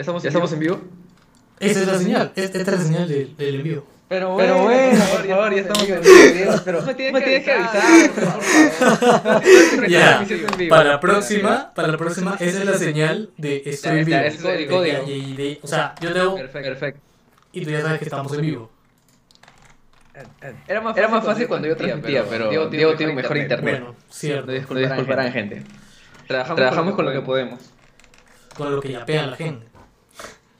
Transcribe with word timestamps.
¿Ya 0.00 0.02
estamos, 0.02 0.22
¿Ya 0.22 0.28
estamos 0.30 0.50
en 0.54 0.60
vivo? 0.60 0.80
Esa 1.58 1.80
es 1.80 1.86
la 1.86 1.98
señal, 1.98 2.32
esta 2.34 2.58
es 2.58 2.66
la 2.66 2.78
señal 2.78 3.06
del, 3.06 3.36
del 3.36 3.54
envío. 3.56 3.84
Pero 4.08 4.32
bueno, 4.32 4.54
pero 4.54 4.64
bueno, 4.64 5.04
por 5.04 5.26
favor, 5.26 5.54
ya 5.54 5.60
estamos 5.60 5.88
en 5.90 6.00
vivo. 6.00 6.52
Pero 6.64 6.80
me 6.80 6.94
tienes, 6.94 7.22
tienes 7.22 7.44
que 7.44 7.52
avisar, 7.52 8.10
por 8.14 8.24
favor. 8.24 9.88
Ya, 9.90 10.26
para 10.70 10.84
la 10.84 11.00
próxima, 11.00 11.74
para 11.74 11.88
la 11.88 11.98
próxima, 11.98 12.34
esa 12.40 12.58
es 12.60 12.64
la 12.64 12.78
señal 12.78 13.28
de 13.36 13.62
estoy 13.66 13.98
en 13.98 14.04
vivo. 14.06 14.18
Es 14.20 14.42
el 14.42 14.68
código. 14.68 15.04
O 15.60 15.66
sea, 15.66 15.94
yo 16.00 16.14
tengo... 16.14 16.36
Perfecto. 16.36 17.00
Y 17.52 17.62
tú 17.66 17.70
ya 17.70 17.82
sabes 17.82 17.98
que 17.98 18.04
estamos 18.06 18.32
en 18.32 18.40
vivo. 18.40 18.70
Era 20.66 20.80
más 20.80 20.94
fácil, 20.94 20.98
Era 20.98 21.08
más 21.08 21.24
fácil 21.26 21.46
cuando 21.46 21.68
yo 21.68 21.76
transmitía, 21.76 22.24
pero 22.24 22.48
Diego, 22.48 22.70
Diego 22.70 22.94
tiene 22.94 23.12
mejor 23.12 23.36
internet. 23.36 23.80
Bueno, 23.80 23.96
cierto. 24.08 24.50
Disculparán, 24.50 25.30
gente. 25.30 25.62
Trabajamos, 26.26 26.56
Trabajamos 26.56 26.94
con 26.94 27.04
lo 27.04 27.12
que 27.12 27.20
podemos. 27.20 27.60
Con 28.56 28.76
lo 28.76 28.80
que 28.80 28.92
ya 28.92 29.04
pega 29.04 29.26
la 29.26 29.36
gente. 29.36 29.69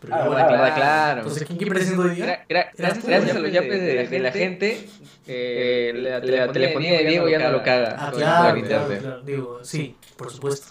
Pero 0.01 0.15
ah, 0.15 0.27
bueno, 0.29 0.49
claro, 0.49 0.75
claro. 0.75 1.21
Entonces, 1.21 1.45
¿quién, 1.45 1.59
quién 1.59 1.69
presentó 1.69 2.03
hoy 2.03 2.15
día? 2.15 2.45
Gracias, 2.49 3.05
gracias 3.05 3.37
a 3.37 3.39
los 3.39 3.53
yapes 3.53 3.81
de, 3.81 4.07
de, 4.09 4.19
la 4.19 4.33
gente, 4.33 4.89
eh, 5.27 5.93
la, 5.95 6.21
la, 6.21 6.53
telefonía 6.53 6.93
de 6.93 7.05
Diego 7.05 7.29
ya 7.29 7.39
no 7.39 7.51
lo 7.51 7.63
caga. 7.63 7.97
Ah, 7.99 8.11
claro, 8.11 8.63
claro, 8.63 8.99
claro, 8.99 9.21
Digo, 9.23 9.61
sí, 9.63 9.97
por 10.17 10.33
supuesto. 10.33 10.69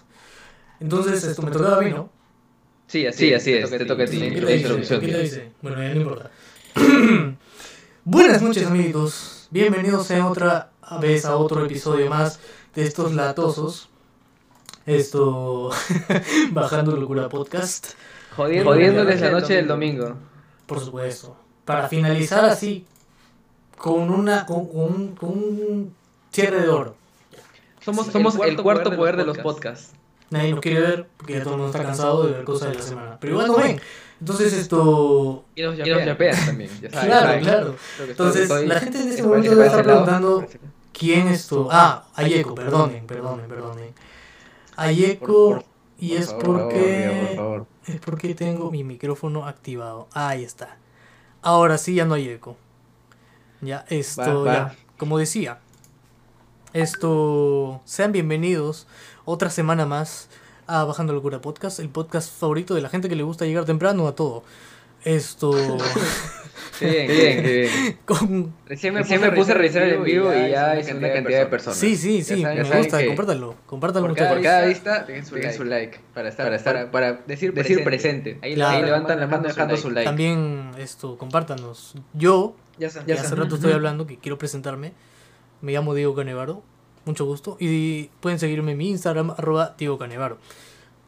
Entonces, 0.80 1.24
esto 1.24 1.44
me 1.44 1.52
tocaba 1.52 1.78
a 1.78 1.82
mí, 1.82 1.92
¿no? 1.92 2.10
Sí, 2.88 3.06
así, 3.06 3.32
así 3.34 3.54
es, 3.54 3.70
te 3.70 3.86
toca 3.86 4.04
a 4.04 4.08
ti. 4.08 4.20
¿Qué 4.20 4.42
te 4.42 5.22
dice? 5.22 5.52
Bueno, 5.62 5.84
ya 5.84 5.90
no 5.90 6.02
importa. 6.02 6.32
Buenas 8.04 8.42
noches, 8.42 8.66
amiguitos. 8.66 9.48
Bienvenidos 9.52 10.08
sean 10.08 10.24
otra 10.24 10.72
vez 11.00 11.26
a 11.26 11.36
otro 11.36 11.64
episodio 11.66 12.10
más 12.10 12.40
de 12.74 12.84
estos 12.84 13.14
latosos. 13.14 13.90
Esto. 14.88 15.70
Bajando 16.52 16.96
Locura 16.96 17.30
Podcast. 17.30 17.94
Jodiéndoles, 18.40 19.22
la 19.22 19.32
noche 19.32 19.56
del 19.56 19.68
domingo. 19.68 20.16
Por 20.66 20.80
supuesto. 20.80 21.36
Para 21.66 21.88
finalizar 21.88 22.46
así, 22.46 22.86
con, 23.78 24.10
una, 24.10 24.46
con, 24.46 24.68
un, 24.72 25.16
con 25.16 25.30
un 25.30 25.94
cierre 26.32 26.62
de 26.62 26.70
oro. 26.70 26.96
Somos, 27.82 28.08
somos 28.08 28.36
el 28.36 28.56
cuarto, 28.58 28.96
poder, 28.96 29.18
de 29.18 29.26
los 29.26 29.38
podcasts. 29.40 29.92
Nadie 30.30 30.52
nos 30.52 30.62
quiere 30.62 30.80
ver 30.80 31.08
porque 31.18 31.34
ya 31.34 31.44
todo 31.44 31.56
el 31.56 31.60
mundo 31.60 31.76
está 31.76 31.84
cansado 31.84 32.28
de 32.28 32.34
ver 32.34 32.44
cosas 32.44 32.70
de 32.70 32.76
la 32.76 32.82
semana. 32.82 33.18
Pero 33.20 33.34
igual 33.34 33.48
no 33.48 33.58
ven. 33.58 33.82
Entonces 34.20 34.54
esto... 34.54 35.44
Y 35.56 35.64
nos 35.64 35.78
yapean 35.78 36.46
también. 36.46 36.70
Ya 36.82 36.90
sabes, 36.92 37.10
claro, 37.10 37.42
claro. 37.42 37.76
Entonces 38.08 38.50
la 38.50 38.80
gente 38.80 39.02
en 39.02 39.10
este 39.10 39.24
momento 39.24 39.50
debe 39.52 39.66
estar 39.66 39.84
preguntando 39.84 40.46
quién 40.94 41.28
es 41.30 41.48
tu... 41.48 41.68
Ah, 41.72 42.06
Ayeko, 42.16 42.54
perdonen, 42.54 43.06
perdonen, 43.08 43.48
perdonen. 43.48 43.94
Ayeko 44.76 45.64
y 46.00 46.16
es 46.16 46.34
porque... 46.34 47.68
Es 47.86 48.00
porque 48.00 48.36
tengo 48.36 48.72
mi 48.72 48.84
micrófono 48.84 49.46
activado. 49.46 50.08
Ahí 50.14 50.44
está. 50.44 50.78
Ahora 51.42 51.78
sí 51.78 51.96
ya 51.96 52.06
no 52.06 52.14
hay 52.14 52.30
eco. 52.30 52.56
Ya, 53.62 53.86
esto, 53.90 54.46
ya. 54.46 54.76
Como 54.98 55.18
decía, 55.18 55.60
esto, 56.74 57.82
sean 57.86 58.12
bienvenidos 58.12 58.88
otra 59.26 59.50
semana 59.50 59.86
más 59.86 60.30
a 60.68 60.84
Bajando 60.84 61.14
Locura 61.14 61.42
Podcast, 61.42 61.80
el 61.80 61.90
podcast 61.90 62.32
favorito 62.32 62.76
de 62.76 62.82
la 62.82 62.90
gente 62.90 63.10
que 63.10 63.16
le 63.16 63.24
gusta 63.24 63.46
llegar 63.46 63.66
temprano 63.66 64.08
a 64.08 64.16
todo. 64.16 64.44
Esto. 65.04 65.52
Qué 66.80 66.90
bien, 66.90 67.08
qué 67.08 67.14
bien, 67.14 67.44
qué 67.44 67.52
bien. 67.62 67.98
Con... 68.06 68.54
Recién 68.66 68.94
me, 68.94 69.02
Recién 69.02 69.20
puse, 69.36 69.52
a 69.52 69.56
revisar 69.56 69.84
el 69.84 69.96
en 69.96 70.04
vivo 70.04 70.34
y 70.34 70.52
ya 70.52 70.72
hay 70.72 70.92
una 70.92 71.12
cantidad 71.12 71.40
de 71.40 71.46
personas. 71.48 71.78
Sí, 71.78 71.98
sí, 71.98 72.24
sí, 72.24 72.44
me 72.44 72.64
gusta, 72.64 73.06
compártanlo, 73.06 73.56
compártanlo 73.66 74.08
por 74.08 74.18
cada, 74.18 74.34
por 74.34 74.42
cada 74.42 74.66
vista, 74.66 75.04
dejen 75.04 75.26
su, 75.26 75.36
like. 75.36 75.54
su 75.54 75.64
like 75.66 76.00
para 76.14 76.30
estar, 76.30 76.46
para, 76.46 76.56
estar, 76.56 76.92
para, 76.92 77.14
decir, 77.28 77.54
decir 77.54 77.84
presente. 77.84 78.40
Ahí, 78.42 78.60
ahí 78.62 78.82
levantan 78.82 79.20
la 79.20 79.28
mano 79.28 79.44
dejando 79.44 79.76
su 79.76 79.90
like. 79.90 80.06
También 80.06 80.72
esto, 80.78 81.18
compártanos. 81.18 81.96
Yo, 82.14 82.56
ya, 82.78 82.88
ya, 83.06 83.16
hace 83.16 83.36
rato 83.36 83.56
estoy 83.56 83.74
hablando 83.74 84.08
que 84.08 84.18
quiero 84.18 84.38
presentarme. 84.38 84.94
Me 85.62 85.74
llamo 85.74 85.94
Diego 85.94 86.16
Canevaro, 86.16 86.64
mucho 87.04 87.26
gusto. 87.26 87.58
Y 87.60 88.06
pueden 88.22 88.40
seguirme 88.40 88.72
en 88.72 88.78
mi 88.78 88.90
Instagram, 88.90 89.32
arroba 89.32 89.76
Diego 89.78 89.98
Canevaro. 89.98 90.38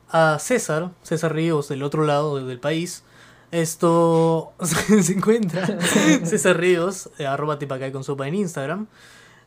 A 0.10 0.38
César, 0.40 0.92
César 1.04 1.34
Ríos, 1.34 1.70
del 1.70 1.84
otro 1.84 2.04
lado 2.04 2.46
del 2.46 2.60
país 2.60 3.06
esto 3.52 4.54
se 4.62 5.14
encuentra 5.14 5.80
César 6.24 6.58
Ríos, 6.58 7.10
eh, 7.18 7.26
arroba 7.26 7.60
tipacay 7.60 7.92
con 7.92 8.04
sopa 8.04 8.28
en 8.28 8.36
Instagram. 8.36 8.88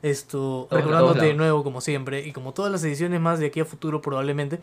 Esto, 0.02 0.68
recordándote 0.70 1.24
de 1.24 1.34
nuevo, 1.34 1.64
como 1.64 1.80
siempre, 1.80 2.26
y 2.26 2.32
como 2.32 2.52
todas 2.52 2.70
las 2.70 2.84
ediciones 2.84 3.20
más 3.22 3.38
de 3.38 3.46
aquí 3.46 3.60
a 3.60 3.64
futuro 3.64 4.02
probablemente, 4.02 4.60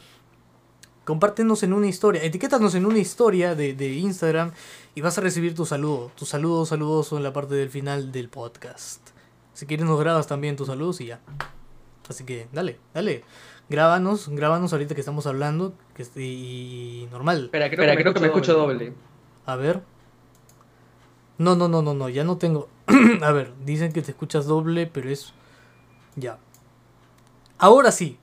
compártenos 1.04 1.64
en 1.64 1.74
una 1.74 1.88
historia, 1.88 2.24
etiquétanos 2.24 2.76
en 2.76 2.86
una 2.86 3.00
historia 3.00 3.56
de, 3.56 3.74
de 3.74 3.94
Instagram 3.94 4.52
y 4.94 5.02
vas 5.02 5.18
a 5.18 5.22
recibir 5.22 5.56
tu 5.56 5.66
saludo, 5.66 6.12
tu 6.16 6.26
saludo 6.26 6.64
saludoso 6.68 7.18
en 7.18 7.24
la 7.24 7.34
parte 7.34 7.56
del 7.56 7.72
final 7.72 8.12
del 8.12 8.30
podcast. 8.30 9.02
Si 9.54 9.66
quieres 9.66 9.88
nos 9.88 10.00
grabas 10.00 10.28
también 10.28 10.56
tus 10.56 10.68
saludos 10.68 11.02
y 11.02 11.08
ya. 11.08 11.22
Así 12.08 12.24
que 12.24 12.48
dale, 12.52 12.78
dale. 12.94 13.24
Grábanos, 13.70 14.30
grábanos 14.30 14.74
ahorita 14.74 14.96
que 14.96 15.02
estamos 15.02 15.26
hablando 15.26 15.74
que, 15.96 16.04
y 16.22 17.08
normal. 17.12 17.46
Espera, 17.46 17.70
creo, 17.70 17.82
Espera, 17.82 17.96
que, 17.96 18.04
creo 18.04 18.14
que 18.14 18.20
me 18.20 18.28
escucho 18.28 18.54
doble. 18.54 18.94
A 19.52 19.58
ver. 19.58 19.82
No, 21.38 21.56
no, 21.56 21.68
no, 21.68 21.82
no, 21.82 21.94
no, 21.94 22.08
ya 22.08 22.24
no 22.24 22.38
tengo. 22.38 22.70
a 23.22 23.32
ver, 23.32 23.52
dicen 23.66 23.92
que 23.92 24.02
te 24.02 24.12
escuchas 24.12 24.46
doble, 24.46 24.88
pero 24.88 25.10
es. 25.10 25.34
Ya. 26.16 26.38
Ahora 27.58 27.92
sí. 27.92 28.18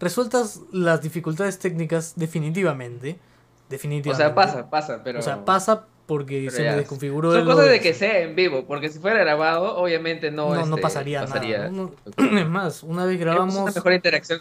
Resueltas 0.00 0.60
las 0.72 1.00
dificultades 1.00 1.60
técnicas 1.60 2.14
definitivamente. 2.16 3.20
Definitivamente. 3.68 4.10
O 4.10 4.26
sea, 4.26 4.34
pasa, 4.34 4.70
pasa, 4.70 5.04
pero. 5.04 5.20
O 5.20 5.22
sea, 5.22 5.44
pasa 5.44 5.86
porque 6.06 6.50
se 6.50 6.62
me 6.64 6.74
desconfiguró. 6.74 7.32
Son 7.32 7.44
cosas 7.44 7.70
de 7.70 7.78
que 7.78 7.94
sea 7.94 8.18
en 8.18 8.34
vivo, 8.34 8.64
porque 8.66 8.88
si 8.88 8.98
fuera 8.98 9.20
grabado, 9.20 9.76
obviamente 9.76 10.32
no. 10.32 10.52
No, 10.52 10.66
no 10.66 10.74
este, 10.74 10.82
pasaría, 10.82 11.24
nada. 11.24 11.70
es 12.40 12.48
más, 12.48 12.82
una 12.82 13.04
vez 13.04 13.20
grabamos. 13.20 13.54
Una 13.54 13.70
mejor 13.70 13.92
interacción. 13.92 14.40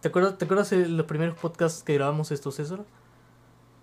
¿Te 0.00 0.08
acuerdas, 0.08 0.38
¿Te 0.38 0.44
acuerdas 0.44 0.70
de 0.70 0.86
los 0.86 1.06
primeros 1.06 1.36
podcasts 1.36 1.82
que 1.82 1.94
grabamos 1.94 2.30
estos, 2.30 2.54
César? 2.54 2.84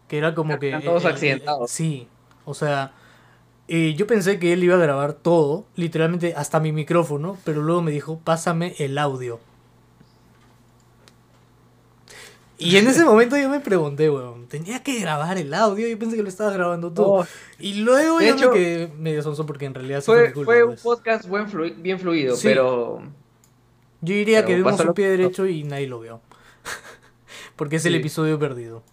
Que 0.07 0.17
era 0.17 0.35
como 0.35 0.59
que... 0.59 0.79
todos 0.83 1.05
accidentados. 1.05 1.71
sí, 1.71 2.07
o 2.45 2.53
sea, 2.53 2.93
eh, 3.67 3.93
yo 3.95 4.05
pensé 4.07 4.39
que 4.39 4.53
él 4.53 4.63
iba 4.63 4.75
a 4.75 4.79
grabar 4.79 5.13
todo, 5.13 5.65
literalmente 5.75 6.33
hasta 6.35 6.59
mi 6.59 6.71
micrófono, 6.71 7.37
pero 7.45 7.61
luego 7.61 7.81
me 7.81 7.91
dijo, 7.91 8.19
pásame 8.23 8.75
el 8.79 8.97
audio. 8.97 9.39
Y 12.57 12.77
en 12.77 12.87
ese 12.87 13.05
momento 13.05 13.37
yo 13.37 13.49
me 13.49 13.59
pregunté, 13.61 14.09
weón, 14.09 14.47
tenía 14.47 14.83
que 14.83 14.99
grabar 14.99 15.37
el 15.37 15.53
audio, 15.53 15.87
yo 15.87 15.97
pensé 15.97 16.17
que 16.17 16.23
lo 16.23 16.29
estaba 16.29 16.51
grabando 16.51 16.91
tú. 16.91 17.03
Oh. 17.03 17.25
y 17.59 17.75
luego 17.75 18.19
ya 18.21 18.35
me 18.35 18.49
quedé 18.49 18.87
medio 18.97 19.21
sonso 19.21 19.45
porque 19.45 19.65
en 19.65 19.73
realidad 19.73 20.01
fue, 20.01 20.31
fue, 20.33 20.63
un 20.63 20.71
pues. 20.71 20.81
podcast 20.81 21.27
buen 21.27 21.47
bien 21.81 21.99
fluido, 21.99 22.35
pero... 22.43 23.01
Yo 24.01 24.13
diría 24.13 24.43
que 24.43 24.57
dimos 24.57 24.77
un 24.81 24.93
pie 24.93 25.07
derecho 25.07 25.47
y 25.47 25.63
nadie 25.63 25.87
lo 25.87 26.01
vio. 26.01 26.19
porque 27.55 27.77
es 27.77 27.85
el 27.85 27.95
episodio 27.95 28.37
perdido. 28.37 28.83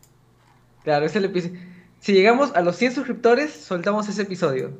Claro, 0.85 1.07
es 1.07 1.15
el 1.17 1.27
episodio. 1.27 1.59
Si 1.99 2.13
llegamos 2.13 2.53
a 2.55 2.63
los 2.63 2.77
100 2.77 2.95
suscriptores, 2.95 3.53
soltamos 3.53 4.09
ese 4.09 4.23
episodio. 4.23 4.73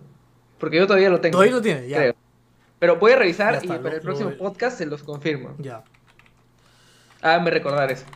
Porque 0.59 0.79
yo 0.79 0.87
todavía 0.87 1.11
lo 1.11 1.21
tengo. 1.21 1.33
Todavía 1.33 1.55
lo 1.55 1.63
tiene, 1.63 1.89
ya. 1.89 1.99
Creo. 1.99 2.15
Pero 2.79 2.97
voy 2.97 3.13
a 3.13 3.17
revisar 3.17 3.63
y 3.63 3.69
para 3.69 3.97
el 3.97 4.01
próximo 4.01 4.31
podcast 4.33 4.79
se 4.79 4.87
los 4.87 5.03
confirmo. 5.03 5.55
Ya. 5.59 5.85
Háganme 7.21 7.51
recordar 7.51 7.93
eso. 7.93 8.07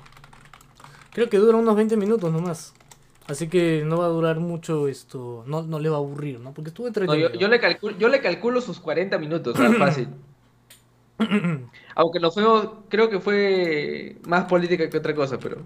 Creo 1.12 1.28
que 1.28 1.36
dura 1.36 1.58
unos 1.58 1.76
20 1.76 1.96
minutos 1.98 2.32
nomás. 2.32 2.74
Así 3.26 3.48
que 3.48 3.82
no 3.84 3.98
va 3.98 4.06
a 4.06 4.08
durar 4.08 4.40
mucho 4.40 4.88
esto. 4.88 5.44
No, 5.46 5.62
no 5.62 5.78
le 5.78 5.88
va 5.88 5.96
a 5.96 5.98
aburrir, 5.98 6.40
¿no? 6.40 6.52
Porque 6.52 6.68
estuvo 6.68 6.86
entretenido. 6.86 7.32
yo, 7.32 7.48
le 7.48 7.60
calculo, 7.60 7.96
yo 7.98 8.08
le 8.08 8.20
calculo 8.20 8.60
sus 8.60 8.80
40 8.80 9.18
minutos, 9.18 9.56
fácil. 9.78 10.08
Aunque 11.94 12.20
lo 12.20 12.30
fue, 12.30 12.44
creo 12.88 13.08
que 13.08 13.20
fue 13.20 14.16
más 14.26 14.44
política 14.44 14.88
que 14.90 14.98
otra 14.98 15.14
cosa, 15.14 15.38
pero. 15.38 15.58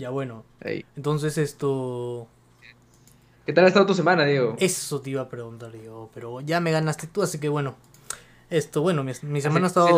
Ya 0.00 0.08
bueno. 0.08 0.44
Entonces 0.96 1.36
esto... 1.36 2.26
¿Qué 3.44 3.52
tal 3.52 3.66
ha 3.66 3.68
estado 3.68 3.84
tu 3.84 3.94
semana, 3.94 4.24
Diego? 4.24 4.56
Eso 4.58 5.02
te 5.02 5.10
iba 5.10 5.20
a 5.20 5.28
preguntar, 5.28 5.72
Diego. 5.72 6.10
Pero 6.14 6.40
ya 6.40 6.58
me 6.58 6.72
ganaste 6.72 7.06
tú, 7.06 7.22
así 7.22 7.38
que 7.38 7.50
bueno. 7.50 7.76
Esto, 8.48 8.80
bueno, 8.80 9.04
mi, 9.04 9.12
semana 9.42 9.66
ha 9.66 9.68
estado 9.68 9.88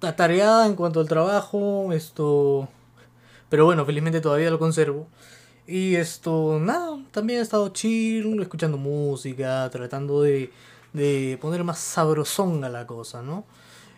atareada 0.00 0.66
en 0.66 0.74
cuanto 0.74 0.98
al 0.98 1.08
trabajo. 1.08 1.92
Esto... 1.92 2.68
Pero 3.48 3.64
bueno, 3.64 3.86
felizmente 3.86 4.20
todavía 4.20 4.50
lo 4.50 4.58
conservo. 4.58 5.06
Y 5.68 5.94
esto, 5.94 6.58
nada, 6.58 6.98
también 7.12 7.38
he 7.38 7.42
estado 7.42 7.68
chill, 7.68 8.42
escuchando 8.42 8.76
música, 8.76 9.70
tratando 9.70 10.22
de, 10.22 10.50
de 10.92 11.38
poner 11.40 11.62
más 11.62 11.78
sabrosón 11.78 12.64
a 12.64 12.68
la 12.68 12.88
cosa, 12.88 13.22
¿no? 13.22 13.44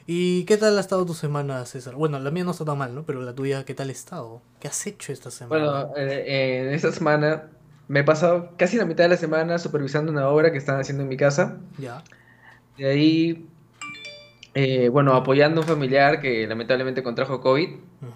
¿Y 0.07 0.45
qué 0.45 0.57
tal 0.57 0.77
ha 0.77 0.81
estado 0.81 1.07
tu 1.07 1.15
semana, 1.15 1.65
César? 1.65 1.95
Bueno, 1.95 2.19
la 2.19 2.31
mía 2.31 2.45
no 2.45 2.51
está 2.51 2.65
tan 2.65 2.77
mal, 2.77 2.95
¿no? 2.95 3.05
Pero 3.05 3.23
la 3.23 3.35
tuya, 3.35 3.65
¿qué 3.65 3.75
tal 3.75 3.89
ha 3.89 3.93
estado? 3.93 4.43
¿Qué 4.61 4.69
has 4.69 4.87
hecho 4.87 5.13
esta 5.13 5.31
semana? 5.31 5.85
Bueno, 5.85 5.97
eh, 5.97 6.67
en 6.69 6.75
esta 6.75 6.93
semana 6.93 7.51
me 7.89 8.01
he 8.01 8.05
pasado 8.05 8.51
casi 8.57 8.77
la 8.77 8.85
mitad 8.85 9.05
de 9.05 9.11
la 9.11 9.17
semana 9.17 9.59
supervisando 9.59 10.13
una 10.13 10.29
obra 10.29 10.53
que 10.53 10.59
están 10.59 10.79
haciendo 10.79 11.03
en 11.03 11.09
mi 11.09 11.17
casa. 11.17 11.59
Ya. 11.79 12.05
De 12.77 12.87
ahí 12.87 13.49
eh, 14.57 14.89
bueno, 14.89 15.15
apoyando 15.15 15.61
a 15.61 15.65
un 15.65 15.69
familiar 15.69 16.21
que 16.21 16.47
lamentablemente 16.47 17.03
contrajo 17.03 17.41
COVID. 17.41 17.69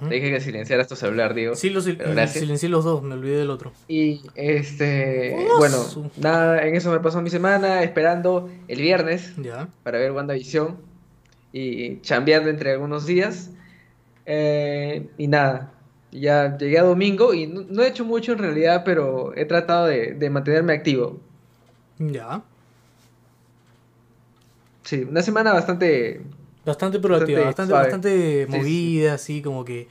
Te 0.08 0.14
dije 0.14 0.30
que 0.30 0.40
silenciara 0.40 0.86
tu 0.86 0.94
celular, 0.94 1.34
digo. 1.34 1.56
Sí, 1.56 1.70
los 1.70 1.84
silencié 1.84 2.68
los 2.68 2.84
dos, 2.84 3.02
me 3.02 3.14
olvidé 3.14 3.38
del 3.38 3.50
otro. 3.50 3.72
Y 3.88 4.20
este, 4.34 5.46
bueno, 5.58 5.78
nada, 6.18 6.64
en 6.64 6.74
eso 6.76 6.92
me 6.92 7.00
pasó 7.00 7.22
mi 7.22 7.30
semana, 7.30 7.82
esperando 7.82 8.50
el 8.68 8.80
viernes 8.80 9.34
ya. 9.38 9.68
para 9.82 9.98
ver 9.98 10.12
WandaVision 10.12 10.76
y 11.52 12.00
chambeando 12.00 12.50
entre 12.50 12.72
algunos 12.72 13.06
días. 13.06 13.50
Eh, 14.26 15.08
y 15.16 15.28
nada, 15.28 15.72
ya 16.12 16.56
llegué 16.58 16.78
a 16.78 16.82
domingo 16.82 17.34
y 17.34 17.46
no, 17.46 17.82
he 17.82 17.88
hecho 17.88 18.04
mucho 18.04 18.32
en 18.32 18.38
realidad, 18.38 18.82
pero 18.84 19.34
he 19.36 19.44
tratado 19.44 19.86
de 19.86 20.30
mantenerme 20.30 20.74
activo. 20.74 21.18
Ya. 21.98 22.42
Sí, 24.88 25.06
una 25.06 25.20
semana 25.20 25.52
bastante. 25.52 26.22
Bastante 26.64 26.98
proactiva, 26.98 27.44
bastante, 27.44 27.74
bastante, 27.74 28.46
movida, 28.48 29.12
así 29.14 29.42
como 29.42 29.62
que. 29.62 29.86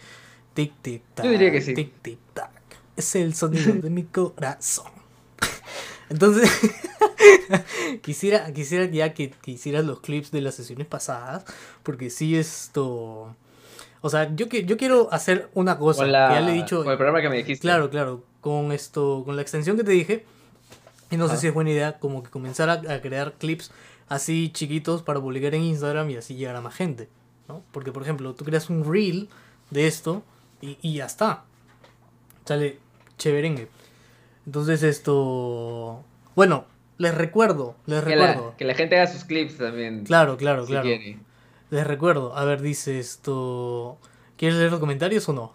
Tic, 0.56 0.74
tic, 0.82 1.04
tac. 1.14 1.24
Yo 1.24 1.32
diría 1.32 1.52
que 1.52 1.62
sí. 1.62 1.76
Tic, 1.76 1.92
tic, 2.02 2.18
tac. 2.34 2.50
Es 2.96 3.16
el 3.16 3.36
sonido 3.36 3.76
de 3.76 3.92
mi 3.92 4.06
corazón. 4.06 4.97
Entonces, 6.10 6.50
quisiera, 8.02 8.52
quisiera 8.54 8.86
ya 8.86 9.14
que, 9.14 9.34
hicieras 9.46 9.86
los 9.86 10.00
clips 10.00 10.32
de 10.32 10.42
las 10.42 10.56
sesiones 10.56 10.88
pasadas, 10.88 11.46
porque 11.84 12.10
sí 12.10 12.38
esto... 12.38 13.36
O 14.02 14.10
sea, 14.10 14.34
yo, 14.36 14.46
yo 14.46 14.78
quiero 14.78 15.12
hacer 15.12 15.50
una 15.54 15.78
cosa, 15.78 16.06
que 16.06 16.12
ya 16.12 16.40
le 16.42 16.52
he 16.52 16.56
dicho... 16.56 16.84
Con 16.84 16.92
el 16.92 16.98
programa 16.98 17.22
que 17.22 17.30
me 17.30 17.38
dijiste. 17.38 17.62
Claro, 17.62 17.90
claro, 17.90 18.24
con 18.42 18.72
esto, 18.72 19.24
con 19.26 19.36
la 19.36 19.42
extensión 19.42 19.76
que 19.76 19.84
te 19.84 19.92
dije, 19.92 20.24
y 21.10 21.18
no 21.18 21.28
sé 21.28 21.38
si 21.38 21.48
es 21.48 21.54
buena 21.54 21.72
idea 21.72 22.00
como 22.00 22.24
que 22.24 22.30
comenzar 22.30 22.70
a 22.70 23.02
crear 23.02 23.34
clips 23.34 23.72
así 24.10 24.50
chiquitos 24.54 25.04
para 25.04 25.20
publicar 25.20 25.56
en 25.56 25.64
Instagram 25.64 26.10
y 26.12 26.18
así 26.18 26.36
llegar 26.36 26.56
a 26.56 26.62
más 26.62 26.76
gente, 26.76 27.10
¿no? 27.48 27.64
Porque, 27.72 27.92
por 27.92 28.04
ejemplo, 28.04 28.34
tú 28.36 28.46
creas 28.46 28.70
un 28.70 28.90
reel 28.90 29.30
de 29.70 29.88
esto 29.88 30.24
y, 30.62 30.78
y 30.82 30.96
ya 30.96 31.06
está. 31.06 31.44
Sale 32.46 32.80
chéverengue. 33.18 33.68
Entonces 34.48 34.82
esto... 34.82 36.04
Bueno, 36.34 36.66
les 36.98 37.14
recuerdo, 37.14 37.76
les 37.86 38.04
recuerdo. 38.04 38.56
que 38.58 38.66
la 38.66 38.74
gente 38.74 38.98
haga 38.98 39.06
sus 39.06 39.26
clips 39.26 39.58
también. 39.58 40.06
Claro, 40.06 40.38
claro, 40.38 40.66
claro. 40.66 40.90
Les 41.70 41.86
recuerdo. 41.86 42.36
A 42.36 42.46
ver, 42.46 42.62
dice 42.62 42.98
esto... 42.98 44.00
¿Quieres 44.38 44.58
leer 44.58 44.72
los 44.72 44.80
comentarios 44.80 45.28
o 45.30 45.34
no? 45.34 45.52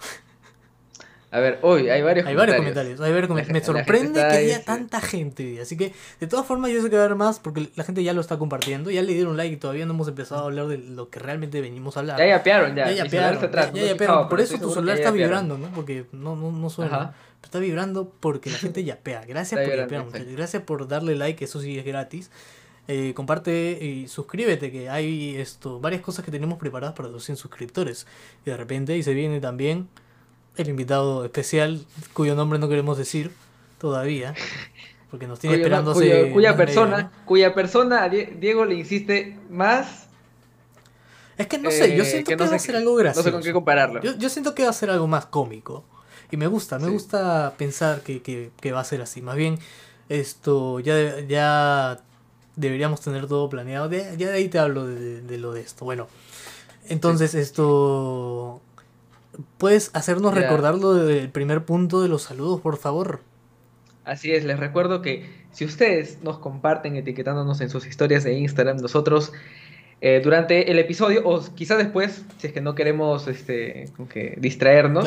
A 1.30 1.40
ver, 1.40 1.60
hoy 1.62 1.88
hay 1.88 2.02
varios 2.02 2.26
hay 2.26 2.34
varios 2.34 2.58
comentarios. 2.58 3.00
Hay 3.00 3.10
varios 3.10 3.28
comentarios. 3.28 3.62
Me 3.62 3.64
sorprende 3.64 4.20
que 4.20 4.36
haya 4.36 4.62
tanta 4.64 5.00
gente. 5.00 5.62
Así 5.62 5.78
que, 5.78 5.94
de 6.20 6.26
todas 6.26 6.44
formas, 6.44 6.70
yo 6.70 6.82
sé 6.82 6.90
que 6.90 6.96
va 6.96 7.02
a 7.02 7.04
haber 7.06 7.16
más 7.16 7.38
porque 7.38 7.70
la 7.74 7.84
gente 7.84 8.04
ya 8.04 8.12
lo 8.12 8.20
está 8.20 8.36
compartiendo. 8.36 8.90
Ya 8.90 9.00
le 9.00 9.14
dieron 9.14 9.38
like 9.38 9.54
y 9.54 9.56
todavía 9.56 9.86
no 9.86 9.94
hemos 9.94 10.08
empezado 10.08 10.42
a 10.42 10.44
hablar 10.44 10.66
de 10.66 10.76
lo 10.76 11.08
que 11.08 11.20
realmente 11.20 11.62
venimos 11.62 11.96
a 11.96 12.00
hablar. 12.00 12.18
Ya 12.18 12.26
yapearon, 12.26 12.76
ya. 12.76 12.90
Ya 12.90 13.04
yapearon. 13.04 13.50
Ya, 13.72 13.96
ya, 13.96 14.28
Por 14.28 14.42
eso 14.42 14.58
tu 14.58 14.74
celular 14.74 14.98
está 14.98 15.10
vibrando, 15.10 15.56
¿no? 15.56 15.68
Porque 15.68 16.04
no, 16.12 16.36
no, 16.36 16.52
no 16.52 16.68
suena. 16.68 17.14
Está 17.46 17.58
vibrando 17.58 18.12
porque 18.20 18.50
la 18.50 18.58
gente 18.58 18.84
yapea. 18.84 19.24
Gracias 19.26 19.60
por 19.60 19.76
yapear, 19.76 20.26
Gracias 20.32 20.62
por 20.62 20.88
darle 20.88 21.14
like, 21.16 21.44
eso 21.44 21.60
sí 21.60 21.78
es 21.78 21.84
gratis. 21.84 22.30
Eh, 22.88 23.12
comparte 23.14 23.78
y 23.80 24.08
suscríbete 24.08 24.72
que 24.72 24.90
hay 24.90 25.36
esto 25.36 25.78
varias 25.78 26.02
cosas 26.02 26.24
que 26.24 26.32
tenemos 26.32 26.58
preparadas 26.58 26.96
para 26.96 27.08
los 27.08 27.22
100 27.24 27.36
suscriptores 27.36 28.08
y 28.44 28.50
de 28.50 28.56
repente 28.56 28.96
y 28.96 29.04
se 29.04 29.14
viene 29.14 29.40
también 29.40 29.88
el 30.56 30.68
invitado 30.68 31.24
especial, 31.24 31.84
cuyo 32.12 32.34
nombre 32.34 32.58
no 32.58 32.68
queremos 32.68 32.98
decir 32.98 33.30
todavía, 33.78 34.34
porque 35.10 35.26
nos 35.26 35.38
tiene 35.38 35.56
esperando 35.56 35.94
cuya 36.32 36.56
persona, 36.56 37.12
cuya 37.24 37.54
persona 37.54 38.08
Diego 38.08 38.64
le 38.64 38.74
insiste 38.74 39.38
más. 39.50 40.08
Es 41.38 41.46
que 41.46 41.58
no 41.58 41.70
sé, 41.70 41.96
yo 41.96 42.02
eh, 42.02 42.06
siento 42.06 42.30
que, 42.30 42.36
va 42.36 42.54
a 42.54 42.58
ser 42.58 42.76
algo 42.76 42.94
gracioso. 42.94 43.28
No 43.28 43.30
sé 43.30 43.32
con 43.32 43.42
qué 43.42 43.52
compararlo. 43.52 44.00
Yo, 44.02 44.28
siento 44.28 44.54
que 44.54 44.64
va 44.64 44.70
a 44.70 44.74
ser 44.74 44.90
algo 44.90 45.06
más 45.06 45.26
cómico. 45.26 45.84
Y 46.32 46.36
me 46.36 46.48
gusta, 46.48 46.80
me 46.80 46.88
gusta 46.88 47.54
pensar 47.56 48.00
que, 48.00 48.50
va 48.74 48.80
a 48.80 48.84
ser 48.84 49.02
así. 49.02 49.22
Más 49.22 49.36
bien, 49.36 49.58
esto 50.08 50.80
ya, 50.80 51.20
ya 51.20 52.00
deberíamos 52.56 53.00
tener 53.00 53.28
todo 53.28 53.48
planeado. 53.48 53.88
ya 53.90 54.08
de 54.16 54.32
ahí 54.32 54.48
te 54.48 54.58
hablo 54.58 54.86
de, 54.86 55.38
lo 55.38 55.52
de 55.52 55.60
esto. 55.60 55.84
Bueno, 55.84 56.08
entonces 56.88 57.34
esto 57.34 58.60
¿Puedes 59.58 59.90
hacernos 59.94 60.34
recordar 60.34 60.74
lo 60.74 60.94
del 60.94 61.30
primer 61.30 61.64
punto 61.64 62.02
de 62.02 62.08
los 62.08 62.22
saludos, 62.22 62.60
por 62.60 62.76
favor? 62.76 63.20
Así 64.04 64.32
es, 64.32 64.44
les 64.44 64.58
recuerdo 64.58 65.00
que 65.00 65.26
si 65.52 65.64
ustedes 65.64 66.18
nos 66.22 66.38
comparten 66.38 66.96
etiquetándonos 66.96 67.60
en 67.60 67.70
sus 67.70 67.86
historias 67.86 68.24
de 68.24 68.34
Instagram, 68.34 68.78
nosotros 68.78 69.32
eh, 70.00 70.20
durante 70.22 70.70
el 70.70 70.78
episodio, 70.78 71.22
o 71.24 71.42
quizá 71.54 71.76
después, 71.76 72.24
si 72.38 72.48
es 72.48 72.52
que 72.52 72.60
no 72.60 72.74
queremos 72.74 73.28
este, 73.28 73.88
que 74.12 74.34
distraernos, 74.38 75.06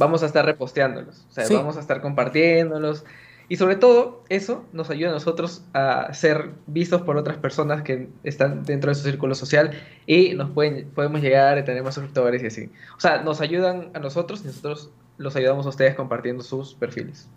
vamos 0.00 0.22
a 0.22 0.26
estar 0.26 0.44
reposteándolos. 0.44 1.26
O 1.28 1.32
sea, 1.32 1.46
vamos 1.50 1.76
a 1.76 1.80
estar 1.80 2.00
compartiéndolos. 2.00 3.04
Y 3.48 3.56
sobre 3.56 3.76
todo, 3.76 4.24
eso 4.28 4.64
nos 4.72 4.90
ayuda 4.90 5.10
a 5.10 5.12
nosotros 5.12 5.62
a 5.74 6.12
ser 6.14 6.50
vistos 6.66 7.02
por 7.02 7.16
otras 7.16 7.36
personas 7.36 7.82
que 7.82 8.08
están 8.22 8.62
dentro 8.62 8.90
de 8.90 8.94
su 8.94 9.02
círculo 9.02 9.34
social 9.34 9.72
y 10.06 10.34
nos 10.34 10.50
pueden, 10.50 10.88
podemos 10.90 11.20
llegar 11.20 11.58
a 11.58 11.64
tener 11.64 11.82
más 11.82 11.94
suscriptores 11.94 12.42
y 12.42 12.46
así. 12.46 12.70
O 12.96 13.00
sea, 13.00 13.22
nos 13.22 13.40
ayudan 13.40 13.90
a 13.92 13.98
nosotros 13.98 14.40
y 14.42 14.46
nosotros 14.46 14.90
los 15.18 15.36
ayudamos 15.36 15.66
a 15.66 15.70
ustedes 15.70 15.96
compartiendo 15.96 16.42
sus 16.42 16.74
perfiles. 16.74 17.28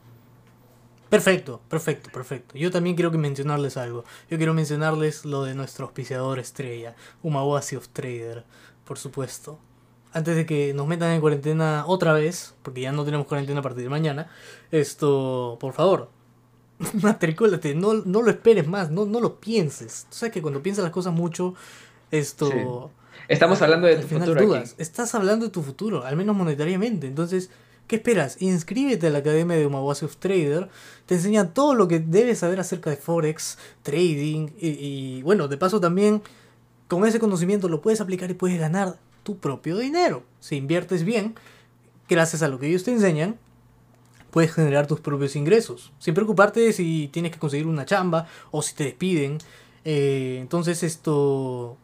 Perfecto, 1.09 1.61
perfecto, 1.67 2.11
perfecto. 2.11 2.57
Yo 2.57 2.71
también 2.71 2.95
quiero 2.95 3.11
mencionarles 3.11 3.75
algo. 3.75 4.05
Yo 4.29 4.37
quiero 4.37 4.53
mencionarles 4.53 5.25
lo 5.25 5.43
de 5.43 5.55
nuestro 5.55 5.85
auspiciador 5.85 6.39
estrella, 6.39 6.95
Umawasi 7.23 7.75
of 7.75 7.89
Trader, 7.89 8.45
por 8.85 8.97
supuesto 8.97 9.59
antes 10.13 10.35
de 10.35 10.45
que 10.45 10.73
nos 10.73 10.87
metan 10.87 11.11
en 11.11 11.21
cuarentena 11.21 11.85
otra 11.87 12.13
vez, 12.13 12.53
porque 12.61 12.81
ya 12.81 12.91
no 12.91 13.03
tenemos 13.03 13.27
cuarentena 13.27 13.59
a 13.59 13.63
partir 13.63 13.83
de 13.83 13.89
mañana, 13.89 14.29
esto, 14.71 15.57
por 15.59 15.73
favor, 15.73 16.09
matricúlate, 17.01 17.75
no, 17.75 17.93
no 17.93 18.21
lo 18.21 18.29
esperes 18.29 18.67
más, 18.67 18.91
no, 18.91 19.05
no 19.05 19.19
lo 19.19 19.39
pienses. 19.39 20.05
Tú 20.09 20.17
sabes 20.17 20.33
que 20.33 20.41
cuando 20.41 20.61
piensas 20.61 20.83
las 20.83 20.91
cosas 20.91 21.13
mucho, 21.13 21.55
esto... 22.11 22.91
Estamos 23.27 23.61
hablando 23.61 23.87
de 23.87 23.97
tu 23.97 24.07
futuro. 24.07 24.63
Estás 24.77 25.15
hablando 25.15 25.45
de 25.45 25.51
tu 25.51 25.61
futuro, 25.61 26.03
al 26.03 26.15
menos 26.15 26.35
monetariamente. 26.35 27.07
Entonces, 27.07 27.49
¿qué 27.87 27.97
esperas? 27.97 28.41
Inscríbete 28.41 29.07
a 29.07 29.09
la 29.11 29.19
Academia 29.19 29.55
de 29.55 29.65
Umawasi 29.65 30.05
of 30.05 30.17
Trader. 30.17 30.69
Te 31.05 31.15
enseñan 31.15 31.53
todo 31.53 31.73
lo 31.73 31.87
que 31.87 31.99
debes 31.99 32.39
saber 32.39 32.59
acerca 32.59 32.89
de 32.89 32.97
Forex, 32.97 33.57
trading 33.81 34.49
y, 34.59 34.69
y 34.69 35.21
bueno, 35.21 35.47
de 35.47 35.57
paso 35.57 35.79
también 35.79 36.21
con 36.87 37.05
ese 37.05 37.19
conocimiento 37.19 37.69
lo 37.69 37.81
puedes 37.81 38.01
aplicar 38.01 38.29
y 38.29 38.33
puedes 38.33 38.59
ganar 38.59 38.97
tu 39.23 39.37
propio 39.37 39.77
dinero. 39.77 40.23
Si 40.39 40.55
inviertes 40.55 41.03
bien, 41.03 41.35
gracias 42.07 42.43
a 42.43 42.47
lo 42.47 42.59
que 42.59 42.67
ellos 42.67 42.83
te 42.83 42.91
enseñan, 42.91 43.37
puedes 44.31 44.53
generar 44.53 44.87
tus 44.87 44.99
propios 44.99 45.35
ingresos. 45.35 45.91
Sin 45.99 46.13
preocuparte 46.13 46.73
si 46.73 47.09
tienes 47.11 47.31
que 47.31 47.39
conseguir 47.39 47.67
una 47.67 47.85
chamba 47.85 48.27
o 48.51 48.61
si 48.61 48.73
te 48.75 48.83
despiden. 48.85 49.37
Eh, 49.85 50.37
entonces 50.41 50.83
esto, 50.83 51.77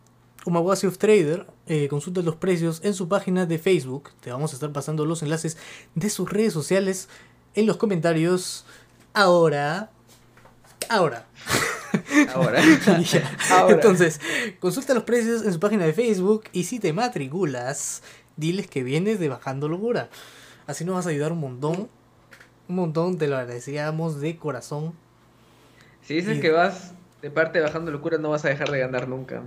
Umawasi 0.46 0.88
of 0.88 0.98
Trader, 0.98 1.46
eh, 1.68 1.88
consulta 1.90 2.22
los 2.22 2.36
precios 2.36 2.82
en 2.84 2.94
su 2.94 3.08
página 3.08 3.46
de 3.46 3.60
Facebook. 3.60 4.10
Te 4.20 4.32
vamos 4.32 4.52
a 4.52 4.56
estar 4.56 4.72
pasando 4.72 5.06
los 5.06 5.22
enlaces 5.22 5.58
de 5.96 6.10
sus 6.10 6.30
redes 6.30 6.54
sociales 6.54 7.08
en 7.54 7.68
los 7.68 7.78
comentarios. 7.78 8.66
Ahora, 9.14 9.92
ahora. 10.90 11.28
Ahora. 12.34 12.62
Entonces, 13.70 14.20
consulta 14.60 14.94
los 14.94 15.04
precios 15.04 15.44
en 15.46 15.54
su 15.54 15.60
página 15.60 15.86
de 15.86 15.94
Facebook 15.94 16.44
y 16.52 16.64
si 16.64 16.80
te 16.80 16.94
matriculas, 16.94 18.04
diles 18.38 18.68
que 18.68 18.84
vienes 18.84 19.20
de 19.20 19.30
Bajando 19.30 19.68
Locura. 19.68 20.10
Así 20.68 20.86
nos 20.86 20.96
vas 20.96 21.08
a 21.08 21.10
ayudar 21.10 21.32
un 21.32 21.40
montón. 21.40 21.90
Un 22.68 22.76
montón, 22.76 23.18
te 23.18 23.28
lo 23.28 23.38
agradecíamos 23.38 24.22
de 24.22 24.38
corazón. 24.38 24.94
Si 26.04 26.16
dices 26.16 26.40
que 26.40 26.52
vas 26.52 26.94
de 27.22 27.32
parte 27.32 27.60
de 27.60 27.66
Bajando 27.66 27.92
Locura, 27.92 28.18
no 28.18 28.30
vas 28.30 28.46
a 28.46 28.50
dejar 28.50 28.70
de 28.70 28.80
ganar 28.80 29.08
nunca. 29.08 29.44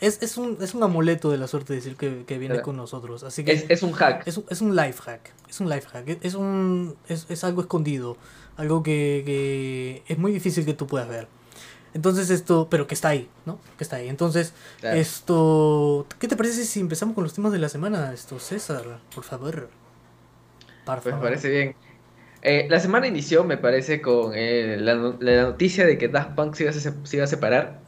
Es, 0.00 0.20
es, 0.20 0.36
un, 0.36 0.58
es 0.60 0.74
un 0.74 0.82
amuleto 0.82 1.30
de 1.30 1.38
la 1.38 1.46
suerte 1.46 1.74
decir 1.74 1.96
que, 1.96 2.24
que 2.24 2.36
viene 2.36 2.60
con 2.60 2.76
nosotros. 2.76 3.22
Así 3.22 3.44
que 3.44 3.66
es, 3.68 3.82
un 3.82 3.92
hack. 3.92 4.26
Es, 4.26 4.40
es, 4.50 4.60
un 4.60 4.74
life 4.74 5.00
hack. 5.00 5.32
Es 5.48 5.60
un 5.60 5.68
life 5.68 5.86
hack. 5.88 6.18
Es, 6.22 6.34
un, 6.34 6.96
es, 7.08 7.44
algo 7.44 7.60
escondido. 7.60 8.16
Algo 8.56 8.82
que, 8.82 9.22
que 9.24 10.02
es 10.08 10.18
muy 10.18 10.32
difícil 10.32 10.64
que 10.64 10.74
tú 10.74 10.86
puedas 10.88 11.08
ver. 11.08 11.28
Entonces 11.94 12.30
esto, 12.30 12.68
pero 12.70 12.86
que 12.86 12.94
está 12.94 13.08
ahí, 13.08 13.28
¿no? 13.44 13.58
Que 13.76 13.84
está 13.84 13.96
ahí. 13.96 14.08
Entonces, 14.08 14.54
esto, 14.82 16.06
¿qué 16.18 16.26
te 16.26 16.36
parece 16.36 16.64
si 16.64 16.80
empezamos 16.80 17.14
con 17.14 17.24
los 17.24 17.34
temas 17.34 17.52
de 17.52 17.58
la 17.58 17.68
semana? 17.68 18.12
Esto, 18.12 18.38
César, 18.38 19.00
por 19.14 19.24
favor. 19.24 19.68
Por 20.86 21.00
pues 21.00 21.14
me 21.14 21.20
parece 21.20 21.48
bien. 21.50 21.74
Eh, 22.42 22.66
la 22.68 22.80
semana 22.80 23.06
inició, 23.06 23.44
me 23.44 23.56
parece, 23.56 24.00
con 24.00 24.32
eh, 24.34 24.76
la, 24.80 24.94
noticia 24.94 25.86
de 25.86 25.96
que 25.96 26.08
Daft 26.08 26.34
Punk 26.34 26.54
se 26.54 26.64
iba 26.64 27.24
a, 27.24 27.26
separar. 27.26 27.80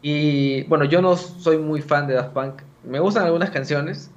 Y 0.00 0.62
bueno, 0.64 0.84
yo 0.84 1.02
no 1.02 1.16
soy 1.16 1.58
muy 1.58 1.82
fan 1.82 2.06
de 2.06 2.14
Daft 2.14 2.32
Punk. 2.32 2.62
Me 2.84 3.00
gustan 3.00 3.24
algunas 3.24 3.50
canciones, 3.50 4.10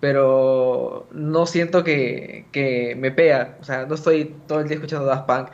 pero 0.00 1.06
no 1.12 1.46
siento 1.46 1.84
que, 1.84 2.46
que 2.52 2.96
me 2.98 3.10
pega. 3.10 3.58
O 3.60 3.64
sea, 3.64 3.86
no 3.86 3.94
estoy 3.94 4.34
todo 4.46 4.60
el 4.60 4.68
día 4.68 4.76
escuchando 4.76 5.04
Daft 5.06 5.26
Punk. 5.26 5.48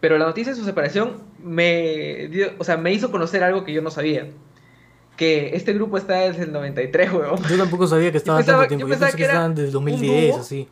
Pero 0.00 0.18
la 0.18 0.26
noticia 0.26 0.52
de 0.52 0.58
su 0.58 0.64
separación 0.64 1.22
me 1.42 2.28
dio, 2.28 2.52
o 2.58 2.64
sea, 2.64 2.76
me 2.76 2.92
hizo 2.92 3.10
conocer 3.10 3.42
algo 3.42 3.64
que 3.64 3.72
yo 3.72 3.82
no 3.82 3.90
sabía. 3.90 4.28
que 5.16 5.54
este 5.54 5.72
grupo 5.74 5.98
está 5.98 6.14
desde 6.20 6.44
el 6.44 6.52
93, 6.52 7.12
huevón. 7.12 7.42
Yo 7.48 7.56
tampoco 7.58 7.86
sabía 7.86 8.10
que 8.10 8.18
estaba 8.18 8.42
tanto 8.42 8.68
tiempo. 8.68 8.86
Yo, 8.86 8.98
pensé 8.98 9.16
que, 9.16 9.24
estaban 9.24 9.54
desde 9.54 9.66
el 9.68 9.72
2010, 9.72 10.36
así. 10.36 10.68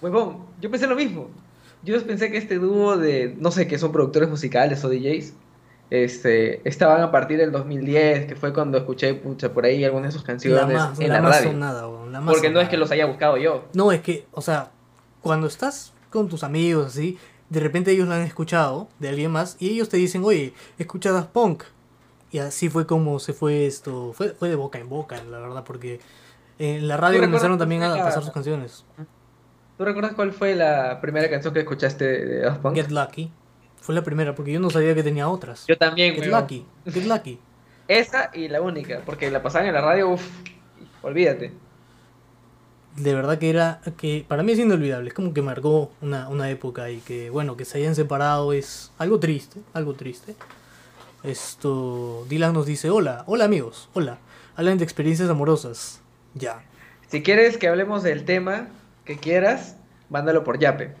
Huevón, 0.00 0.46
yo 0.60 0.70
pensé 0.70 0.86
lo 0.86 0.96
mismo. 0.96 1.30
Yo 1.84 2.00
pensé 2.04 2.30
que 2.30 2.38
este 2.38 2.58
dúo 2.58 2.96
de, 2.96 3.36
no 3.38 3.50
sé, 3.50 3.66
que 3.66 3.78
son 3.78 3.92
productores 3.92 4.28
musicales 4.28 4.84
o 4.84 4.88
DJs, 4.88 5.34
este, 5.92 6.66
estaban 6.66 7.02
a 7.02 7.10
partir 7.10 7.36
del 7.36 7.52
2010, 7.52 8.26
que 8.26 8.34
fue 8.34 8.54
cuando 8.54 8.78
escuché 8.78 9.12
pucha, 9.12 9.52
por 9.52 9.66
ahí 9.66 9.84
algunas 9.84 10.08
de 10.08 10.12
sus 10.12 10.26
canciones 10.26 10.62
en 10.98 11.10
la, 11.10 11.20
radio. 11.20 11.52
Porque 12.24 12.48
no 12.48 12.62
es 12.62 12.70
que 12.70 12.78
los 12.78 12.90
haya 12.90 13.04
buscado 13.04 13.36
yo. 13.36 13.64
No, 13.74 13.92
es 13.92 14.00
que, 14.00 14.24
o 14.32 14.40
sea, 14.40 14.70
cuando 15.20 15.46
estás 15.46 15.92
con 16.08 16.30
tus 16.30 16.44
amigos 16.44 16.86
así, 16.86 17.18
de 17.50 17.60
repente 17.60 17.90
ellos 17.90 18.08
lo 18.08 18.14
han 18.14 18.22
escuchado 18.22 18.88
de 19.00 19.10
alguien 19.10 19.30
más 19.30 19.58
y 19.60 19.68
ellos 19.68 19.90
te 19.90 19.98
dicen, 19.98 20.24
oye, 20.24 20.54
escucha 20.78 21.28
Punk. 21.30 21.64
Y 22.30 22.38
así 22.38 22.70
fue 22.70 22.86
como 22.86 23.18
se 23.18 23.34
fue 23.34 23.66
esto, 23.66 24.14
fue, 24.14 24.30
fue 24.30 24.48
de 24.48 24.54
boca 24.54 24.78
en 24.78 24.88
boca, 24.88 25.22
la 25.30 25.40
verdad, 25.40 25.62
porque 25.62 26.00
en 26.58 26.88
la 26.88 26.96
radio 26.96 27.20
comenzaron 27.20 27.58
también 27.58 27.82
a 27.82 27.94
pasar 27.98 28.22
sus 28.22 28.32
canciones. 28.32 28.86
¿Tú 29.76 29.84
recuerdas 29.84 30.14
cuál 30.14 30.32
fue 30.32 30.54
la 30.54 31.02
primera 31.02 31.28
canción 31.28 31.52
que 31.52 31.60
escuchaste 31.60 32.04
de 32.24 32.40
Daft 32.40 32.62
Punk? 32.62 32.76
Get 32.76 32.90
Lucky. 32.90 33.30
Fue 33.82 33.96
la 33.96 34.02
primera, 34.02 34.34
porque 34.34 34.52
yo 34.52 34.60
no 34.60 34.70
sabía 34.70 34.94
que 34.94 35.02
tenía 35.02 35.28
otras. 35.28 35.66
Yo 35.66 35.76
también, 35.76 36.14
Get 36.14 36.26
Lucky. 36.26 36.64
Get 36.86 37.04
Lucky. 37.04 37.38
Esa 37.88 38.30
y 38.32 38.48
la 38.48 38.62
única, 38.62 39.02
porque 39.04 39.28
la 39.28 39.42
pasaban 39.42 39.66
en 39.66 39.74
la 39.74 39.80
radio, 39.80 40.10
uff, 40.10 40.24
olvídate. 41.02 41.52
De 42.94 43.14
verdad 43.14 43.38
que 43.38 43.50
era, 43.50 43.80
que 43.96 44.24
para 44.26 44.44
mí 44.44 44.52
es 44.52 44.60
inolvidable, 44.60 45.08
es 45.08 45.14
como 45.14 45.34
que 45.34 45.42
marcó 45.42 45.90
una, 46.00 46.28
una 46.28 46.48
época 46.48 46.90
y 46.90 46.98
que, 46.98 47.28
bueno, 47.30 47.56
que 47.56 47.64
se 47.64 47.78
hayan 47.78 47.96
separado 47.96 48.52
es 48.52 48.92
algo 48.98 49.18
triste, 49.18 49.60
algo 49.72 49.94
triste. 49.94 50.36
Esto, 51.24 52.24
Dylan 52.28 52.52
nos 52.52 52.66
dice, 52.66 52.88
hola, 52.88 53.24
hola 53.26 53.46
amigos, 53.46 53.88
hola, 53.94 54.18
hablan 54.54 54.78
de 54.78 54.84
experiencias 54.84 55.28
amorosas, 55.28 56.00
ya. 56.34 56.62
Si 57.08 57.22
quieres 57.22 57.58
que 57.58 57.66
hablemos 57.66 58.04
del 58.04 58.24
tema 58.24 58.68
que 59.04 59.18
quieras, 59.18 59.76
mándalo 60.08 60.44
por 60.44 60.60
Yape. 60.60 60.94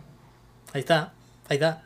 Ahí 0.72 0.80
está, 0.80 1.12
ahí 1.48 1.56
está. 1.56 1.84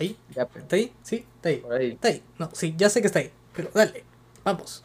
¿Ahí? 0.00 0.16
¿Está 0.30 0.76
ahí? 0.76 0.92
Sí, 1.02 1.26
está 1.36 1.50
ahí. 1.50 1.62
Está 1.92 2.08
ahí. 2.08 2.22
No, 2.38 2.48
sí, 2.54 2.74
ya 2.76 2.88
sé 2.88 3.02
que 3.02 3.06
está 3.06 3.18
ahí. 3.18 3.30
Pero 3.54 3.68
dale, 3.74 4.02
vamos. 4.42 4.82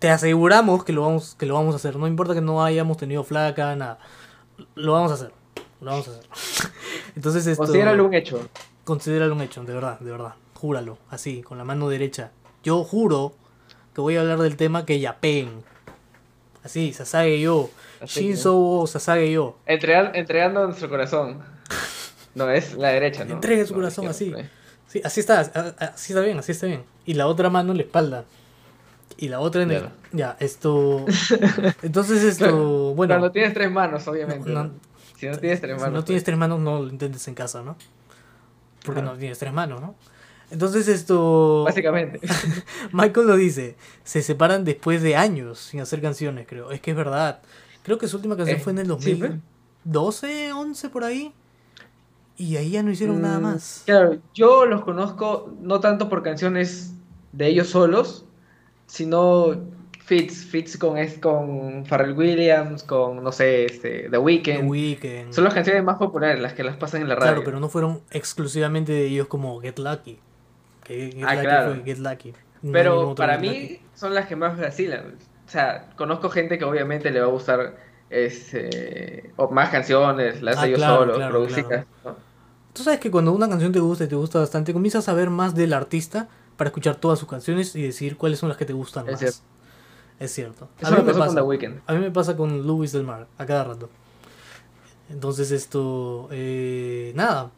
Te 0.00 0.10
aseguramos 0.10 0.84
que 0.84 0.92
lo 0.92 1.02
vamos, 1.02 1.36
que 1.36 1.46
lo 1.46 1.54
vamos 1.54 1.74
a 1.74 1.76
hacer. 1.76 1.94
No 1.96 2.08
importa 2.08 2.34
que 2.34 2.40
no 2.40 2.64
hayamos 2.64 2.96
tenido 2.96 3.22
flaca, 3.22 3.76
nada. 3.76 4.00
Lo 4.74 4.94
vamos 4.94 5.12
a 5.12 5.14
hacer. 5.14 5.32
Lo 5.80 5.92
vamos 5.92 6.08
a 6.08 6.10
hacer. 6.10 6.72
Entonces 7.16 7.46
esto... 7.46 7.62
Considéralo 7.62 8.04
un 8.04 8.14
hecho. 8.14 8.48
Considéralo 8.82 9.34
un 9.34 9.42
hecho, 9.42 9.62
de 9.62 9.74
verdad, 9.74 10.00
de 10.00 10.10
verdad. 10.10 10.34
Júralo, 10.54 10.98
así, 11.08 11.42
con 11.42 11.56
la 11.56 11.64
mano 11.64 11.88
derecha. 11.88 12.32
Yo 12.64 12.82
juro 12.82 13.32
que 13.94 14.00
voy 14.00 14.16
a 14.16 14.22
hablar 14.22 14.40
del 14.40 14.56
tema 14.56 14.84
que 14.84 14.98
yapen. 14.98 15.62
Así, 16.64 16.92
Sasage 16.92 17.40
yo. 17.40 17.70
Shinzo 18.04 18.86
Sasage 18.88 19.30
yo. 19.30 19.56
entregando 19.66 20.66
nuestro 20.66 20.88
corazón. 20.88 21.55
No, 22.36 22.50
es 22.50 22.74
la 22.74 22.90
derecha, 22.90 23.24
¿no? 23.24 23.34
Entregue 23.34 23.64
su 23.64 23.72
corazón 23.72 24.06
así. 24.08 24.30
Sí, 24.88 25.00
así 25.02 25.20
está, 25.20 25.40
así 25.40 26.12
está 26.12 26.20
bien, 26.20 26.38
así 26.38 26.52
está 26.52 26.66
bien. 26.66 26.84
Y 27.06 27.14
la 27.14 27.28
otra 27.28 27.48
mano 27.48 27.70
en 27.72 27.78
la 27.78 27.82
espalda. 27.82 28.26
Y 29.16 29.28
la 29.28 29.40
otra 29.40 29.62
en 29.62 29.70
el... 29.70 29.88
Ya, 30.12 30.36
esto... 30.38 31.06
Entonces 31.82 32.22
esto... 32.24 32.94
Bueno... 32.94 33.14
Cuando 33.14 33.32
tienes 33.32 33.54
tres 33.54 33.70
manos, 33.70 34.06
obviamente. 34.06 34.50
si 35.16 35.26
no 35.28 35.38
tienes 35.38 35.62
tres 35.62 35.76
manos. 35.76 35.88
Si 35.88 35.94
no 35.94 36.04
tienes 36.04 36.20
pues. 36.20 36.24
tres 36.24 36.36
manos, 36.36 36.60
no 36.60 36.82
lo 36.82 36.88
intentes 36.90 37.26
en 37.26 37.34
casa, 37.34 37.62
¿no? 37.62 37.74
Porque 38.84 39.00
no 39.00 39.16
tienes 39.16 39.38
tres 39.38 39.54
manos, 39.54 39.80
¿no? 39.80 39.94
Entonces 40.50 40.88
esto... 40.88 41.64
Básicamente. 41.64 42.20
Michael 42.92 43.26
lo 43.28 43.36
dice. 43.36 43.76
Se 44.04 44.20
separan 44.20 44.66
después 44.66 45.02
de 45.02 45.16
años 45.16 45.58
sin 45.58 45.80
hacer 45.80 46.02
canciones, 46.02 46.46
creo. 46.46 46.70
Es 46.70 46.82
que 46.82 46.90
es 46.90 46.96
verdad. 46.98 47.40
Creo 47.82 47.96
que 47.96 48.08
su 48.08 48.16
última 48.16 48.36
canción 48.36 48.58
eh, 48.58 48.62
fue 48.62 48.72
en 48.72 48.80
el 48.80 48.88
2012, 48.88 50.52
11 50.52 50.88
por 50.90 51.02
ahí. 51.02 51.32
Y 52.36 52.56
ahí 52.56 52.70
ya 52.70 52.82
no 52.82 52.90
hicieron 52.90 53.22
nada 53.22 53.38
mm, 53.38 53.42
más. 53.42 53.82
Claro, 53.86 54.18
yo 54.34 54.66
los 54.66 54.84
conozco 54.84 55.54
no 55.60 55.80
tanto 55.80 56.08
por 56.08 56.22
canciones 56.22 56.92
de 57.32 57.48
ellos 57.48 57.68
solos, 57.68 58.26
sino 58.86 59.54
fits, 60.06 60.44
fits 60.44 60.78
con, 60.78 60.96
con 61.20 61.84
Pharrell 61.86 62.12
Williams, 62.12 62.82
con, 62.84 63.22
no 63.22 63.32
sé, 63.32 63.64
este, 63.64 64.08
The 64.10 64.18
Weeknd. 64.18 65.32
Son 65.32 65.44
las 65.44 65.54
canciones 65.54 65.82
más 65.82 65.96
populares, 65.96 66.40
las 66.40 66.52
que 66.52 66.62
las 66.62 66.76
pasan 66.76 67.02
en 67.02 67.08
la 67.08 67.16
radio. 67.16 67.32
Claro, 67.32 67.44
pero 67.44 67.60
no 67.60 67.68
fueron 67.68 68.02
exclusivamente 68.10 68.92
de 68.92 69.06
ellos 69.06 69.26
como 69.26 69.60
Get 69.60 69.78
Lucky. 69.78 70.18
Get 70.86 71.16
ah, 71.24 71.36
claro. 71.40 71.82
Get 71.84 71.98
Lucky. 71.98 72.32
pero 72.72 73.14
para 73.14 73.38
mí 73.38 73.80
son 73.94 74.14
las 74.14 74.26
que 74.26 74.36
más 74.36 74.58
vacilan. 74.58 75.16
O 75.46 75.50
sea, 75.50 75.88
conozco 75.96 76.28
gente 76.30 76.58
que 76.58 76.64
obviamente 76.64 77.10
le 77.10 77.20
va 77.20 77.26
a 77.26 77.30
gustar 77.30 77.76
este, 78.10 79.32
o 79.36 79.48
más 79.50 79.70
canciones, 79.70 80.42
las 80.42 80.56
de 80.56 80.62
ah, 80.62 80.66
ellos 80.66 80.80
solos, 80.80 81.18
producidas. 81.18 81.86
Tú 82.76 82.82
sabes 82.82 83.00
que 83.00 83.10
cuando 83.10 83.32
una 83.32 83.48
canción 83.48 83.72
te 83.72 83.80
gusta 83.80 84.04
y 84.04 84.06
te 84.06 84.16
gusta 84.16 84.38
bastante, 84.38 84.74
comienzas 84.74 85.04
a 85.04 85.12
saber 85.12 85.30
más 85.30 85.54
del 85.54 85.72
artista 85.72 86.28
para 86.58 86.68
escuchar 86.68 86.96
todas 86.96 87.18
sus 87.18 87.26
canciones 87.26 87.74
y 87.74 87.80
decir 87.80 88.18
cuáles 88.18 88.38
son 88.38 88.50
las 88.50 88.58
que 88.58 88.66
te 88.66 88.74
gustan 88.74 89.06
más. 89.06 89.42
Es 90.20 90.30
cierto. 90.30 90.68
a, 90.82 90.90
mí 90.90 91.02
me 91.02 91.14
pasa, 91.14 91.40
con 91.40 91.82
a 91.86 91.92
mí 91.94 92.00
me 92.00 92.10
pasa 92.10 92.36
con 92.36 92.66
Luis 92.66 92.92
del 92.92 93.04
Mar, 93.04 93.28
a 93.38 93.46
cada 93.46 93.64
rato. 93.64 93.88
Entonces 95.08 95.52
esto, 95.52 96.28
eh, 96.30 97.12
nada, 97.14 97.50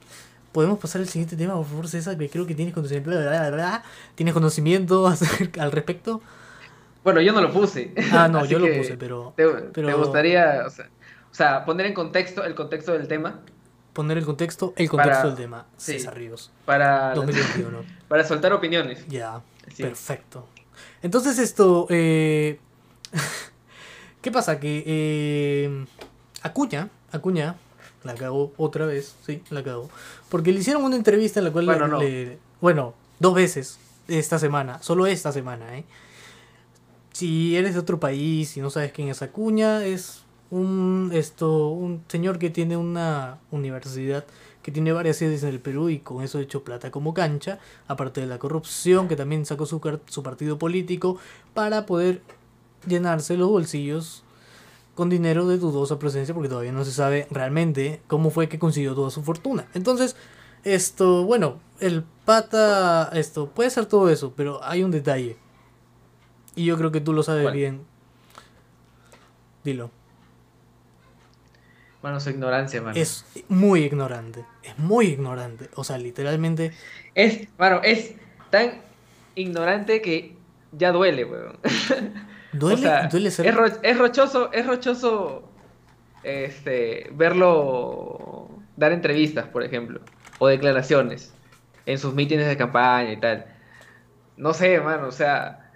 podemos 0.53 0.79
pasar 0.79 1.01
al 1.01 1.09
siguiente 1.09 1.37
tema, 1.37 1.57
por 1.57 1.67
favor, 1.67 1.89
César, 1.89 2.17
que 2.17 2.31
creo 2.31 2.47
que 2.47 2.55
tienes 2.55 2.73
conocimiento, 2.73 3.11
tienes 4.15 4.35
conocimiento 4.35 5.13
al 5.59 5.73
respecto. 5.73 6.21
Bueno, 7.03 7.21
yo 7.21 7.33
no 7.33 7.41
lo 7.41 7.53
puse. 7.53 7.93
Ah, 8.13 8.29
no, 8.29 8.45
yo 8.47 8.61
lo 8.61 8.73
puse, 8.73 8.97
pero... 8.97 9.35
Te, 9.37 9.95
gustaría, 9.95 10.65
o 10.65 11.35
sea, 11.35 11.65
poner 11.65 11.87
en 11.87 11.95
contexto 11.95 12.45
el 12.45 12.55
contexto 12.55 12.93
del 12.93 13.09
tema 13.09 13.41
poner 13.99 14.17
el 14.17 14.25
contexto, 14.25 14.75
el 14.77 14.89
contexto 14.89 15.27
del 15.27 15.35
tema. 15.35 15.67
César 15.77 16.17
Ríos. 16.17 16.53
Para 16.65 17.15
2021. 17.17 17.83
Para 18.09 18.23
soltar 18.23 18.53
opiniones. 18.53 19.05
Ya, 19.09 19.43
perfecto. 19.77 20.47
Entonces 21.03 21.37
esto, 21.41 21.89
eh, 21.91 22.61
¿qué 24.23 24.31
pasa? 24.31 24.61
Que 24.61 24.85
eh, 24.87 25.85
Acuña, 26.43 26.91
Acuña, 27.11 27.57
la 28.05 28.15
cagó 28.15 28.53
otra 28.57 28.87
vez, 28.87 29.17
sí, 29.27 29.43
la 29.51 29.65
cagó. 29.65 29.91
Porque 30.29 30.53
le 30.53 30.61
hicieron 30.61 30.85
una 30.85 30.95
entrevista 30.95 31.41
en 31.41 31.47
la 31.47 31.51
cual 31.51 31.67
bueno, 31.67 31.99
le, 31.99 32.39
bueno 32.61 32.95
dos 33.19 33.35
veces 33.35 33.81
esta 34.07 34.39
semana, 34.39 34.81
solo 34.81 35.09
esta 35.09 35.33
semana, 35.33 35.77
¿eh? 35.77 35.85
Si 37.13 37.57
eres 37.57 37.75
de 37.75 37.81
otro 37.81 37.99
país 37.99 38.57
y 38.57 38.61
no 38.61 38.71
sabes 38.71 38.93
quién 38.93 39.09
es 39.09 39.23
Acuña, 39.23 39.85
es 39.85 40.23
un, 40.51 41.11
esto, 41.13 41.69
un 41.69 42.03
señor 42.09 42.39
que 42.39 42.51
tiene 42.51 42.77
una 42.77 43.39
universidad 43.51 44.25
que 44.63 44.73
tiene 44.73 44.93
varias 44.93 45.17
sedes 45.17 45.43
en 45.45 45.51
el 45.51 45.61
Perú 45.61 45.89
y 45.89 46.01
con 46.01 46.23
eso 46.23 46.39
hecho 46.39 46.63
plata 46.63 46.91
como 46.91 47.15
cancha, 47.15 47.59
aparte 47.87 48.21
de 48.21 48.27
la 48.27 48.39
corrupción 48.39 49.09
que 49.09 49.17
también 49.17 49.47
sacó 49.47 49.65
su, 49.67 49.81
su 50.07 50.23
partido 50.23 50.59
político 50.59 51.17
para 51.55 51.87
poder 51.87 52.23
llenarse 52.87 53.37
los 53.37 53.49
bolsillos 53.49 54.25
con 54.95 55.09
dinero 55.09 55.47
de 55.47 55.59
dudosa 55.59 55.99
presencia 55.99 56.35
porque 56.35 56.49
todavía 56.49 56.73
no 56.73 56.85
se 56.85 56.93
sabe 56.93 57.29
realmente 57.31 58.03
cómo 58.09 58.31
fue 58.31 58.49
que 58.49 58.59
consiguió 58.59 58.95
toda 58.95 59.11
su 59.11 59.23
fortuna. 59.23 59.69
Entonces, 59.73 60.17
esto, 60.65 61.25
bueno, 61.25 61.61
el 61.81 62.03
pata, 62.25 63.11
esto, 63.15 63.49
puede 63.49 63.71
ser 63.71 63.87
todo 63.87 64.11
eso, 64.11 64.33
pero 64.37 64.63
hay 64.65 64.83
un 64.83 64.91
detalle. 64.91 65.37
Y 66.57 66.65
yo 66.65 66.77
creo 66.77 66.91
que 66.91 67.01
tú 67.01 67.13
lo 67.13 67.23
sabes 67.23 67.53
bien. 67.53 67.87
Dilo. 69.65 69.91
Bueno, 72.03 72.21
su 72.21 72.31
ignorancia, 72.31 72.81
mano. 72.81 72.97
Es 72.97 73.25
muy 73.49 73.85
ignorante. 73.85 74.45
Es 74.63 74.79
muy 74.79 75.07
ignorante. 75.07 75.69
O 75.75 75.85
sea, 75.85 75.99
literalmente. 75.99 76.73
Es, 77.15 77.49
bueno, 77.57 77.81
es 77.83 78.15
tan 78.51 78.81
ignorante 79.35 80.01
que 80.01 80.37
ya 80.73 80.93
duele, 80.93 81.25
weón. 81.25 81.59
¿Duele? 82.53 83.09
¿Duele 83.11 83.31
ser? 83.31 83.47
Es, 83.83 83.99
rochoso, 83.99 84.53
es 84.53 84.67
rochoso 84.67 85.49
este, 86.23 87.11
verlo 87.13 88.49
dar 88.77 88.93
entrevistas, 88.93 89.47
por 89.49 89.65
ejemplo, 89.65 90.01
o 90.39 90.47
declaraciones 90.47 91.35
en 91.85 91.99
sus 91.99 92.15
mítines 92.15 92.47
de 92.47 92.57
campaña 92.57 93.13
y 93.13 93.21
tal. 93.21 93.47
No 94.37 94.55
sé, 94.55 94.81
mano, 94.81 95.09
o 95.09 95.13
sea, 95.13 95.68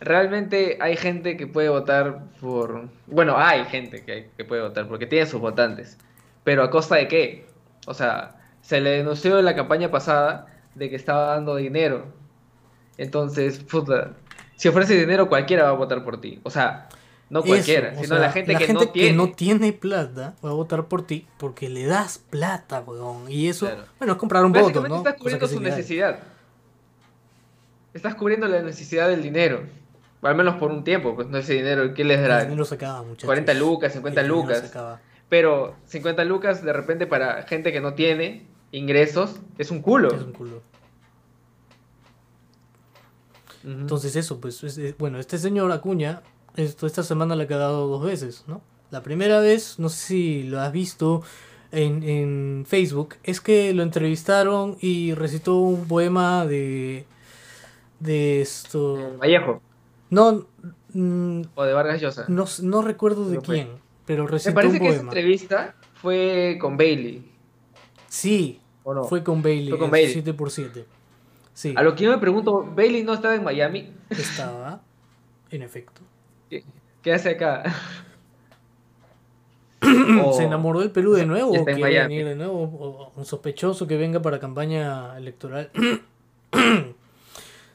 realmente 0.00 0.78
hay 0.80 0.96
gente 0.96 1.36
que 1.36 1.46
puede 1.46 1.68
votar 1.68 2.24
por... 2.40 2.88
Bueno, 3.06 3.36
hay 3.36 3.64
gente 3.66 4.04
que, 4.04 4.30
que 4.36 4.44
puede 4.44 4.62
votar 4.62 4.88
porque 4.88 5.06
tiene 5.06 5.26
sus 5.26 5.40
votantes. 5.40 5.98
Pero 6.44 6.62
a 6.62 6.70
costa 6.70 6.96
de 6.96 7.08
qué? 7.08 7.46
O 7.86 7.94
sea, 7.94 8.36
se 8.62 8.80
le 8.80 8.90
denunció 8.90 9.38
en 9.38 9.44
la 9.44 9.54
campaña 9.54 9.90
pasada 9.90 10.46
de 10.74 10.90
que 10.90 10.96
estaba 10.96 11.34
dando 11.34 11.56
dinero. 11.56 12.06
Entonces, 12.96 13.58
puta, 13.58 14.12
si 14.56 14.68
ofrece 14.68 14.94
dinero 14.94 15.28
cualquiera 15.28 15.64
va 15.64 15.70
a 15.70 15.72
votar 15.72 16.04
por 16.04 16.20
ti. 16.20 16.40
O 16.42 16.50
sea, 16.50 16.88
no 17.30 17.42
cualquiera, 17.42 17.94
sino 17.94 18.18
la 18.18 18.32
gente, 18.32 18.56
que, 18.56 18.72
no 18.72 18.88
tiene. 18.88 19.08
que 19.08 19.14
no 19.14 19.32
tiene 19.32 19.72
plata 19.72 20.34
va 20.44 20.50
a 20.50 20.52
votar 20.52 20.86
por 20.86 21.06
ti 21.06 21.26
porque 21.38 21.68
le 21.68 21.86
das 21.86 22.18
plata, 22.18 22.80
weón. 22.80 23.30
Y 23.30 23.48
eso, 23.48 23.70
bueno, 23.98 24.14
es 24.14 24.18
comprar 24.18 24.44
un 24.44 24.52
voto, 24.52 24.86
¿no? 24.86 24.98
estás 24.98 25.14
cubriendo 25.14 25.46
su 25.48 25.60
necesidad. 25.60 26.18
Estás 27.94 28.14
cubriendo 28.14 28.46
la 28.48 28.62
necesidad 28.62 29.08
del 29.08 29.22
dinero. 29.22 29.62
Al 30.22 30.34
menos 30.36 30.56
por 30.56 30.70
un 30.70 30.84
tiempo, 30.84 31.14
pues 31.14 31.28
no 31.28 31.38
ese 31.38 31.54
dinero, 31.54 31.94
¿qué 31.94 32.04
les 32.04 32.20
dará? 32.20 32.44
No 32.44 32.64
sacaba, 32.64 33.02
muchachos. 33.02 33.26
40 33.26 33.54
lucas, 33.54 33.92
50 33.92 34.22
lucas. 34.24 34.72
Pero 35.28 35.76
50 35.86 36.24
lucas 36.24 36.62
de 36.62 36.72
repente 36.72 37.06
para 37.06 37.42
gente 37.44 37.72
que 37.72 37.80
no 37.80 37.94
tiene 37.94 38.46
ingresos 38.72 39.36
es 39.58 39.70
un 39.70 39.80
culo. 39.80 40.14
Es 40.14 40.22
un 40.22 40.32
culo. 40.32 40.62
Entonces 43.64 44.16
eso, 44.16 44.40
pues, 44.40 44.62
bueno, 44.98 45.18
este 45.18 45.38
señor 45.38 45.70
Acuña, 45.70 46.22
esto, 46.56 46.86
esta 46.86 47.02
semana 47.02 47.36
le 47.36 47.44
ha 47.44 47.46
quedado 47.46 47.86
dos 47.86 48.04
veces, 48.04 48.44
¿no? 48.46 48.62
La 48.90 49.02
primera 49.02 49.38
vez, 49.40 49.78
no 49.78 49.88
sé 49.88 50.06
si 50.06 50.42
lo 50.44 50.60
has 50.60 50.72
visto 50.72 51.22
en, 51.70 52.02
en 52.02 52.64
Facebook, 52.66 53.16
es 53.22 53.40
que 53.40 53.72
lo 53.74 53.82
entrevistaron 53.82 54.76
y 54.80 55.14
recitó 55.14 55.58
un 55.58 55.86
poema 55.86 56.46
de... 56.46 57.04
de 58.00 58.40
esto... 58.40 59.16
Vallejo. 59.18 59.62
No... 60.10 60.46
Mm, 60.92 61.42
o 61.54 61.62
de 61.64 61.72
Vargas 61.72 62.00
Llosa. 62.00 62.24
No, 62.28 62.44
no 62.62 62.82
recuerdo 62.82 63.28
de 63.28 63.38
quién, 63.38 63.68
pero 64.06 64.26
recitó 64.26 64.50
Me 64.50 64.54
parece 64.54 64.80
que 64.80 64.88
esa 64.88 65.00
entrevista 65.02 65.74
fue 65.94 66.58
con 66.60 66.76
Bailey. 66.76 67.30
Sí, 68.08 68.60
fue 69.08 69.22
con 69.22 69.40
Bailey. 69.40 69.70
Fue 69.70 69.78
con 69.78 69.90
Bailey. 69.90 70.12
7 70.12 70.30
x 70.30 70.52
7 70.52 70.86
Sí. 71.54 71.74
A 71.76 71.82
lo 71.82 71.94
que 71.94 72.04
yo 72.04 72.10
me 72.10 72.18
pregunto, 72.18 72.66
¿Bailey 72.74 73.04
no 73.04 73.14
estaba 73.14 73.34
en 73.34 73.44
Miami? 73.44 73.92
Estaba, 74.08 74.80
en 75.50 75.62
efecto. 75.62 76.00
¿Qué, 76.48 77.12
hace 77.12 77.30
acá? 77.30 77.62
¿Se 80.36 80.44
enamoró 80.44 80.80
del 80.80 80.90
Perú 80.90 81.12
de 81.12 81.26
nuevo? 81.26 81.52
¿O 81.52 81.64
quiere 81.64 82.02
venir 82.02 82.26
de 82.26 82.34
nuevo? 82.34 82.62
¿O 82.62 83.12
un 83.14 83.24
sospechoso 83.24 83.86
que 83.86 83.96
venga 83.96 84.20
para 84.22 84.40
campaña 84.40 85.16
electoral? 85.16 85.70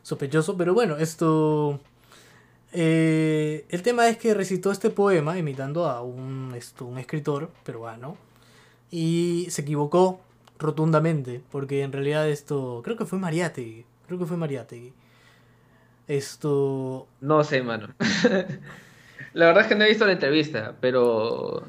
sospechoso, 0.02 0.58
pero 0.58 0.74
bueno, 0.74 0.98
esto... 0.98 1.80
Eh, 2.78 3.66
el 3.70 3.82
tema 3.84 4.10
es 4.10 4.18
que 4.18 4.34
recitó 4.34 4.70
este 4.70 4.90
poema 4.90 5.38
imitando 5.38 5.86
a 5.86 6.02
un, 6.02 6.54
esto, 6.58 6.86
un 6.86 6.98
escritor 6.98 7.50
peruano 7.64 8.18
y 8.92 9.48
se 9.50 9.62
equivocó 9.62 10.20
rotundamente, 10.60 11.42
porque 11.52 11.84
en 11.84 11.94
realidad 11.94 12.28
esto, 12.28 12.82
creo 12.84 12.98
que 12.98 13.06
fue 13.06 13.18
Mariate 13.18 13.86
creo 14.08 14.20
que 14.20 14.26
fue 14.26 14.36
Mariate 14.36 14.92
Esto... 16.08 17.08
No 17.22 17.46
sé, 17.46 17.64
mano. 17.64 17.88
la 19.34 19.46
verdad 19.46 19.64
es 19.64 19.68
que 19.70 19.76
no 19.76 19.86
he 19.86 19.90
visto 19.90 20.06
la 20.06 20.12
entrevista, 20.12 20.76
pero 20.82 21.64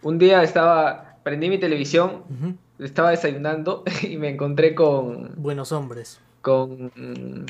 un 0.00 0.18
día 0.18 0.42
estaba, 0.42 1.18
prendí 1.24 1.50
mi 1.50 1.58
televisión, 1.58 2.24
estaba 2.78 3.10
desayunando 3.10 3.84
y 4.02 4.16
me 4.16 4.30
encontré 4.30 4.74
con... 4.74 5.34
Buenos 5.36 5.72
hombres. 5.72 6.20
Con... 6.40 7.44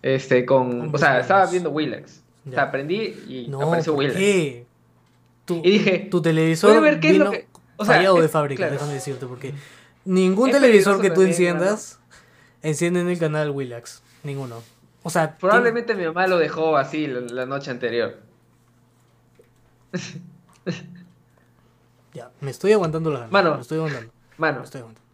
Este, 0.00 0.46
con... 0.46 0.94
o 0.94 0.98
sea, 0.98 1.18
estaba 1.18 1.46
viendo 1.46 1.70
Willax. 1.70 2.25
O 2.46 2.50
sea, 2.50 2.70
prendí 2.70 3.14
y 3.28 3.52
apareció 3.52 3.94
Willax. 3.94 4.16
¿qué? 4.16 4.66
y 5.48 5.70
dije, 5.70 6.08
tu 6.10 6.22
televisor 6.22 6.80
ver 6.80 7.00
qué 7.00 7.10
es 7.10 7.18
lo 7.18 7.30
que... 7.30 7.46
O 7.76 7.84
sea, 7.84 8.00
de 8.00 8.28
fábrica, 8.28 8.70
déjame 8.70 8.94
decirte, 8.94 9.26
porque 9.26 9.52
Ningún 10.06 10.52
televisor 10.52 11.00
que 11.00 11.10
tú 11.10 11.22
enciendas 11.22 11.98
enciende 12.62 13.00
en 13.00 13.08
el 13.08 13.18
canal 13.18 13.50
Willax. 13.50 14.02
Ninguno. 14.22 14.62
O 15.02 15.10
sea, 15.10 15.36
probablemente 15.36 15.94
mi 15.94 16.04
mamá 16.04 16.28
lo 16.28 16.38
dejó 16.38 16.76
así 16.76 17.08
la, 17.08 17.44
noche 17.44 17.72
anterior. 17.72 18.16
ya, 22.14 22.30
me 22.40 22.50
estoy 22.50 22.72
aguantando 22.72 23.10
la 23.10 23.26
Mano, 23.26 23.56
me 23.56 23.62
estoy 23.62 23.78
aguantando. 23.78 24.12
Mano, 24.38 24.62
estoy 24.62 24.80
aguantando. 24.80 25.06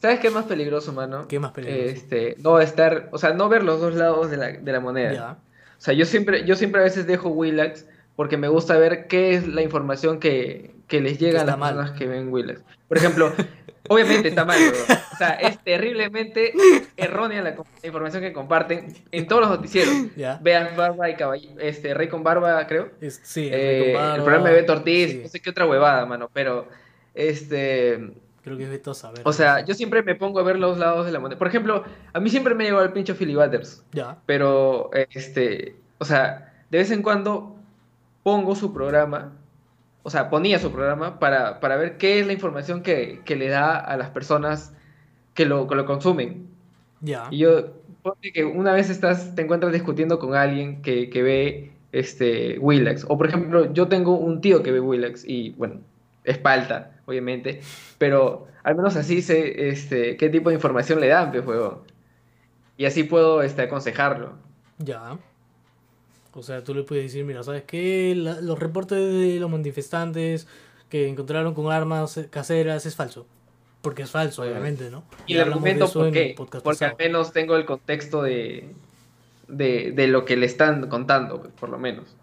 ¿Sabes 0.00 0.20
qué 0.20 0.28
es 0.28 0.34
más 0.34 0.44
peligroso, 0.44 0.92
mano? 0.92 1.26
¿Qué 1.28 1.40
más 1.40 1.52
peligroso? 1.52 1.84
Este, 1.84 2.36
no 2.40 2.60
estar, 2.60 3.08
o 3.12 3.18
sea, 3.18 3.32
no 3.32 3.48
ver 3.48 3.62
los 3.62 3.80
dos 3.80 3.94
lados 3.94 4.30
de 4.30 4.36
la, 4.36 4.52
de 4.52 4.72
la 4.72 4.80
moneda. 4.80 5.12
Ya. 5.12 5.38
O 5.82 5.84
sea, 5.84 5.94
yo 5.94 6.04
siempre, 6.04 6.46
yo 6.46 6.54
siempre 6.54 6.80
a 6.80 6.84
veces 6.84 7.08
dejo 7.08 7.30
Willax 7.30 7.86
porque 8.14 8.36
me 8.36 8.46
gusta 8.46 8.78
ver 8.78 9.08
qué 9.08 9.34
es 9.34 9.48
la 9.48 9.62
información 9.62 10.20
que, 10.20 10.76
que 10.86 11.00
les 11.00 11.18
llega 11.18 11.40
a 11.40 11.44
las 11.44 11.56
personas 11.56 11.90
que 11.90 12.06
ven 12.06 12.32
Willax. 12.32 12.62
Por 12.86 12.98
ejemplo, 12.98 13.32
Obviamente 13.88 14.28
está 14.28 14.44
mal, 14.44 14.58
O 15.12 15.16
sea, 15.16 15.30
es 15.34 15.58
terriblemente 15.58 16.52
errónea 16.96 17.42
la, 17.42 17.56
información 17.82 18.22
que 18.22 18.32
comparten 18.32 18.94
en 19.10 19.26
todos 19.26 19.42
los 19.42 19.50
noticieros. 19.50 19.94
Vean 20.40 20.76
Barba 20.76 21.10
y 21.10 21.16
Caballero, 21.16 21.60
este, 21.60 21.92
Rey 21.92 22.08
con 22.08 22.22
Barba, 22.22 22.64
creo. 22.66 22.90
sí, 23.22 23.48
eh, 23.52 23.94
el 23.94 24.22
programa 24.22 24.50
de 24.50 24.54
Beto 24.54 24.74
Ortiz, 24.74 25.22
no 25.22 25.28
sé 25.28 25.40
qué 25.40 25.50
otra 25.50 25.66
huevada, 25.66 26.06
mano, 26.06 26.30
pero 26.32 26.68
este... 27.14 28.12
Creo 28.42 28.56
que 28.56 28.64
es 28.64 28.70
Beto 28.70 28.92
saber. 28.94 29.22
O 29.24 29.32
sea, 29.32 29.64
yo 29.64 29.74
siempre 29.74 30.02
me 30.02 30.14
pongo 30.14 30.40
a 30.40 30.42
ver 30.42 30.58
los 30.58 30.78
lados 30.78 31.06
de 31.06 31.12
la 31.12 31.20
moneda. 31.20 31.38
Por 31.38 31.48
ejemplo, 31.48 31.84
a 32.12 32.20
mí 32.20 32.28
siempre 32.28 32.54
me 32.54 32.64
llegó 32.64 32.82
el 32.82 32.92
pincho 32.92 33.14
Philly 33.14 33.36
Butters. 33.36 33.84
Ya. 33.92 34.18
Pero, 34.26 34.90
este, 34.92 35.76
o 35.98 36.04
sea, 36.04 36.52
de 36.70 36.78
vez 36.78 36.90
en 36.90 37.02
cuando 37.02 37.56
pongo 38.22 38.56
su 38.56 38.72
programa 38.72 39.32
o 40.02 40.10
sea, 40.10 40.30
ponía 40.30 40.58
su 40.58 40.72
programa 40.72 41.18
para, 41.18 41.60
para 41.60 41.76
ver 41.76 41.96
qué 41.96 42.20
es 42.20 42.26
la 42.26 42.32
información 42.32 42.82
que, 42.82 43.20
que, 43.24 43.36
le 43.36 43.48
da 43.48 43.76
a 43.76 43.96
las 43.96 44.10
personas 44.10 44.74
que 45.34 45.46
lo, 45.46 45.68
que 45.68 45.74
lo 45.74 45.86
consumen. 45.86 46.48
Ya. 47.00 47.28
Y 47.30 47.38
yo, 47.38 47.72
porque 48.02 48.32
que 48.32 48.44
una 48.44 48.72
vez 48.72 48.90
estás, 48.90 49.34
te 49.34 49.42
encuentras 49.42 49.72
discutiendo 49.72 50.18
con 50.18 50.34
alguien 50.34 50.82
que, 50.82 51.08
que 51.08 51.22
ve 51.22 51.72
este, 51.92 52.58
Willax, 52.58 53.06
o 53.08 53.16
por 53.16 53.28
ejemplo, 53.28 53.72
yo 53.72 53.88
tengo 53.88 54.16
un 54.16 54.40
tío 54.40 54.62
que 54.62 54.72
ve 54.72 54.80
Willax 54.80 55.24
y, 55.26 55.50
bueno, 55.50 55.80
es 56.24 56.38
palta, 56.38 57.00
obviamente, 57.06 57.60
pero 57.98 58.46
al 58.62 58.76
menos 58.76 58.96
así 58.96 59.22
sé 59.22 59.68
este, 59.68 60.16
qué 60.16 60.28
tipo 60.28 60.48
de 60.48 60.54
información 60.54 61.00
le 61.00 61.08
dan, 61.08 61.30
pues, 61.32 61.44
juego. 61.44 61.84
Y 62.76 62.84
así 62.84 63.04
puedo 63.04 63.42
este, 63.42 63.62
aconsejarlo. 63.62 64.34
Ya. 64.78 65.18
O 66.34 66.42
sea, 66.42 66.64
tú 66.64 66.74
le 66.74 66.82
puedes 66.82 67.04
decir, 67.04 67.24
mira, 67.24 67.42
¿sabes 67.42 67.64
qué? 67.64 68.14
los 68.16 68.58
reportes 68.58 68.98
de 68.98 69.38
los 69.38 69.50
manifestantes 69.50 70.46
que 70.88 71.08
encontraron 71.08 71.54
con 71.54 71.70
armas 71.70 72.20
caseras 72.30 72.86
es 72.86 72.96
falso. 72.96 73.26
Porque 73.82 74.02
es 74.02 74.10
falso, 74.10 74.42
obviamente, 74.42 74.90
¿no? 74.90 75.02
Y, 75.26 75.34
el 75.34 75.40
argumento, 75.40 75.92
¿por 75.92 76.12
qué? 76.12 76.36
Porque 76.62 76.84
al 76.84 76.96
menos 76.96 77.32
tengo 77.32 77.56
el 77.56 77.64
contexto 77.64 78.22
de, 78.22 78.72
de, 79.48 80.06
lo 80.06 80.24
que 80.24 80.36
le 80.36 80.46
están 80.46 80.88
contando, 80.88 81.40
pues, 81.40 81.52
por 81.52 81.68
lo 81.68 81.78
menos. 81.78 82.16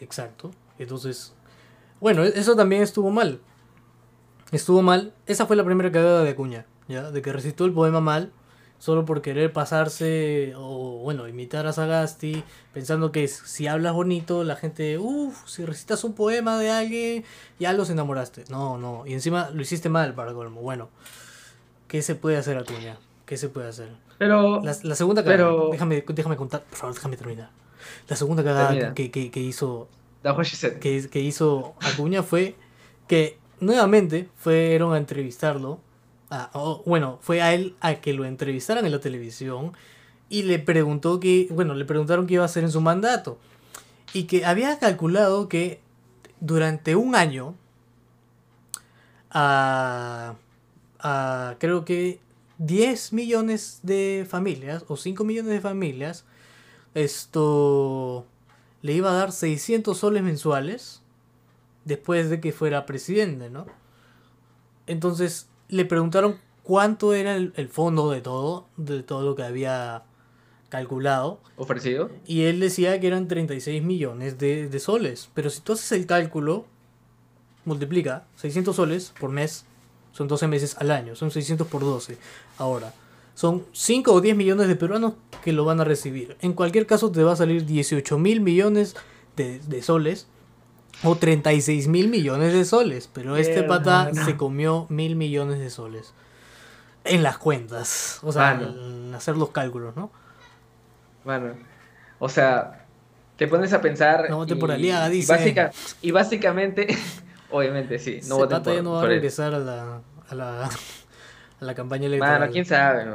Exacto. 0.00 0.50
Entonces, 0.78 1.35
bueno, 2.00 2.24
e-, 2.24 2.38
eso 2.38 2.56
también 2.56 2.82
estuvo 2.82 3.10
mal. 3.10 3.40
Estuvo 4.52 4.82
mal. 4.82 5.12
Esa 5.26 5.46
fue 5.46 5.56
la 5.56 5.64
primera 5.64 5.90
cagada 5.90 6.22
de 6.22 6.30
Acuña, 6.30 6.66
¿ya? 6.88 7.10
De 7.10 7.22
que 7.22 7.32
recitó 7.32 7.64
el 7.64 7.72
poema 7.72 8.00
mal 8.00 8.32
solo 8.78 9.04
por 9.04 9.22
querer 9.22 9.52
pasarse 9.52 10.52
o 10.56 11.00
bueno, 11.02 11.26
imitar 11.28 11.66
a 11.66 11.72
Sagasti, 11.72 12.44
pensando 12.72 13.12
que 13.12 13.26
si 13.28 13.66
hablas 13.66 13.94
bonito, 13.94 14.44
la 14.44 14.56
gente, 14.56 14.98
uff, 14.98 15.48
si 15.48 15.64
recitas 15.64 16.04
un 16.04 16.14
poema 16.14 16.58
de 16.58 16.70
alguien, 16.70 17.24
ya 17.58 17.72
los 17.72 17.90
enamoraste. 17.90 18.44
No, 18.50 18.78
no, 18.78 19.06
y 19.06 19.14
encima 19.14 19.50
lo 19.52 19.62
hiciste 19.62 19.88
mal 19.88 20.14
para 20.14 20.32
colmo. 20.32 20.60
Bueno, 20.60 20.88
¿qué 21.88 22.02
se 22.02 22.14
puede 22.14 22.36
hacer, 22.36 22.58
Acuña? 22.58 22.98
¿Qué 23.24 23.36
se 23.36 23.48
puede 23.48 23.68
hacer? 23.68 23.88
Pero. 24.18 24.62
La, 24.62 24.94
segunda 24.94 25.24
cagada, 25.24 25.52
déjame, 25.70 26.04
déjame 26.06 26.36
contar, 26.36 26.62
por 26.62 26.78
favor, 26.78 26.94
déjame 26.94 27.16
terminar. 27.16 27.50
La 28.08 28.16
segunda 28.16 28.42
cagada 28.42 28.94
que, 28.94 29.10
que, 29.10 29.30
que, 29.30 29.40
hizo. 29.40 29.88
Que, 30.80 31.08
que 31.08 31.20
hizo 31.20 31.74
Acuña 31.80 32.22
fue 32.22 32.56
que 33.06 33.38
nuevamente 33.60 34.28
fueron 34.36 34.92
a 34.92 34.98
entrevistarlo 34.98 35.80
bueno, 36.84 37.18
fue 37.20 37.42
a 37.42 37.54
él 37.54 37.76
a 37.80 37.96
que 37.96 38.12
lo 38.12 38.24
entrevistaran 38.24 38.84
en 38.84 38.92
la 38.92 39.00
televisión 39.00 39.72
y 40.28 40.42
le 40.42 40.58
preguntó 40.58 41.20
que, 41.20 41.48
bueno, 41.50 41.74
le 41.74 41.84
preguntaron 41.84 42.26
qué 42.26 42.34
iba 42.34 42.42
a 42.42 42.46
hacer 42.46 42.64
en 42.64 42.70
su 42.70 42.80
mandato. 42.80 43.38
Y 44.12 44.24
que 44.24 44.44
había 44.44 44.78
calculado 44.78 45.48
que 45.48 45.80
durante 46.40 46.96
un 46.96 47.14
año 47.14 47.54
a, 49.30 50.34
creo 51.58 51.84
que 51.84 52.20
10 52.58 53.12
millones 53.12 53.80
de 53.82 54.26
familias 54.28 54.84
o 54.88 54.96
5 54.96 55.22
millones 55.24 55.52
de 55.52 55.60
familias 55.60 56.24
esto 56.94 58.24
le 58.82 58.92
iba 58.92 59.10
a 59.10 59.14
dar 59.14 59.32
600 59.32 59.96
soles 59.96 60.22
mensuales 60.22 61.02
después 61.84 62.30
de 62.30 62.40
que 62.40 62.52
fuera 62.52 62.86
presidente, 62.86 63.50
¿no? 63.50 63.66
Entonces, 64.86 65.48
le 65.68 65.84
preguntaron 65.84 66.38
cuánto 66.62 67.14
era 67.14 67.36
el, 67.36 67.68
fondo 67.68 68.10
de 68.10 68.20
todo, 68.20 68.66
de 68.76 69.02
todo 69.02 69.22
lo 69.22 69.34
que 69.34 69.44
había 69.44 70.04
calculado. 70.68 71.40
¿Ofrecido? 71.56 72.10
Y 72.26 72.42
él 72.42 72.60
decía 72.60 72.98
que 73.00 73.06
eran 73.06 73.28
36 73.28 73.82
millones 73.82 74.38
de, 74.38 74.68
de, 74.68 74.80
soles. 74.80 75.30
Pero 75.34 75.50
si 75.50 75.60
tú 75.60 75.72
haces 75.72 75.92
el 75.92 76.06
cálculo, 76.06 76.66
multiplica 77.64 78.26
600 78.36 78.74
soles 78.74 79.12
por 79.18 79.30
mes, 79.30 79.64
son 80.12 80.28
12 80.28 80.48
meses 80.48 80.76
al 80.78 80.90
año, 80.90 81.14
son 81.14 81.30
600 81.30 81.66
por 81.66 81.82
12. 81.82 82.18
Ahora, 82.58 82.92
son 83.36 83.66
5 83.72 84.14
o 84.14 84.20
10 84.22 84.34
millones 84.34 84.66
de 84.66 84.76
peruanos 84.76 85.12
que 85.44 85.52
lo 85.52 85.66
van 85.66 85.78
a 85.78 85.84
recibir. 85.84 86.38
En 86.40 86.54
cualquier 86.54 86.86
caso, 86.86 87.12
te 87.12 87.22
va 87.22 87.34
a 87.34 87.36
salir 87.36 87.66
18 87.66 88.18
mil 88.18 88.40
millones 88.40 88.96
de, 89.36 89.58
de 89.58 89.82
soles 89.82 90.26
o 91.02 91.16
36 91.16 91.86
mil 91.88 92.08
millones 92.08 92.54
de 92.54 92.64
soles. 92.64 93.10
Pero 93.12 93.36
este 93.36 93.62
pata 93.62 94.10
se 94.14 94.38
comió 94.38 94.86
mil 94.88 95.16
millones 95.16 95.58
de 95.58 95.68
soles. 95.68 96.14
En 97.04 97.22
las 97.22 97.36
cuentas. 97.36 98.20
O 98.22 98.32
sea, 98.32 98.54
en 98.54 99.14
hacer 99.14 99.36
los 99.36 99.50
cálculos, 99.50 99.94
¿no? 99.96 100.10
Bueno. 101.22 101.52
O 102.18 102.30
sea, 102.30 102.86
te 103.36 103.46
pones 103.48 103.70
a 103.74 103.82
pensar. 103.82 104.30
No 104.30 104.38
voten 104.38 104.58
por 104.58 104.72
Aliaga, 104.72 105.10
dice. 105.10 105.30
Y, 105.30 105.36
básica, 105.36 105.70
y 106.00 106.10
básicamente, 106.10 106.86
obviamente 107.50 107.98
sí, 107.98 108.20
no 108.28 108.38
voten 108.38 108.62
por, 108.62 108.82
no 108.82 108.92
va 108.92 109.02
a 109.02 109.06
regresar 109.06 109.52
a 109.52 109.58
la, 109.58 110.00
a 110.26 110.34
la, 110.34 110.70
a 111.60 111.64
la 111.64 111.74
campaña 111.74 112.06
electoral. 112.06 112.38
Bueno, 112.38 112.52
quién 112.52 112.64
sabe, 112.64 113.06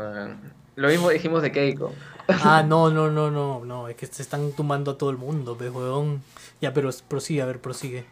Lo 0.76 0.88
mismo 0.88 1.10
dijimos 1.10 1.42
de 1.42 1.52
Keiko. 1.52 1.94
Ah, 2.28 2.64
no, 2.68 2.90
no, 2.90 3.10
no, 3.12 3.32
no, 3.32 3.64
no, 3.66 3.88
es 3.88 3.96
que 3.96 4.06
se 4.06 4.22
están 4.22 4.52
tumbando 4.54 4.92
a 4.92 4.98
todo 4.98 5.10
el 5.10 5.18
mundo, 5.18 5.58
pe, 5.58 5.70
weón. 5.70 6.22
Ya, 6.60 6.74
pero 6.74 6.90
prosigue, 7.08 7.42
a 7.42 7.46
ver, 7.46 7.60
prosigue. 7.60 8.06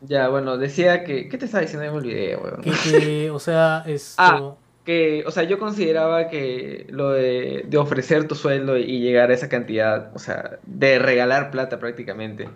Ya, 0.00 0.28
bueno, 0.28 0.58
decía 0.58 1.04
que. 1.04 1.28
¿Qué 1.28 1.38
te 1.38 1.46
estaba 1.46 1.62
diciendo? 1.62 1.86
en 1.86 1.94
el 1.94 2.02
video, 2.02 2.40
weón. 2.40 2.62
Que, 2.62 3.30
o 3.32 3.38
sea, 3.38 3.84
esto... 3.86 4.14
Ah, 4.18 4.54
que, 4.84 5.22
o 5.26 5.30
sea, 5.30 5.44
yo 5.44 5.60
consideraba 5.60 6.28
que 6.28 6.86
lo 6.90 7.10
de, 7.10 7.64
de, 7.68 7.78
ofrecer 7.78 8.26
tu 8.26 8.34
sueldo 8.34 8.76
y 8.76 8.98
llegar 8.98 9.30
a 9.30 9.34
esa 9.34 9.48
cantidad, 9.48 10.10
o 10.12 10.18
sea, 10.18 10.58
de 10.64 10.98
regalar 10.98 11.52
plata 11.52 11.78
prácticamente, 11.78 12.48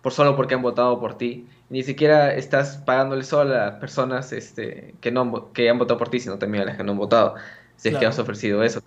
por 0.00 0.12
solo 0.12 0.36
porque 0.36 0.54
han 0.54 0.62
votado 0.62 1.00
por 1.00 1.18
ti, 1.18 1.48
ni 1.72 1.82
siquiera 1.82 2.34
estás 2.34 2.76
pagándole 2.76 3.24
solo 3.24 3.54
a 3.54 3.56
las 3.56 3.74
personas 3.76 4.30
este, 4.32 4.94
que, 5.00 5.10
no, 5.10 5.52
que 5.54 5.70
han 5.70 5.78
votado 5.78 5.98
por 5.98 6.10
ti, 6.10 6.20
sino 6.20 6.38
también 6.38 6.64
a 6.64 6.66
las 6.66 6.76
que 6.76 6.84
no 6.84 6.92
han 6.92 6.98
votado, 6.98 7.34
si 7.76 7.88
es 7.88 7.96
que 7.96 8.04
has 8.04 8.18
ofrecido 8.18 8.62
eso. 8.62 8.82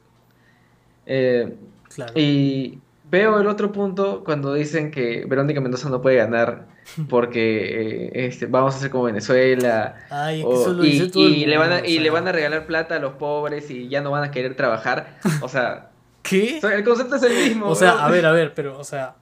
Eh, 1.07 1.55
claro. 1.89 2.13
Y 2.15 2.77
veo 3.09 3.39
el 3.39 3.47
otro 3.47 3.71
punto 3.71 4.23
cuando 4.23 4.53
dicen 4.53 4.91
que 4.91 5.25
Verónica 5.25 5.61
Mendoza 5.61 5.89
no 5.89 5.99
puede 5.99 6.17
ganar 6.17 6.67
porque 7.09 8.09
eh, 8.09 8.27
este, 8.27 8.45
vamos 8.45 8.75
a 8.75 8.77
hacer 8.77 8.91
como 8.91 9.05
Venezuela. 9.05 9.95
y, 10.31 11.45
le 11.47 11.57
van 11.57 11.71
a, 11.71 11.87
y 11.87 11.97
le 11.97 12.11
van 12.11 12.27
a 12.27 12.31
regalar 12.31 12.67
plata 12.67 12.97
a 12.97 12.99
los 12.99 13.13
pobres 13.13 13.71
y 13.71 13.89
ya 13.89 14.01
no 14.01 14.11
van 14.11 14.25
a 14.25 14.29
querer 14.29 14.55
trabajar. 14.55 15.17
O 15.41 15.49
sea, 15.49 15.89
¿qué? 16.21 16.59
el 16.59 16.83
concepto 16.83 17.15
es 17.15 17.23
el 17.23 17.33
mismo. 17.33 17.67
O 17.67 17.73
sea, 17.73 18.05
a 18.05 18.11
ver, 18.11 18.27
a 18.27 18.31
ver, 18.31 18.53
pero, 18.53 18.77
o 18.77 18.83
sea, 18.83 19.15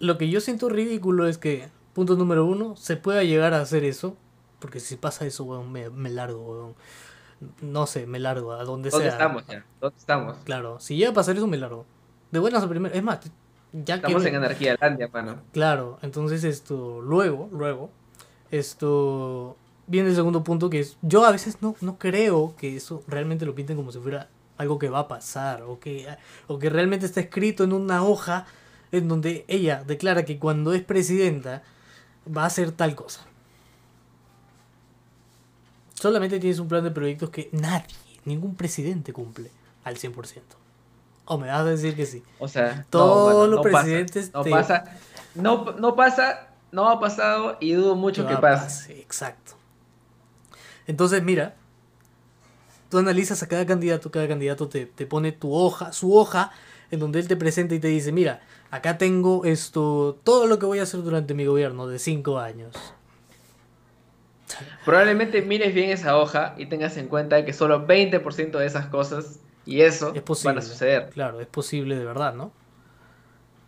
lo 0.00 0.18
que 0.18 0.28
yo 0.28 0.40
siento 0.40 0.68
ridículo 0.68 1.28
es 1.28 1.38
que, 1.38 1.68
punto 1.94 2.16
número 2.16 2.44
uno, 2.44 2.76
se 2.76 2.96
pueda 2.96 3.22
llegar 3.22 3.54
a 3.54 3.60
hacer 3.60 3.84
eso. 3.84 4.16
Porque 4.58 4.80
si 4.80 4.96
pasa 4.96 5.26
eso, 5.26 5.44
weón, 5.44 5.72
me, 5.72 5.90
me 5.90 6.10
largo, 6.10 6.42
weón. 6.42 6.74
No 7.60 7.86
sé, 7.86 8.06
me 8.06 8.18
largo, 8.18 8.52
a 8.52 8.64
donde 8.64 8.90
sea. 8.90 8.98
¿Dónde 8.98 9.12
estamos 9.12 9.46
ya? 9.46 9.66
¿Dónde 9.80 9.98
estamos? 9.98 10.36
Claro, 10.44 10.80
si 10.80 10.96
llega 10.96 11.10
a 11.10 11.14
pasar 11.14 11.36
eso, 11.36 11.46
me 11.46 11.56
largo. 11.56 11.84
De 12.30 12.38
buenas 12.38 12.62
a 12.62 12.68
primeras. 12.68 12.96
Es 12.96 13.02
más, 13.02 13.20
ya 13.72 13.96
Estamos 13.96 14.24
en 14.24 14.36
anarquía 14.36 14.76
landia, 14.80 15.08
mano. 15.12 15.42
Claro, 15.52 15.98
entonces 16.02 16.44
esto, 16.44 17.00
luego, 17.00 17.48
luego, 17.52 17.90
esto 18.50 19.56
viene 19.86 20.10
el 20.10 20.14
segundo 20.14 20.44
punto 20.44 20.70
que 20.70 20.80
es, 20.80 20.96
yo 21.02 21.24
a 21.24 21.32
veces 21.32 21.60
no, 21.60 21.74
no 21.80 21.98
creo 21.98 22.54
que 22.56 22.76
eso 22.76 23.02
realmente 23.06 23.44
lo 23.44 23.54
pinten 23.54 23.76
como 23.76 23.92
si 23.92 23.98
fuera 23.98 24.28
algo 24.56 24.78
que 24.78 24.88
va 24.88 25.00
a 25.00 25.08
pasar 25.08 25.62
o 25.62 25.80
que, 25.80 26.06
o 26.46 26.58
que 26.58 26.70
realmente 26.70 27.06
está 27.06 27.20
escrito 27.20 27.64
en 27.64 27.72
una 27.72 28.04
hoja 28.04 28.46
en 28.92 29.08
donde 29.08 29.44
ella 29.48 29.82
declara 29.84 30.24
que 30.24 30.38
cuando 30.38 30.72
es 30.72 30.82
presidenta 30.82 31.62
va 32.26 32.44
a 32.44 32.46
hacer 32.46 32.72
tal 32.72 32.94
cosa. 32.94 33.20
Solamente 35.94 36.38
tienes 36.38 36.58
un 36.58 36.68
plan 36.68 36.84
de 36.84 36.90
proyectos 36.90 37.30
que 37.30 37.48
nadie, 37.52 37.96
ningún 38.24 38.54
presidente 38.54 39.12
cumple 39.12 39.50
al 39.84 39.96
100%. 39.96 40.40
O 41.26 41.38
me 41.38 41.46
vas 41.46 41.60
a 41.60 41.64
decir 41.64 41.96
que 41.96 42.04
sí. 42.04 42.22
O 42.38 42.48
sea, 42.48 42.84
todos 42.90 43.48
los 43.48 43.62
presidentes. 43.62 44.32
no 44.34 44.44
pasa. 44.44 44.84
No, 45.34 45.72
no 45.72 45.96
pasa, 45.96 46.48
no 46.70 46.88
ha 46.88 47.00
pasado 47.00 47.56
y 47.60 47.72
dudo 47.72 47.96
mucho 47.96 48.26
que, 48.26 48.36
pase. 48.36 49.00
Exacto. 49.00 49.52
Entonces, 50.86 51.22
mira, 51.22 51.54
tú 52.90 52.98
analizas 52.98 53.42
a 53.42 53.48
cada 53.48 53.64
candidato, 53.64 54.10
cada 54.10 54.28
candidato 54.28 54.68
te, 54.68 54.86
te, 54.86 55.06
pone 55.06 55.32
tu 55.32 55.54
hoja, 55.54 55.92
su 55.92 56.14
hoja, 56.14 56.52
en 56.90 57.00
donde 57.00 57.20
él 57.20 57.28
te 57.28 57.36
presenta 57.36 57.74
y 57.74 57.80
te 57.80 57.88
dice, 57.88 58.12
mira, 58.12 58.42
acá 58.74 58.98
tengo 58.98 59.44
esto, 59.44 60.18
todo 60.24 60.46
lo 60.46 60.58
que 60.58 60.66
voy 60.66 60.80
a 60.80 60.82
hacer 60.82 61.02
durante 61.02 61.32
mi 61.32 61.46
gobierno 61.46 61.86
de 61.86 62.00
cinco 62.00 62.38
años. 62.38 62.74
Probablemente 64.84 65.42
mires 65.42 65.72
bien 65.72 65.90
esa 65.90 66.16
hoja 66.16 66.54
y 66.58 66.66
tengas 66.66 66.96
en 66.96 67.06
cuenta 67.06 67.44
que 67.44 67.52
solo 67.52 67.86
20% 67.86 68.58
de 68.58 68.66
esas 68.66 68.86
cosas 68.86 69.38
y 69.64 69.82
eso 69.82 70.12
es 70.14 70.22
posible, 70.22 70.54
van 70.54 70.58
a 70.58 70.66
suceder. 70.66 71.10
Claro, 71.10 71.40
es 71.40 71.46
posible 71.46 71.96
de 71.96 72.04
verdad, 72.04 72.34
¿no? 72.34 72.52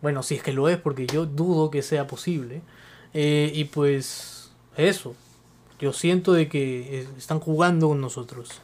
Bueno, 0.01 0.23
si 0.23 0.35
es 0.35 0.43
que 0.43 0.51
lo 0.51 0.67
es, 0.67 0.77
porque 0.77 1.07
yo 1.07 1.25
dudo 1.25 1.71
que 1.71 1.81
sea 1.81 2.05
posible. 2.05 2.61
Eh, 3.13 3.51
y 3.53 3.63
pues 3.63 4.51
eso. 4.75 5.15
Yo 5.79 5.93
siento 5.93 6.33
de 6.33 6.49
que 6.49 6.99
eh, 6.99 7.07
están 7.17 7.39
jugando 7.39 7.87
con 7.87 8.01
nosotros. 8.01 8.61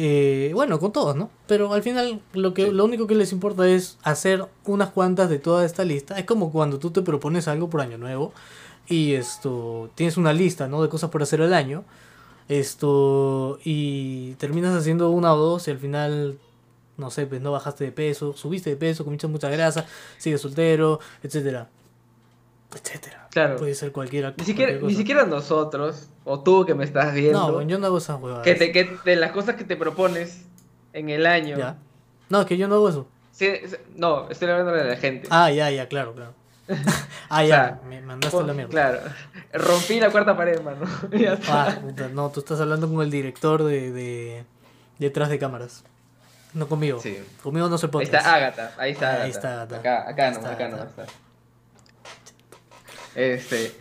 Eh, 0.00 0.52
bueno, 0.54 0.78
con 0.78 0.92
todos, 0.92 1.16
¿no? 1.16 1.28
Pero 1.48 1.72
al 1.72 1.82
final 1.82 2.20
lo, 2.32 2.54
que, 2.54 2.70
lo 2.70 2.84
único 2.84 3.08
que 3.08 3.16
les 3.16 3.32
importa 3.32 3.68
es 3.68 3.98
hacer 4.04 4.46
unas 4.64 4.90
cuantas 4.90 5.28
de 5.28 5.40
toda 5.40 5.64
esta 5.64 5.84
lista. 5.84 6.16
Es 6.18 6.24
como 6.24 6.52
cuando 6.52 6.78
tú 6.78 6.92
te 6.92 7.02
propones 7.02 7.48
algo 7.48 7.68
por 7.68 7.80
año 7.80 7.98
nuevo 7.98 8.32
y 8.86 9.14
esto 9.14 9.90
tienes 9.96 10.16
una 10.16 10.32
lista, 10.32 10.68
¿no? 10.68 10.82
De 10.82 10.88
cosas 10.88 11.10
por 11.10 11.22
hacer 11.22 11.42
al 11.42 11.52
año 11.52 11.84
esto, 12.48 13.58
y 13.64 14.34
terminas 14.34 14.74
haciendo 14.74 15.10
una 15.10 15.34
o 15.34 15.36
dos 15.36 15.68
y 15.68 15.70
al 15.70 15.78
final, 15.78 16.38
no 16.96 17.10
sé, 17.10 17.26
pues 17.26 17.40
no 17.40 17.52
bajaste 17.52 17.84
de 17.84 17.92
peso, 17.92 18.32
subiste 18.34 18.70
de 18.70 18.76
peso, 18.76 19.04
comiste 19.04 19.26
mucha 19.26 19.50
grasa, 19.50 19.84
sigues 20.16 20.40
soltero, 20.40 20.98
etcétera. 21.22 21.68
Etcétera. 22.74 23.28
Claro. 23.30 23.56
Puede 23.56 23.74
ser 23.74 23.92
cualquiera. 23.92 24.34
Ni 24.36 24.44
siquiera, 24.44 24.72
ni 24.80 24.94
siquiera 24.94 25.24
nosotros, 25.24 26.08
o 26.24 26.40
tú 26.40 26.66
que 26.66 26.74
me 26.74 26.84
estás 26.84 27.14
viendo. 27.14 27.52
No, 27.52 27.62
yo 27.62 27.78
no 27.78 27.86
hago 27.86 27.98
esas 27.98 28.20
huevadas. 28.20 28.44
Que, 28.44 28.54
te, 28.54 28.72
que 28.72 28.98
de 29.04 29.16
las 29.16 29.32
cosas 29.32 29.56
que 29.56 29.64
te 29.64 29.76
propones 29.76 30.44
en 30.92 31.08
el 31.08 31.26
año. 31.26 31.56
Ya. 31.56 31.76
No, 32.28 32.44
que 32.44 32.56
yo 32.56 32.68
no 32.68 32.76
hago 32.76 32.88
eso. 32.88 33.08
Sí, 33.32 33.48
no, 33.94 34.28
estoy 34.28 34.48
hablando 34.50 34.72
de 34.72 34.84
la 34.84 34.96
gente. 34.96 35.28
Ah, 35.30 35.50
ya, 35.50 35.70
ya, 35.70 35.88
claro, 35.88 36.14
claro. 36.14 36.34
ah, 37.30 37.44
ya, 37.44 37.80
me 37.88 38.00
mandaste 38.02 38.42
la 38.42 38.52
mierda. 38.52 38.70
Claro, 38.70 39.00
rompí 39.52 40.00
la 40.00 40.10
cuarta 40.10 40.36
pared, 40.36 40.60
mano. 40.60 40.86
ah, 41.48 41.78
no, 42.12 42.30
tú 42.30 42.40
estás 42.40 42.60
hablando 42.60 42.88
con 42.88 43.02
el 43.02 43.10
director 43.10 43.62
de, 43.62 43.92
de 43.92 44.44
detrás 44.98 45.30
de 45.30 45.38
cámaras. 45.38 45.84
No 46.54 46.66
conmigo. 46.66 47.00
Sí. 47.00 47.18
Conmigo 47.42 47.68
no 47.68 47.78
se 47.78 47.88
puede. 47.88 48.06
Ahí 48.06 48.14
está 48.14 48.34
Agatha, 48.34 48.72
ahí 48.78 48.92
está 48.92 49.22
Ahí 49.22 49.30
está 49.30 49.62
Acá, 49.62 50.08
acá 50.08 50.30
no, 50.30 50.46
acá 50.46 50.68
no 50.68 50.76
está. 50.82 51.06
Este, 53.14 53.72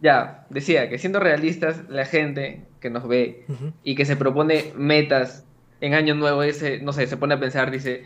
ya, 0.00 0.46
decía 0.50 0.88
que 0.88 0.98
siendo 0.98 1.20
realistas, 1.20 1.88
la 1.88 2.04
gente 2.04 2.64
que 2.80 2.90
nos 2.90 3.08
ve 3.08 3.44
y 3.82 3.94
que 3.94 4.04
se 4.04 4.16
propone 4.16 4.72
metas 4.76 5.44
en 5.80 5.94
año 5.94 6.14
nuevo, 6.14 6.42
ese, 6.42 6.80
no 6.80 6.92
sé, 6.92 7.06
se 7.06 7.16
pone 7.16 7.34
a 7.34 7.40
pensar, 7.40 7.70
dice, 7.70 8.04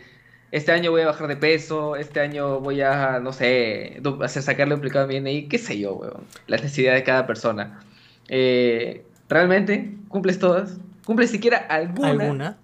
este 0.51 0.71
año 0.71 0.91
voy 0.91 1.01
a 1.01 1.07
bajar 1.07 1.27
de 1.27 1.35
peso, 1.35 1.95
este 1.95 2.19
año 2.19 2.59
voy 2.59 2.81
a, 2.81 3.19
no 3.19 3.33
sé, 3.33 4.01
hacer 4.21 4.43
sacarle 4.43 4.75
duplicado 4.75 5.07
bien 5.07 5.25
y 5.27 5.47
qué 5.47 5.57
sé 5.57 5.79
yo, 5.79 5.95
weón. 5.95 6.25
La 6.47 6.57
necesidad 6.57 6.93
de 6.93 7.03
cada 7.03 7.25
persona. 7.25 7.79
Eh, 8.27 9.03
¿Realmente 9.29 9.95
cumples 10.09 10.37
todas? 10.37 10.77
¿Cumples 11.05 11.31
siquiera 11.31 11.57
alguna? 11.57 12.09
¿Alguna? 12.09 12.57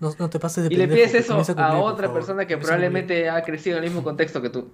No, 0.00 0.28
te 0.28 0.38
pases 0.38 0.68
de 0.68 0.74
Y 0.74 0.76
le 0.76 0.86
pides 0.86 1.14
eso 1.14 1.42
a, 1.56 1.78
otra 1.78 2.12
persona 2.12 2.46
que 2.46 2.58
probablemente 2.58 3.30
ha 3.30 3.42
crecido 3.42 3.78
en 3.78 3.84
el 3.84 3.90
mismo 3.90 4.04
contexto 4.04 4.42
que 4.42 4.50
tú. 4.50 4.70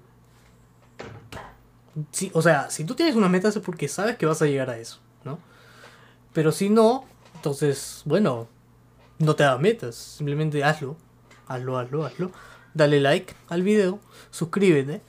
Sí, 2.13 2.31
o 2.35 2.43
sea, 2.43 2.71
si 2.71 2.85
tú 2.85 2.95
tienes 2.95 3.17
una 3.17 3.29
meta 3.29 3.49
es 3.49 3.59
porque 3.59 3.89
sabes 3.89 4.17
que 4.17 4.27
vas 4.27 4.43
a 4.43 4.47
llegar 4.47 4.71
a 4.71 4.79
eso, 4.79 4.99
¿no? 5.25 5.39
Pero 6.33 6.53
si 6.53 6.71
no, 6.71 7.05
entonces, 7.35 8.03
bueno, 8.05 8.49
no 9.19 9.35
te 9.35 9.45
hagas 9.45 9.61
metas, 9.61 9.97
simplemente 9.97 10.63
hazlo 10.63 10.97
hazlo, 11.51 11.79
hazlo, 11.79 12.05
hazlo. 12.05 12.31
Dale 12.73 13.01
like 13.01 13.35
al 13.49 13.63
video, 13.63 13.99
suscríbete 14.31 15.03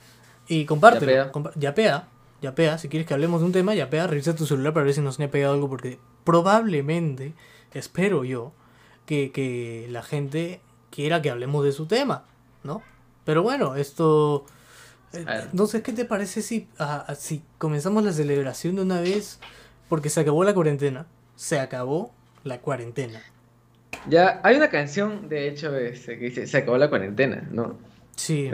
y 0.48 0.66
compártelo. 0.66 1.12
Ya 1.54 1.74
pega. 1.74 2.08
Ya 2.40 2.54
pega, 2.56 2.76
Si 2.78 2.88
quieres 2.88 3.06
que 3.06 3.14
hablemos 3.14 3.40
de 3.40 3.46
un 3.46 3.52
tema, 3.52 3.74
ya 3.74 3.88
pega. 3.88 4.08
Revisa 4.08 4.34
tu 4.34 4.46
celular 4.46 4.74
para 4.74 4.84
ver 4.84 4.94
si 4.94 5.00
nos 5.00 5.20
ha 5.20 5.30
pegado 5.30 5.54
algo 5.54 5.70
porque 5.70 6.00
probablemente, 6.24 7.34
espero 7.72 8.24
yo, 8.24 8.52
que, 9.06 9.86
la 9.90 10.02
gente 10.02 10.60
quiera 10.90 11.22
que 11.22 11.30
hablemos 11.30 11.64
de 11.64 11.72
su 11.72 11.86
tema, 11.86 12.24
¿no? 12.64 12.82
Pero 13.24 13.42
bueno, 13.42 13.76
esto... 13.76 14.44
Eh, 15.12 15.24
no 15.52 15.66
sé 15.66 15.82
qué 15.82 15.92
te 15.92 16.04
parece 16.04 16.42
si, 16.42 16.68
ah, 16.78 17.14
si 17.16 17.42
comenzamos 17.58 18.02
la 18.04 18.12
celebración 18.12 18.76
de 18.76 18.82
una 18.82 19.00
vez, 19.00 19.38
porque 19.88 20.08
se 20.08 20.20
acabó 20.20 20.44
la 20.44 20.54
cuarentena. 20.54 21.06
Se 21.36 21.60
acabó 21.60 22.12
la 22.44 22.58
cuarentena. 22.60 23.20
Ya, 24.08 24.40
hay 24.42 24.56
una 24.56 24.70
canción, 24.70 25.28
de 25.28 25.48
hecho, 25.48 25.76
este, 25.76 26.18
que 26.18 26.26
dice, 26.26 26.46
se 26.46 26.58
acabó 26.58 26.78
la 26.78 26.88
cuarentena, 26.88 27.46
¿no? 27.50 27.78
Sí. 28.16 28.50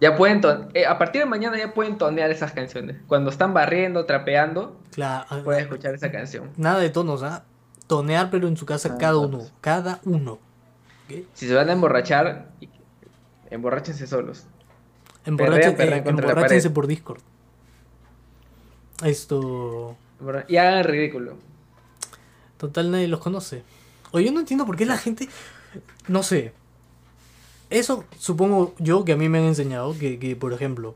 ya 0.00 0.16
pueden, 0.16 0.40
eh, 0.74 0.86
a 0.86 0.98
partir 0.98 1.22
de 1.22 1.26
mañana 1.26 1.58
ya 1.58 1.74
pueden 1.74 1.98
tonear 1.98 2.30
esas 2.30 2.52
canciones. 2.52 2.96
Cuando 3.06 3.30
están 3.30 3.52
barriendo, 3.52 4.06
trapeando, 4.06 4.80
claro, 4.92 5.26
ah, 5.28 5.40
pueden 5.44 5.62
escuchar 5.62 5.94
esa 5.94 6.10
canción. 6.10 6.50
Nada 6.56 6.80
de 6.80 6.90
tonos, 6.90 7.22
¿ah? 7.22 7.44
Tonear, 7.86 8.30
pero 8.30 8.46
en 8.48 8.56
su 8.56 8.64
casa 8.64 8.96
cada 8.96 9.18
uno, 9.18 9.40
cada 9.60 10.00
uno. 10.04 10.38
Si 11.34 11.48
se 11.48 11.54
van 11.54 11.68
a 11.68 11.72
emborrachar, 11.72 12.46
emborráchense 13.50 14.06
solos. 14.06 14.46
Emborráchense 15.24 16.68
eh, 16.68 16.70
por 16.70 16.86
Discord. 16.86 17.20
Esto... 19.04 19.96
Y 20.48 20.56
hagan 20.56 20.84
ridículo. 20.84 21.36
Total, 22.58 22.90
nadie 22.90 23.08
los 23.08 23.20
conoce. 23.20 23.62
O 24.10 24.20
yo 24.20 24.32
no 24.32 24.40
entiendo 24.40 24.66
por 24.66 24.76
qué 24.76 24.84
la 24.84 24.98
gente. 24.98 25.28
No 26.08 26.22
sé. 26.22 26.52
eso 27.70 28.04
supongo 28.18 28.74
yo 28.78 29.04
que 29.04 29.12
a 29.12 29.16
mí 29.16 29.28
me 29.28 29.38
han 29.38 29.44
enseñado 29.44 29.96
que, 29.98 30.18
que, 30.18 30.36
por 30.36 30.52
ejemplo, 30.52 30.94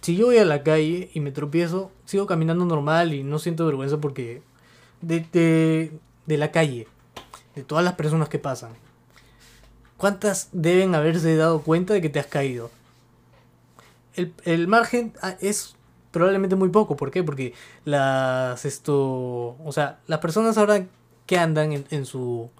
si 0.00 0.16
yo 0.16 0.26
voy 0.26 0.38
a 0.38 0.44
la 0.44 0.62
calle 0.62 1.10
y 1.12 1.20
me 1.20 1.32
tropiezo, 1.32 1.90
sigo 2.06 2.26
caminando 2.26 2.64
normal 2.64 3.12
y 3.12 3.22
no 3.22 3.38
siento 3.38 3.66
vergüenza 3.66 3.98
porque 3.98 4.40
de, 5.02 5.26
de, 5.32 5.92
de 6.26 6.38
la 6.38 6.50
calle, 6.52 6.86
de 7.54 7.64
todas 7.64 7.84
las 7.84 7.94
personas 7.94 8.28
que 8.30 8.38
pasan, 8.38 8.72
¿cuántas 9.98 10.48
deben 10.52 10.94
haberse 10.94 11.36
dado 11.36 11.60
cuenta 11.62 11.92
de 11.92 12.00
que 12.00 12.08
te 12.08 12.18
has 12.18 12.26
caído? 12.26 12.70
El, 14.14 14.34
el 14.44 14.68
margen 14.68 15.12
ah, 15.22 15.36
es 15.40 15.76
probablemente 16.10 16.56
muy 16.56 16.68
poco. 16.70 16.96
¿Por 16.96 17.10
qué? 17.10 17.22
Porque 17.22 17.54
las 17.84 18.64
esto, 18.64 19.56
o 19.64 19.72
sea, 19.72 20.00
las 20.06 20.20
personas 20.20 20.58
ahora 20.58 20.86
que 21.26 21.38
andan 21.38 21.72
en, 21.72 21.86
en 21.90 22.06
su 22.06 22.50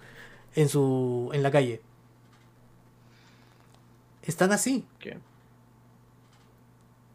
en 0.54 0.68
su 0.68 1.30
en 1.32 1.42
la 1.42 1.50
calle 1.50 1.80
están 4.22 4.52
así. 4.52 4.84
¿Qué? 4.98 5.18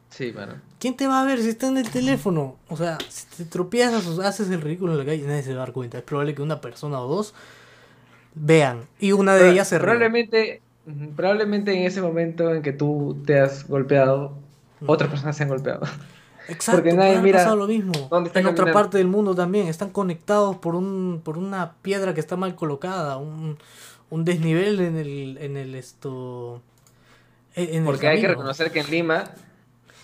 Sí, 0.09 0.31
bueno. 0.31 0.61
¿Quién 0.79 0.95
te 0.95 1.07
va 1.07 1.21
a 1.21 1.25
ver 1.25 1.41
si 1.41 1.49
está 1.49 1.67
en 1.67 1.77
el 1.77 1.89
teléfono? 1.89 2.57
O 2.69 2.77
sea, 2.77 2.97
si 3.09 3.25
te 3.35 3.45
tropiezas 3.45 4.07
o 4.07 4.21
haces 4.21 4.49
el 4.49 4.61
ridículo 4.61 4.93
en 4.93 4.99
la 4.99 5.05
calle, 5.05 5.27
nadie 5.27 5.43
se 5.43 5.51
va 5.53 5.63
a 5.63 5.65
dar 5.65 5.73
cuenta. 5.73 5.97
Es 5.97 6.03
probable 6.03 6.33
que 6.33 6.41
una 6.41 6.61
persona 6.61 7.01
o 7.01 7.07
dos 7.07 7.33
vean 8.33 8.87
y 8.99 9.11
una 9.11 9.35
de 9.35 9.51
ellas 9.51 9.67
se 9.67 9.79
Probablemente, 9.79 10.61
probablemente 11.15 11.73
en 11.73 11.83
ese 11.83 12.01
momento 12.01 12.53
en 12.53 12.61
que 12.61 12.73
tú 12.73 13.21
te 13.25 13.39
has 13.39 13.67
golpeado, 13.67 14.33
otras 14.85 15.09
personas 15.09 15.35
se 15.37 15.43
han 15.43 15.49
golpeado. 15.49 15.81
Exacto, 16.47 16.81
Porque 16.81 16.95
nadie 16.95 17.19
mira 17.21 17.55
lo 17.55 17.67
mismo. 17.67 17.93
en 18.11 18.45
otra 18.45 18.71
parte 18.71 18.99
del 18.99 19.07
mundo 19.07 19.33
también 19.33 19.67
están 19.67 19.89
conectados 19.89 20.57
por 20.57 20.75
un 20.75 21.21
por 21.23 21.39
una 21.39 21.73
piedra 21.81 22.13
que 22.13 22.19
está 22.19 22.35
mal 22.35 22.55
colocada, 22.55 23.17
un, 23.17 23.57
un 24.11 24.25
desnivel 24.25 24.79
en 24.79 24.97
el 24.97 25.37
en 25.41 25.57
el 25.57 25.73
esto 25.73 26.61
porque 27.85 28.07
hay 28.07 28.21
que 28.21 28.27
reconocer 28.27 28.71
que 28.71 28.81
en 28.81 28.91
Lima 28.91 29.23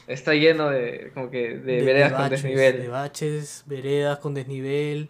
está 0.07 0.33
lleno 0.33 0.69
de, 0.69 1.11
como 1.13 1.29
que, 1.29 1.57
de, 1.57 1.83
veredas 1.83 2.13
con 2.13 2.29
desnivel. 2.29 2.81
De 2.81 2.87
baches, 2.87 3.63
veredas 3.65 4.19
con 4.19 4.33
desnivel. 4.33 5.09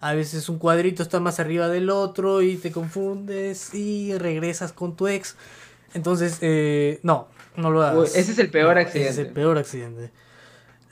A 0.00 0.14
veces 0.14 0.48
un 0.48 0.58
cuadrito 0.58 1.02
está 1.02 1.20
más 1.20 1.40
arriba 1.40 1.68
del 1.68 1.90
otro 1.90 2.40
y 2.40 2.56
te 2.56 2.72
confundes 2.72 3.74
y 3.74 4.16
regresas 4.16 4.72
con 4.72 4.96
tu 4.96 5.08
ex. 5.08 5.36
Entonces, 5.92 6.38
eh, 6.40 7.00
no, 7.02 7.28
no 7.56 7.70
lo 7.70 7.82
hagas. 7.82 8.16
ese 8.16 8.32
es 8.32 8.38
el 8.38 8.50
peor 8.50 8.78
accidente. 8.78 9.10
Ese 9.10 9.20
es 9.22 9.26
el 9.28 9.32
peor 9.34 9.58
accidente. 9.58 10.10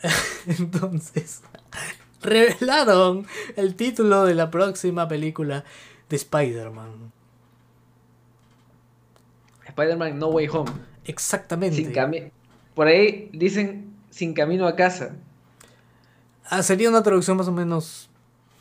Entonces, 0.46 1.40
revelaron 2.22 3.26
el 3.56 3.76
título 3.76 4.26
de 4.26 4.34
la 4.34 4.50
próxima 4.50 5.08
película 5.08 5.64
de 6.10 6.16
Spider-Man. 6.16 7.12
Spider-Man 9.66 10.18
No 10.18 10.28
Way 10.28 10.48
Home. 10.48 10.70
Exactamente. 11.04 12.30
Por 12.74 12.86
ahí 12.86 13.30
dicen 13.32 13.94
sin 14.10 14.34
camino 14.34 14.66
a 14.66 14.76
casa. 14.76 15.16
Ah, 16.44 16.62
sería 16.62 16.88
una 16.88 17.02
traducción 17.02 17.36
más 17.36 17.48
o 17.48 17.52
menos 17.52 18.08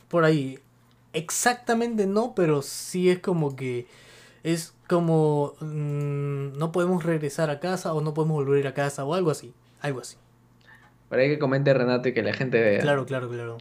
por 0.08 0.24
ahí. 0.24 0.60
Exactamente 1.13 2.06
no, 2.08 2.36
pero 2.36 2.62
sí 2.62 3.10
es 3.10 3.20
como 3.20 3.56
que 3.56 3.88
es 4.43 4.74
como 4.88 5.54
mm, 5.60 6.58
no 6.58 6.72
podemos 6.72 7.04
regresar 7.04 7.50
a 7.50 7.60
casa 7.60 7.93
o 7.93 8.02
no 8.02 8.13
podemos 8.13 8.36
volver 8.36 8.67
a 8.67 8.74
casa 8.74 9.04
o 9.04 9.13
algo 9.13 9.32
así, 9.32 9.54
algo 9.82 10.02
así. 10.02 10.17
Por 11.10 11.20
ahí 11.20 11.30
que 11.30 11.39
comente 11.39 11.74
Renato 11.74 12.10
y 12.10 12.13
que 12.13 12.22
la 12.24 12.34
gente 12.34 12.60
vea. 12.62 12.82
Claro, 12.82 13.06
claro, 13.06 13.30
claro. 13.30 13.58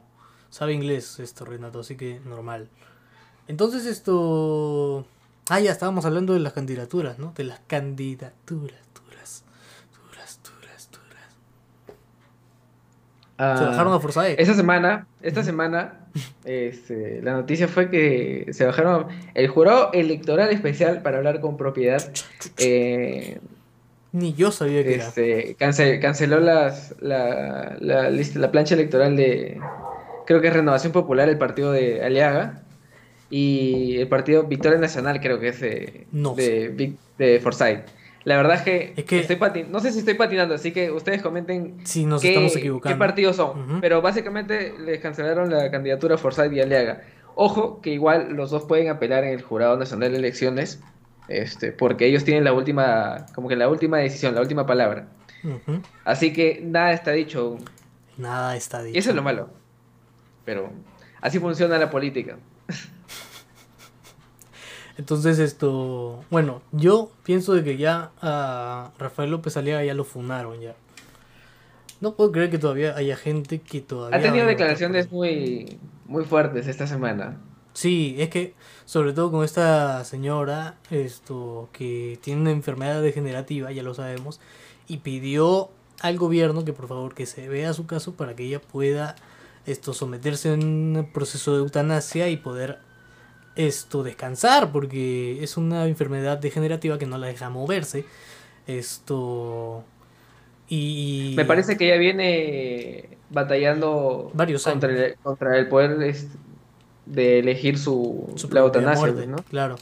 Sabe 0.50 0.72
inglés 0.72 1.18
esto 1.20 1.44
Renato, 1.44 1.80
así 1.80 1.96
que 1.96 2.20
normal. 2.24 2.68
Entonces 3.48 3.86
esto 3.86 5.06
Ah, 5.48 5.60
ya 5.60 5.70
estábamos 5.70 6.04
hablando 6.04 6.32
de 6.34 6.40
las 6.40 6.54
candidaturas, 6.54 7.20
¿no? 7.20 7.32
De 7.36 7.44
las 7.44 7.60
candidaturas, 7.68 8.80
se 13.38 13.42
ah, 13.42 13.68
bajaron 13.68 13.92
a 13.92 14.00
Forsyth. 14.00 14.38
Esta 14.38 14.54
semana, 14.54 15.06
esta 15.20 15.42
semana, 15.42 16.00
este, 16.44 17.20
la 17.22 17.34
noticia 17.34 17.68
fue 17.68 17.90
que 17.90 18.46
se 18.52 18.64
bajaron 18.64 19.08
el 19.34 19.48
jurado 19.48 19.90
electoral 19.92 20.50
especial 20.50 21.02
para 21.02 21.18
hablar 21.18 21.40
con 21.40 21.56
propiedad. 21.56 22.02
Eh, 22.58 23.38
Ni 24.12 24.32
yo 24.32 24.50
sabía 24.50 24.82
que 24.82 24.94
este, 24.94 25.54
canceló 25.56 26.40
las, 26.40 26.94
la, 27.00 27.76
la, 27.80 28.10
la 28.10 28.50
plancha 28.50 28.74
electoral 28.74 29.16
de, 29.16 29.60
creo 30.26 30.40
que 30.40 30.48
es 30.48 30.54
Renovación 30.54 30.92
Popular, 30.92 31.28
el 31.28 31.38
partido 31.38 31.72
de 31.72 32.02
Aliaga 32.02 32.62
y 33.30 33.98
el 33.98 34.08
partido 34.08 34.44
Victoria 34.44 34.78
Nacional 34.78 35.20
creo 35.20 35.38
que 35.40 35.48
es 35.48 35.60
de, 35.60 36.06
de, 37.18 37.40
Forsyth. 37.40 37.84
La 38.26 38.36
verdad 38.36 38.56
es 38.56 38.62
que, 38.62 38.92
estoy 38.96 39.38
no 39.68 39.78
sé 39.78 39.92
si 39.92 40.00
estoy 40.00 40.14
patinando, 40.14 40.56
así 40.56 40.72
que 40.72 40.90
ustedes 40.90 41.22
comenten 41.22 41.76
si 41.84 42.06
nos 42.06 42.20
qué, 42.20 42.30
estamos 42.30 42.56
equivocando. 42.56 42.92
qué 42.92 42.98
partidos 42.98 43.36
son. 43.36 43.80
Pero 43.80 44.02
básicamente 44.02 44.74
les 44.80 44.98
cancelaron 44.98 45.48
la 45.48 45.70
candidatura 45.70 46.18
Forsyth 46.18 46.52
y 46.52 46.60
Aliaga. 46.60 47.02
Ojo 47.36 47.80
que 47.80 47.90
igual 47.90 48.32
los 48.32 48.50
dos 48.50 48.64
pueden 48.64 48.88
apelar 48.88 49.22
en 49.22 49.30
el 49.30 49.42
Jurado 49.42 49.76
Nacional 49.76 50.10
de 50.10 50.18
Elecciones, 50.18 50.80
este, 51.28 51.70
porque 51.70 52.06
ellos 52.06 52.24
tienen 52.24 52.42
la 52.42 52.52
última, 52.52 53.26
como 53.32 53.46
que 53.46 53.54
la 53.54 53.68
última 53.68 53.98
decisión, 53.98 54.34
la 54.34 54.40
última 54.40 54.66
palabra. 54.66 55.06
Así 56.04 56.32
que 56.32 56.60
nada 56.64 56.90
está 56.90 57.12
dicho. 57.12 57.58
Nada 58.16 58.56
está 58.56 58.82
dicho. 58.82 58.96
Y 58.96 58.98
eso 58.98 59.10
es 59.10 59.16
lo 59.16 59.22
malo. 59.22 59.50
Pero 60.44 60.72
así 61.20 61.38
funciona 61.38 61.78
la 61.78 61.90
política. 61.90 62.38
Entonces 64.98 65.38
esto, 65.38 66.24
bueno, 66.30 66.62
yo 66.72 67.10
pienso 67.22 67.52
de 67.54 67.62
que 67.62 67.76
ya 67.76 68.12
a 68.22 68.92
Rafael 68.98 69.30
López 69.30 69.56
Aliaga 69.56 69.84
ya 69.84 69.94
lo 69.94 70.04
funaron 70.04 70.60
ya. 70.60 70.74
No 72.00 72.14
puedo 72.14 72.32
creer 72.32 72.50
que 72.50 72.58
todavía 72.58 72.96
haya 72.96 73.16
gente 73.16 73.60
que 73.60 73.80
todavía... 73.80 74.18
Ha 74.18 74.22
tenido 74.22 74.46
declaraciones 74.46 75.10
muy, 75.10 75.78
muy 76.06 76.24
fuertes 76.24 76.66
esta 76.66 76.86
semana. 76.86 77.38
Sí, 77.72 78.16
es 78.18 78.30
que 78.30 78.54
sobre 78.86 79.12
todo 79.12 79.30
con 79.30 79.44
esta 79.44 80.02
señora 80.04 80.76
esto 80.90 81.68
que 81.72 82.18
tiene 82.22 82.40
una 82.40 82.50
enfermedad 82.50 83.02
degenerativa, 83.02 83.70
ya 83.72 83.82
lo 83.82 83.92
sabemos, 83.92 84.40
y 84.88 84.98
pidió 84.98 85.70
al 86.00 86.16
gobierno 86.16 86.64
que 86.64 86.72
por 86.72 86.88
favor 86.88 87.14
que 87.14 87.26
se 87.26 87.48
vea 87.48 87.74
su 87.74 87.86
caso 87.86 88.14
para 88.14 88.34
que 88.34 88.44
ella 88.44 88.60
pueda 88.60 89.14
esto 89.66 89.92
someterse 89.92 90.50
a 90.50 90.54
un 90.54 91.10
proceso 91.12 91.52
de 91.52 91.58
eutanasia 91.58 92.30
y 92.30 92.36
poder 92.38 92.78
esto 93.56 94.02
descansar 94.02 94.70
porque 94.70 95.42
es 95.42 95.56
una 95.56 95.86
enfermedad 95.86 96.38
degenerativa 96.38 96.98
que 96.98 97.06
no 97.06 97.18
la 97.18 97.26
deja 97.26 97.50
moverse. 97.50 98.04
Esto 98.66 99.84
y 100.68 101.34
me 101.36 101.44
parece 101.44 101.76
que 101.76 101.86
ella 101.86 101.96
viene 101.96 103.18
batallando 103.30 104.30
varios 104.34 104.64
contra, 104.64 104.90
el, 104.90 105.16
contra 105.16 105.58
el 105.58 105.68
poder 105.68 106.14
de 107.06 107.38
elegir 107.38 107.78
su, 107.78 108.34
la 108.50 108.60
eutanasia, 108.60 109.26
¿no? 109.26 109.36
Claro. 109.48 109.76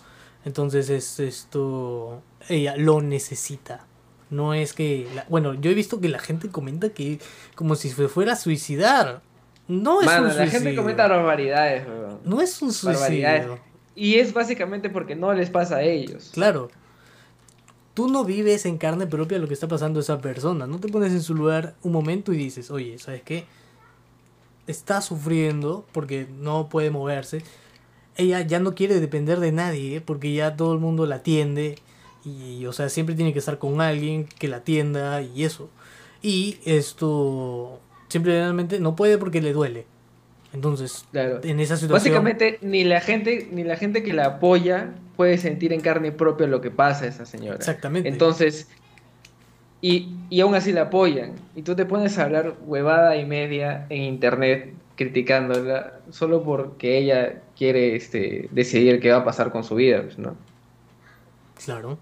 Entonces 0.44 0.90
es 0.90 1.20
esto 1.20 2.22
ella 2.48 2.76
lo 2.76 3.00
necesita. 3.00 3.86
No 4.30 4.52
es 4.52 4.72
que 4.72 5.06
bueno, 5.28 5.54
yo 5.54 5.70
he 5.70 5.74
visto 5.74 6.00
que 6.00 6.08
la 6.08 6.18
gente 6.18 6.48
comenta 6.48 6.90
que 6.90 7.18
como 7.54 7.76
si 7.76 7.88
se 7.88 8.08
fuera 8.08 8.34
a 8.34 8.36
suicidar. 8.36 9.22
No 9.66 10.02
es 10.02 10.08
un 10.08 10.36
la 10.36 10.46
gente 10.46 10.74
comenta 10.74 11.08
barbaridades, 11.08 11.86
No 12.24 12.40
es 12.40 12.60
un 12.60 12.72
suicidio. 12.72 13.58
Y 13.96 14.16
es 14.16 14.32
básicamente 14.32 14.90
porque 14.90 15.14
no 15.14 15.32
les 15.32 15.50
pasa 15.50 15.76
a 15.76 15.82
ellos. 15.82 16.30
Claro. 16.34 16.70
Tú 17.94 18.08
no 18.08 18.24
vives 18.24 18.66
en 18.66 18.76
carne 18.76 19.06
propia 19.06 19.38
lo 19.38 19.46
que 19.46 19.54
está 19.54 19.68
pasando 19.68 20.00
a 20.00 20.02
esa 20.02 20.20
persona. 20.20 20.66
No 20.66 20.80
te 20.80 20.88
pones 20.88 21.12
en 21.12 21.22
su 21.22 21.34
lugar 21.34 21.74
un 21.82 21.92
momento 21.92 22.32
y 22.32 22.36
dices, 22.36 22.70
oye, 22.72 22.98
¿sabes 22.98 23.22
qué? 23.22 23.46
Está 24.66 25.00
sufriendo 25.00 25.86
porque 25.92 26.26
no 26.40 26.68
puede 26.68 26.90
moverse. 26.90 27.42
Ella 28.16 28.40
ya 28.40 28.58
no 28.58 28.74
quiere 28.74 28.98
depender 28.98 29.38
de 29.38 29.52
nadie 29.52 30.00
porque 30.00 30.32
ya 30.34 30.56
todo 30.56 30.72
el 30.72 30.80
mundo 30.80 31.06
la 31.06 31.16
atiende. 31.16 31.78
Y, 32.24 32.66
o 32.66 32.72
sea, 32.72 32.88
siempre 32.88 33.14
tiene 33.14 33.32
que 33.32 33.38
estar 33.38 33.58
con 33.58 33.80
alguien 33.80 34.26
que 34.26 34.48
la 34.48 34.56
atienda 34.56 35.22
y 35.22 35.44
eso. 35.44 35.70
Y 36.20 36.58
esto 36.64 37.80
simplemente 38.14 38.78
no 38.78 38.94
puede 38.94 39.18
porque 39.18 39.42
le 39.42 39.52
duele. 39.52 39.86
Entonces, 40.52 41.04
en 41.12 41.58
esa 41.58 41.76
situación. 41.76 41.90
Básicamente, 41.90 42.58
ni 42.62 42.84
la 42.84 43.00
gente, 43.00 43.48
ni 43.50 43.64
la 43.64 43.76
gente 43.76 44.04
que 44.04 44.12
la 44.12 44.26
apoya 44.26 44.94
puede 45.16 45.36
sentir 45.36 45.72
en 45.72 45.80
carne 45.80 46.12
propia 46.12 46.46
lo 46.46 46.60
que 46.60 46.70
pasa 46.70 47.06
a 47.06 47.08
esa 47.08 47.26
señora. 47.26 47.56
Exactamente. 47.56 48.08
Entonces, 48.08 48.68
y, 49.80 50.14
y 50.30 50.40
aún 50.40 50.54
así 50.54 50.70
la 50.70 50.82
apoyan. 50.82 51.32
Y 51.56 51.62
tú 51.62 51.74
te 51.74 51.86
pones 51.86 52.16
a 52.18 52.22
hablar 52.22 52.54
huevada 52.64 53.16
y 53.16 53.26
media 53.26 53.86
en 53.90 54.02
internet 54.02 54.72
criticándola 54.94 55.98
solo 56.10 56.44
porque 56.44 56.98
ella 56.98 57.42
quiere 57.56 57.96
este, 57.96 58.48
decidir 58.52 59.00
qué 59.00 59.10
va 59.10 59.18
a 59.18 59.24
pasar 59.24 59.50
con 59.50 59.64
su 59.64 59.74
vida, 59.74 60.02
pues, 60.02 60.18
¿no? 60.18 60.36
Claro. 61.64 61.98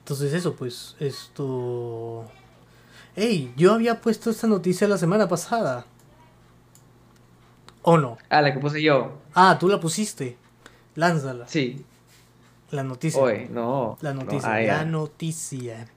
Entonces 0.00 0.32
eso, 0.32 0.56
pues, 0.56 0.96
esto... 0.98 2.26
Hey, 3.16 3.52
yo 3.56 3.72
había 3.72 4.00
puesto 4.00 4.30
esta 4.30 4.46
noticia 4.46 4.86
la 4.88 4.98
semana 4.98 5.28
pasada. 5.28 5.86
¿O 7.82 7.98
no? 7.98 8.18
Ah, 8.28 8.42
la 8.42 8.52
que 8.52 8.60
puse 8.60 8.82
yo. 8.82 9.18
Ah, 9.34 9.56
tú 9.58 9.68
la 9.68 9.80
pusiste. 9.80 10.36
Lánzala. 10.94 11.48
Sí. 11.48 11.84
La 12.70 12.82
noticia. 12.82 13.20
Hoy, 13.20 13.48
no. 13.50 13.96
La 14.00 14.12
noticia. 14.12 14.52
Ah, 14.52 14.60
la 14.60 14.84
noticia. 14.84 15.88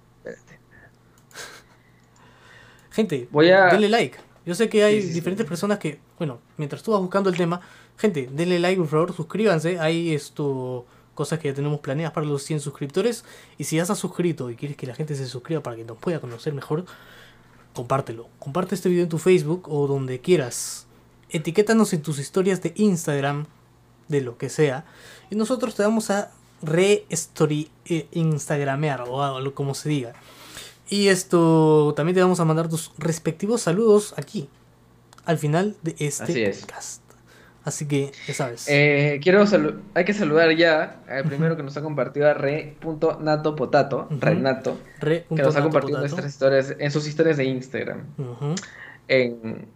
Gente, 2.91 3.27
Voy 3.31 3.49
a... 3.49 3.65
denle 3.65 3.89
like. 3.89 4.17
Yo 4.45 4.55
sé 4.55 4.69
que 4.69 4.83
hay 4.83 5.01
diferentes 5.01 5.45
personas 5.45 5.79
que, 5.79 5.99
bueno, 6.17 6.39
mientras 6.57 6.81
tú 6.81 6.91
vas 6.91 7.01
buscando 7.01 7.29
el 7.29 7.37
tema, 7.37 7.61
gente, 7.97 8.29
denle 8.31 8.59
like, 8.59 8.79
por 8.79 8.89
favor, 8.89 9.13
suscríbanse. 9.13 9.79
Hay 9.79 10.13
esto 10.13 10.85
cosas 11.15 11.39
que 11.39 11.47
ya 11.49 11.53
tenemos 11.53 11.79
planeadas 11.79 12.13
para 12.13 12.25
los 12.25 12.43
100 12.43 12.61
suscriptores. 12.61 13.23
Y 13.57 13.65
si 13.65 13.77
ya 13.77 13.83
estás 13.83 13.99
suscrito 13.99 14.49
y 14.49 14.55
quieres 14.55 14.77
que 14.77 14.87
la 14.87 14.95
gente 14.95 15.15
se 15.15 15.27
suscriba 15.27 15.61
para 15.61 15.75
que 15.75 15.83
nos 15.83 15.97
pueda 15.97 16.19
conocer 16.19 16.53
mejor, 16.53 16.85
compártelo. 17.73 18.27
Comparte 18.39 18.75
este 18.75 18.89
video 18.89 19.03
en 19.03 19.09
tu 19.09 19.17
Facebook 19.17 19.67
o 19.69 19.87
donde 19.87 20.19
quieras. 20.19 20.87
Etiquétanos 21.29 21.93
en 21.93 22.01
tus 22.01 22.19
historias 22.19 22.61
de 22.61 22.73
Instagram, 22.75 23.45
de 24.07 24.21
lo 24.21 24.37
que 24.37 24.49
sea. 24.49 24.85
Y 25.29 25.35
nosotros 25.35 25.75
te 25.75 25.83
vamos 25.83 26.09
a 26.09 26.31
re-story 26.61 27.69
eh, 27.85 28.07
instagramear 28.11 29.01
o 29.07 29.23
algo 29.23 29.53
como 29.53 29.73
se 29.73 29.89
diga. 29.89 30.13
Y 30.89 31.07
esto 31.07 31.93
también 31.95 32.15
te 32.15 32.21
vamos 32.21 32.39
a 32.41 32.45
mandar 32.45 32.67
tus 32.67 32.91
respectivos 32.97 33.61
saludos 33.61 34.13
aquí, 34.17 34.49
al 35.23 35.37
final 35.37 35.77
de 35.83 35.95
este 35.99 36.51
podcast. 36.51 37.10
Así 37.63 37.87
que, 37.87 38.11
ya 38.27 38.33
sabes. 38.33 38.65
Eh, 38.67 39.19
quiero 39.21 39.43
hay 39.93 40.05
que 40.05 40.13
saludar 40.13 40.55
ya 40.55 41.01
al 41.07 41.25
primero 41.25 41.55
que 41.55 41.61
nos 41.61 41.77
ha 41.77 41.81
compartido 41.81 42.27
a 42.27 42.33
re.natopotato, 42.33 44.07
Renato, 44.09 44.79
que 44.99 45.25
nos 45.29 45.55
ha 45.55 45.61
compartido 45.61 45.99
nuestras 45.99 46.25
historias, 46.25 46.75
en 46.79 46.91
sus 46.91 47.07
historias 47.07 47.37
de 47.37 47.45
Instagram. 47.45 48.05
En 49.07 49.67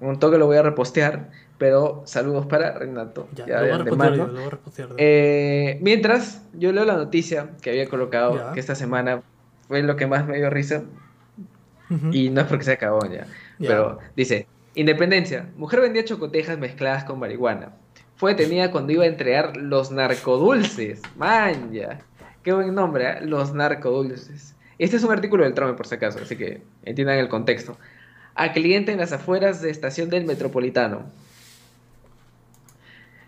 un 0.00 0.18
toque 0.18 0.36
lo 0.36 0.46
voy 0.46 0.58
a 0.58 0.62
repostear, 0.62 1.30
pero 1.56 2.02
saludos 2.04 2.44
para 2.46 2.72
Renato. 2.72 3.28
Ya, 3.34 3.46
lo, 3.46 3.60
voy 3.60 3.70
a 3.70 4.10
lo 4.10 4.32
voy 4.32 4.44
a 4.44 4.50
repostear. 4.50 4.88
Eh, 4.98 5.78
mientras, 5.80 6.42
yo 6.52 6.72
leo 6.72 6.84
la 6.84 6.96
noticia 6.96 7.50
que 7.62 7.70
había 7.70 7.88
colocado, 7.88 8.52
que 8.52 8.60
esta 8.60 8.74
semana 8.74 9.22
fue 9.68 9.82
lo 9.82 9.96
que 9.96 10.06
más 10.06 10.26
me 10.26 10.36
dio 10.36 10.50
risa. 10.50 10.82
Y 12.10 12.30
no 12.30 12.40
es 12.40 12.46
porque 12.46 12.64
se 12.64 12.72
acabó 12.72 13.00
ya. 13.06 13.26
Pero 13.58 13.98
dice, 14.16 14.46
Independencia. 14.74 15.50
Mujer 15.56 15.80
vendía 15.80 16.04
chocotejas 16.04 16.58
mezcladas 16.58 17.04
con 17.04 17.18
marihuana. 17.18 17.72
Fue 18.16 18.34
detenida 18.34 18.70
cuando 18.70 18.92
iba 18.92 19.04
a 19.04 19.08
entregar 19.08 19.56
los 19.56 19.90
narcodulces. 19.90 21.02
Manja. 21.16 21.98
Qué 22.42 22.52
buen 22.52 22.74
nombre, 22.74 23.10
¿eh? 23.10 23.18
Los 23.22 23.52
narcodulces. 23.52 24.54
Este 24.78 24.96
es 24.96 25.04
un 25.04 25.12
artículo 25.12 25.44
del 25.44 25.54
Trome, 25.54 25.74
por 25.74 25.86
si 25.86 25.94
acaso, 25.94 26.20
así 26.22 26.36
que 26.36 26.62
entiendan 26.84 27.18
el 27.18 27.28
contexto. 27.28 27.76
A 28.34 28.52
cliente 28.52 28.92
en 28.92 28.98
las 28.98 29.12
afueras 29.12 29.60
de 29.60 29.70
estación 29.70 30.08
del 30.08 30.24
Metropolitano. 30.24 31.04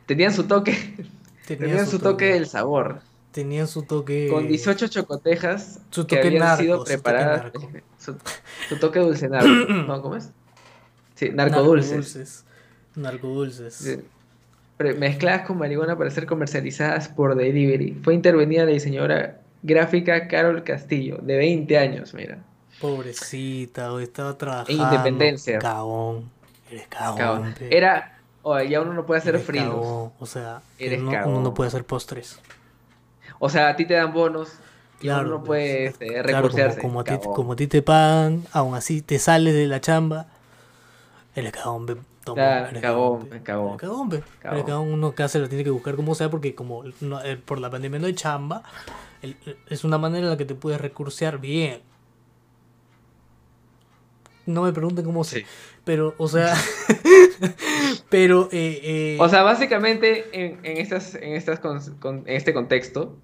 Tenían 0.07 0.33
su 0.33 0.45
toque. 0.45 0.75
Tenían, 1.47 1.87
su, 1.87 1.99
toque 1.99 2.33
del 2.33 2.47
sabor. 2.47 3.01
Tenían 3.31 3.69
su 3.69 3.83
toque. 3.83 4.29
Con 4.31 4.49
18 4.49 4.89
chocotejas 4.89 5.81
su 5.91 6.05
toque 6.05 6.23
que 6.23 6.29
habían 6.29 6.57
sido 6.57 6.85
preparadas. 6.85 7.53
Su, 7.99 8.17
su, 8.69 8.79
toque 8.79 8.99
dulce 8.99 9.29
narco. 9.29 9.49
¿No? 9.87 10.03
¿Cómo 10.03 10.17
es? 10.17 10.31
Sí, 11.15 11.31
narcodulces. 11.31 12.45
Narcodulces. 12.95 13.99
Mezcladas 14.79 15.47
con 15.47 15.59
marihuana 15.59 15.97
para 15.97 16.11
ser 16.11 16.27
comercializadas 16.27 17.09
por 17.09 17.37
delivery. 17.37 17.93
Fue 18.03 18.15
intervenida 18.15 18.65
la 18.65 18.73
diseñadora 18.73 19.41
gráfica 19.63 20.29
Carol 20.29 20.63
Castillo, 20.65 21.19
de 21.23 21.37
20 21.37 21.79
años, 21.79 22.15
mira. 22.15 22.39
Pobrecita, 22.81 23.93
hoy 23.93 24.05
estaba 24.05 24.37
trabajando. 24.37 24.73
Independencia. 24.83 25.59
Cagón. 25.59 26.31
Eres 26.71 26.89
cagón. 26.89 27.55
Era. 27.71 28.19
Oh, 28.43 28.61
ya 28.61 28.83
uno 28.83 28.93
no 28.93 29.07
puede 29.07 29.21
hacer 29.21 29.39
fritos. 29.39 30.11
O 30.19 30.27
sea, 30.27 30.61
uno, 30.79 31.41
no 31.41 31.55
puede 31.55 31.69
hacer 31.69 31.85
postres. 31.85 32.39
O 33.39 33.49
sea, 33.49 33.71
a 33.71 33.77
ti 33.77 33.87
te 33.87 33.95
dan 33.95 34.13
bonos. 34.13 34.51
Claro, 34.99 35.29
uno 35.29 35.39
no 35.39 35.45
puede 35.45 35.87
este, 35.87 36.23
como, 36.81 37.01
a 37.01 37.05
ti, 37.05 37.19
como, 37.23 37.53
a 37.53 37.57
ti, 37.57 37.67
te 37.67 37.83
pagan, 37.83 38.45
aún 38.53 38.75
así 38.75 39.03
te 39.03 39.19
sales 39.19 39.55
de 39.55 39.67
la 39.67 39.81
chamba 39.81 40.29
el 41.35 41.47
el 41.47 42.81
cagón, 42.81 43.29
el 43.33 43.43
cagón. 43.43 43.73
El 43.73 43.79
cagón, 43.79 44.25
El 44.43 44.65
cagón 44.65 44.93
uno 44.93 45.15
casi 45.15 45.39
lo 45.39 45.49
tiene 45.49 45.65
que 45.65 45.71
buscar 45.71 45.97
como 45.97 46.15
sea 46.15 46.31
porque 46.31 46.55
como 46.55 46.85
eh, 46.85 47.39
por 47.45 47.61
la 47.61 47.71
pandemia 47.71 47.99
no 47.99 48.07
hay 48.07 48.15
chamba, 48.15 48.63
es 49.69 49.85
una 49.85 49.99
manera 49.99 50.25
en 50.25 50.31
la 50.31 50.37
que 50.37 50.45
te 50.45 50.55
puedes 50.55 50.81
recursear 50.81 51.39
bien. 51.39 51.83
No 54.47 54.63
me 54.63 54.73
pregunten 54.73 55.05
cómo 55.05 55.25
sé. 55.25 55.47
Pero, 55.85 56.15
o 56.19 56.29
sea. 56.29 56.55
pero. 58.11 58.49
Eh, 58.53 58.81
eh, 58.83 59.17
o 59.19 59.29
sea, 59.29 59.43
básicamente, 59.43 60.27
en, 60.33 60.61
en, 60.63 60.77
estas, 60.77 61.15
en, 61.15 61.35
estas 61.35 61.61
con, 61.61 61.81
en 62.27 62.37
este 62.37 62.53
contexto, 62.53 63.17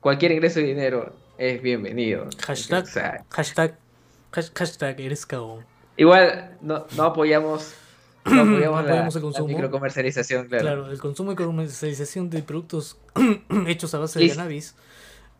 cualquier 0.00 0.32
ingreso 0.32 0.60
de 0.60 0.66
dinero 0.66 1.14
es 1.38 1.62
bienvenido. 1.62 2.28
Hashtag. 2.38 2.86
hashtag, 3.30 3.78
hashtag, 4.30 5.00
eres 5.00 5.24
cagón. 5.24 5.64
Igual 5.96 6.58
no, 6.60 6.86
no 6.96 7.04
apoyamos, 7.04 7.74
no 8.24 8.42
apoyamos, 8.42 8.84
la, 8.84 9.06
el 9.06 9.20
consumo. 9.20 9.48
microcomercialización, 9.48 10.48
claro. 10.48 10.62
Claro, 10.62 10.90
el 10.90 10.98
consumo 10.98 11.32
y 11.32 11.36
comercialización 11.36 12.30
de 12.30 12.42
productos 12.42 12.98
hechos 13.66 13.94
a 13.94 13.98
base 13.98 14.18
de 14.18 14.28
cannabis 14.28 14.74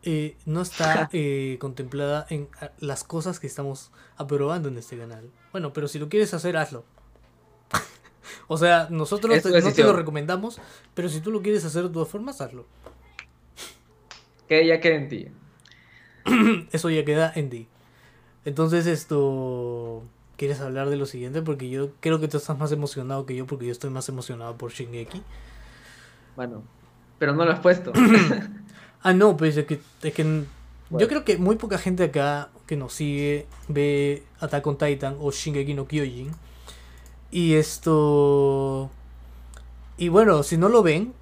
eh, 0.03 0.35
no 0.45 0.61
está 0.61 1.09
eh, 1.13 1.57
contemplada 1.59 2.25
en 2.29 2.47
las 2.79 3.03
cosas 3.03 3.39
que 3.39 3.47
estamos 3.47 3.91
aprobando 4.15 4.69
en 4.69 4.77
este 4.77 4.97
canal. 4.97 5.29
Bueno, 5.51 5.73
pero 5.73 5.87
si 5.87 5.99
lo 5.99 6.09
quieres 6.09 6.33
hacer, 6.33 6.57
hazlo. 6.57 6.85
o 8.47 8.57
sea, 8.57 8.87
nosotros 8.89 9.43
no 9.45 9.73
te 9.73 9.83
lo 9.83 9.93
recomendamos, 9.93 10.59
pero 10.93 11.09
si 11.09 11.21
tú 11.21 11.31
lo 11.31 11.41
quieres 11.41 11.65
hacer 11.65 11.83
de 11.83 11.89
todas 11.89 12.07
formas, 12.09 12.41
hazlo. 12.41 12.65
Que 14.47 14.65
ya 14.65 14.79
queda 14.79 14.95
en 14.95 15.09
ti. 15.09 15.27
Eso 16.71 16.89
ya 16.89 17.03
queda 17.03 17.31
en 17.35 17.49
ti. 17.49 17.67
Entonces 18.45 18.87
esto 18.87 20.03
¿Quieres 20.37 20.61
hablar 20.61 20.89
de 20.89 20.97
lo 20.97 21.07
siguiente? 21.07 21.41
Porque 21.41 21.67
yo 21.69 21.89
creo 21.99 22.19
que 22.19 22.27
tú 22.27 22.37
estás 22.37 22.57
más 22.57 22.71
emocionado 22.71 23.25
que 23.25 23.35
yo 23.35 23.47
porque 23.47 23.65
yo 23.65 23.71
estoy 23.71 23.89
más 23.89 24.07
emocionado 24.07 24.55
por 24.55 24.71
Shingeki. 24.71 25.23
Bueno, 26.35 26.63
pero 27.17 27.33
no 27.33 27.43
lo 27.43 27.51
has 27.51 27.59
puesto. 27.59 27.91
ah, 29.01 29.13
no, 29.13 29.35
pues 29.35 29.57
es 29.57 29.65
que, 29.65 29.81
es 30.03 30.13
que 30.13 30.43
yo 30.91 31.07
creo 31.07 31.25
que 31.25 31.37
muy 31.37 31.55
poca 31.55 31.79
gente 31.79 32.03
acá 32.03 32.49
que 32.67 32.77
nos 32.77 32.93
sigue 32.93 33.47
ve 33.67 34.23
Attack 34.39 34.67
on 34.67 34.77
Titan 34.77 35.17
o 35.19 35.31
Shingeki 35.31 35.73
no 35.73 35.87
Kyojin. 35.87 36.31
Y 37.31 37.55
esto... 37.55 38.91
Y 39.97 40.09
bueno, 40.09 40.43
si 40.43 40.57
no 40.57 40.69
lo 40.69 40.83
ven, 40.83 41.13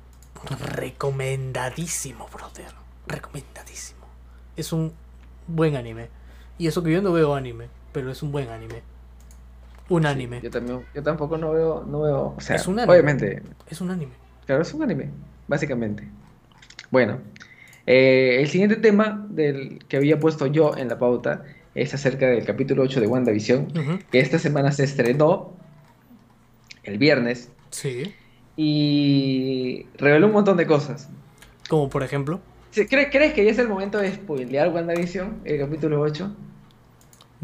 recomendadísimo, 0.75 2.27
brother. 2.27 2.73
Recomendadísimo. 3.07 4.05
Es 4.57 4.73
un 4.73 4.93
buen 5.47 5.77
anime. 5.77 6.09
Y 6.57 6.67
eso 6.67 6.83
que 6.83 6.91
yo 6.91 7.01
no 7.01 7.13
veo 7.13 7.33
anime, 7.33 7.69
pero 7.93 8.11
es 8.11 8.21
un 8.21 8.33
buen 8.33 8.49
anime. 8.49 8.83
Un 9.89 10.05
anime. 10.05 10.41
yo 10.41 10.49
también, 10.49 10.81
yo 10.93 11.03
tampoco 11.03 11.37
no 11.37 11.51
veo, 11.51 11.85
no 11.85 12.01
veo, 12.01 12.33
o 12.37 12.41
sea, 12.41 12.55
es 12.55 12.67
un 12.67 12.79
anime. 12.79 12.91
obviamente. 12.91 13.43
Es 13.69 13.81
un 13.81 13.91
anime. 13.91 14.13
Claro, 14.45 14.61
es 14.61 14.73
un 14.73 14.83
anime, 14.83 15.09
básicamente. 15.47 16.07
Bueno, 16.91 17.19
eh, 17.85 18.37
el 18.39 18.47
siguiente 18.47 18.77
tema 18.77 19.25
del 19.29 19.83
que 19.87 19.97
había 19.97 20.19
puesto 20.19 20.47
yo 20.47 20.75
en 20.75 20.87
la 20.89 20.97
pauta 20.97 21.43
es 21.75 21.93
acerca 21.93 22.27
del 22.27 22.45
capítulo 22.45 22.83
8 22.83 23.01
de 23.01 23.07
WandaVision, 23.07 24.01
que 24.11 24.19
esta 24.19 24.39
semana 24.39 24.71
se 24.71 24.85
estrenó 24.85 25.53
el 26.83 26.97
viernes. 26.97 27.51
Sí. 27.69 28.13
Y 28.55 29.85
reveló 29.97 30.27
un 30.27 30.33
montón 30.33 30.57
de 30.57 30.65
cosas. 30.65 31.09
Como 31.69 31.89
por 31.89 32.03
ejemplo. 32.03 32.39
¿Crees, 32.73 33.09
¿Crees 33.11 33.33
que 33.33 33.43
ya 33.45 33.51
es 33.51 33.59
el 33.59 33.67
momento 33.67 33.97
de 33.97 34.13
spoilear 34.13 34.69
WandaVision, 34.69 35.41
el 35.43 35.59
capítulo 35.59 36.01
8? 36.01 36.33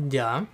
Ya. 0.08 0.46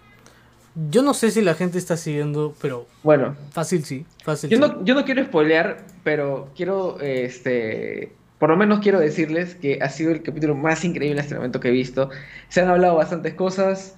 Yo 0.91 1.01
no 1.01 1.15
sé 1.15 1.31
si 1.31 1.41
la 1.41 1.55
gente 1.55 1.79
está 1.79 1.97
siguiendo, 1.97 2.53
pero. 2.61 2.85
Bueno. 3.01 3.35
Fácil 3.51 3.83
sí. 3.83 4.05
Fácil 4.23 4.51
yo, 4.51 4.59
No, 4.59 4.85
yo 4.85 4.93
no 4.93 5.05
quiero 5.05 5.23
spoilear, 5.25 5.83
pero 6.03 6.51
quiero. 6.55 6.99
este 7.01 8.13
Por 8.37 8.49
lo 8.49 8.57
menos 8.57 8.79
quiero 8.79 8.99
decirles 8.99 9.55
que 9.55 9.79
ha 9.81 9.89
sido 9.89 10.11
el 10.11 10.21
capítulo 10.21 10.53
más 10.53 10.85
increíble 10.85 11.19
hasta 11.19 11.33
el 11.33 11.39
momento 11.39 11.59
que 11.59 11.69
he 11.69 11.71
visto. 11.71 12.11
Se 12.49 12.61
han 12.61 12.69
hablado 12.69 12.95
bastantes 12.95 13.33
cosas. 13.33 13.95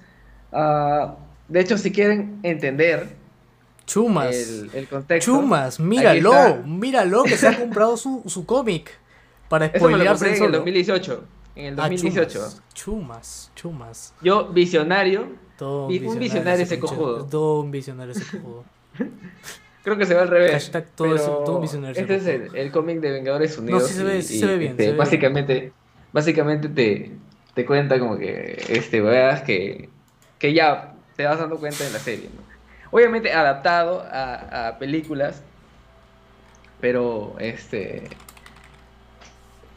Ah, 0.52 1.16
de 1.48 1.60
hecho, 1.60 1.76
si 1.76 1.92
quieren 1.92 2.38
entender. 2.42 3.08
Chumas. 3.84 4.34
El, 4.72 4.88
contexto. 4.88 5.32
Chumas, 5.32 5.80
míralo. 5.80 6.62
Míralo 6.64 7.24
que 7.24 7.36
se 7.36 7.46
ha 7.46 7.58
comprado 7.58 7.98
su, 7.98 8.22
su 8.26 8.46
cómic. 8.46 8.90
Para 9.50 9.68
spoilearse 9.68 10.34
en 10.34 10.44
el 10.44 10.52
2018. 10.52 11.24
En 11.56 11.64
el 11.66 11.76
2018. 11.76 12.42
Ah, 12.42 12.62
chumas, 12.72 13.50
chumas. 13.54 14.14
Yo, 14.22 14.46
visionario 14.48 15.28
un 15.60 16.18
visionario, 16.18 16.64
ese 16.64 16.78
cojudo. 16.78 17.26
Todo 17.26 17.60
un 17.60 17.70
visionario 17.70 18.12
ese 18.12 18.38
cojudo. 18.38 18.64
Creo 19.82 19.96
que 19.96 20.04
se 20.04 20.14
va 20.14 20.22
al 20.22 20.28
revés. 20.28 20.52
Hashtag 20.52 20.86
todo, 20.94 21.56
un 21.56 21.62
visionario 21.62 22.00
Este 22.00 22.16
es 22.16 22.26
el, 22.54 22.70
cómic 22.70 23.00
de 23.00 23.12
Vengadores 23.12 23.56
Unidos. 23.56 23.82
No, 23.82 23.88
sí 23.88 23.94
se 23.94 24.04
ve, 24.04 24.22
se 24.22 24.46
ve 24.46 24.58
bien. 24.58 24.72
Este, 24.72 24.92
básicamente, 24.92 25.72
básicamente 26.12 26.68
te, 26.68 27.12
te 27.54 27.64
cuenta 27.64 27.98
como 27.98 28.18
que 28.18 28.62
este 28.68 29.00
veas 29.00 29.42
que, 29.42 29.88
que 30.38 30.52
ya 30.52 30.94
te 31.16 31.24
vas 31.24 31.38
dando 31.38 31.56
cuenta 31.56 31.86
en 31.86 31.92
la 31.94 31.98
serie. 31.98 32.28
Obviamente 32.90 33.32
adaptado 33.32 34.02
a, 34.02 34.68
a 34.68 34.78
películas, 34.78 35.42
pero 36.80 37.36
este. 37.38 38.02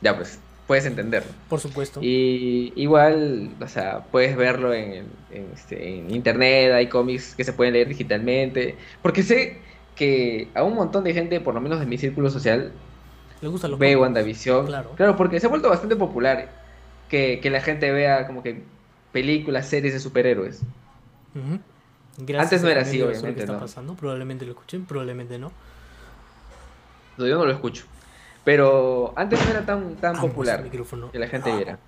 Ya 0.01 0.17
pues, 0.17 0.39
puedes 0.73 0.87
entenderlo. 0.87 1.31
Por 1.49 1.59
supuesto. 1.59 1.99
Y 2.01 2.73
igual, 2.75 3.51
o 3.61 3.67
sea, 3.67 4.05
puedes 4.11 4.35
verlo 4.35 4.73
en, 4.73 5.05
este, 5.53 5.99
en 5.99 6.09
internet, 6.09 6.73
hay 6.73 6.87
cómics 6.87 7.35
que 7.35 7.43
se 7.43 7.53
pueden 7.53 7.73
leer 7.73 7.87
digitalmente, 7.87 8.75
porque 9.03 9.21
sé 9.21 9.59
que 9.95 10.47
a 10.55 10.63
un 10.63 10.73
montón 10.73 11.03
de 11.03 11.13
gente, 11.13 11.39
por 11.41 11.53
lo 11.53 11.61
menos 11.61 11.79
en 11.79 11.87
mi 11.87 11.99
círculo 11.99 12.31
social, 12.31 12.71
Le 13.39 13.49
gusta 13.49 13.67
los 13.67 13.77
ve 13.77 13.95
WandaVision. 13.95 14.65
Claro. 14.65 14.89
claro, 14.95 15.15
porque 15.15 15.39
se 15.39 15.45
ha 15.45 15.49
vuelto 15.49 15.69
bastante 15.69 15.95
popular 15.95 16.49
que, 17.07 17.39
que 17.39 17.51
la 17.51 17.61
gente 17.61 17.91
vea 17.91 18.25
como 18.25 18.41
que 18.41 18.63
películas, 19.11 19.67
series 19.67 19.93
de 19.93 19.99
superhéroes. 19.99 20.63
Antes 22.35 22.63
no 22.63 22.69
era 22.69 22.81
así, 22.81 22.99
obviamente. 22.99 23.41
está 23.41 23.59
pasando. 23.59 23.93
Probablemente 23.93 24.43
lo 24.43 24.53
escuchen, 24.53 24.85
probablemente 24.85 25.37
no. 25.37 25.51
no. 27.19 27.27
Yo 27.27 27.37
no 27.37 27.45
lo 27.45 27.51
escucho. 27.51 27.85
Pero 28.43 29.13
antes 29.15 29.43
no 29.45 29.51
era 29.51 29.65
tan, 29.65 29.95
tan 29.95 30.19
popular 30.19 30.69
que 30.69 31.19
la 31.19 31.27
gente 31.27 31.51
ah. 31.51 31.55
viera. 31.55 31.79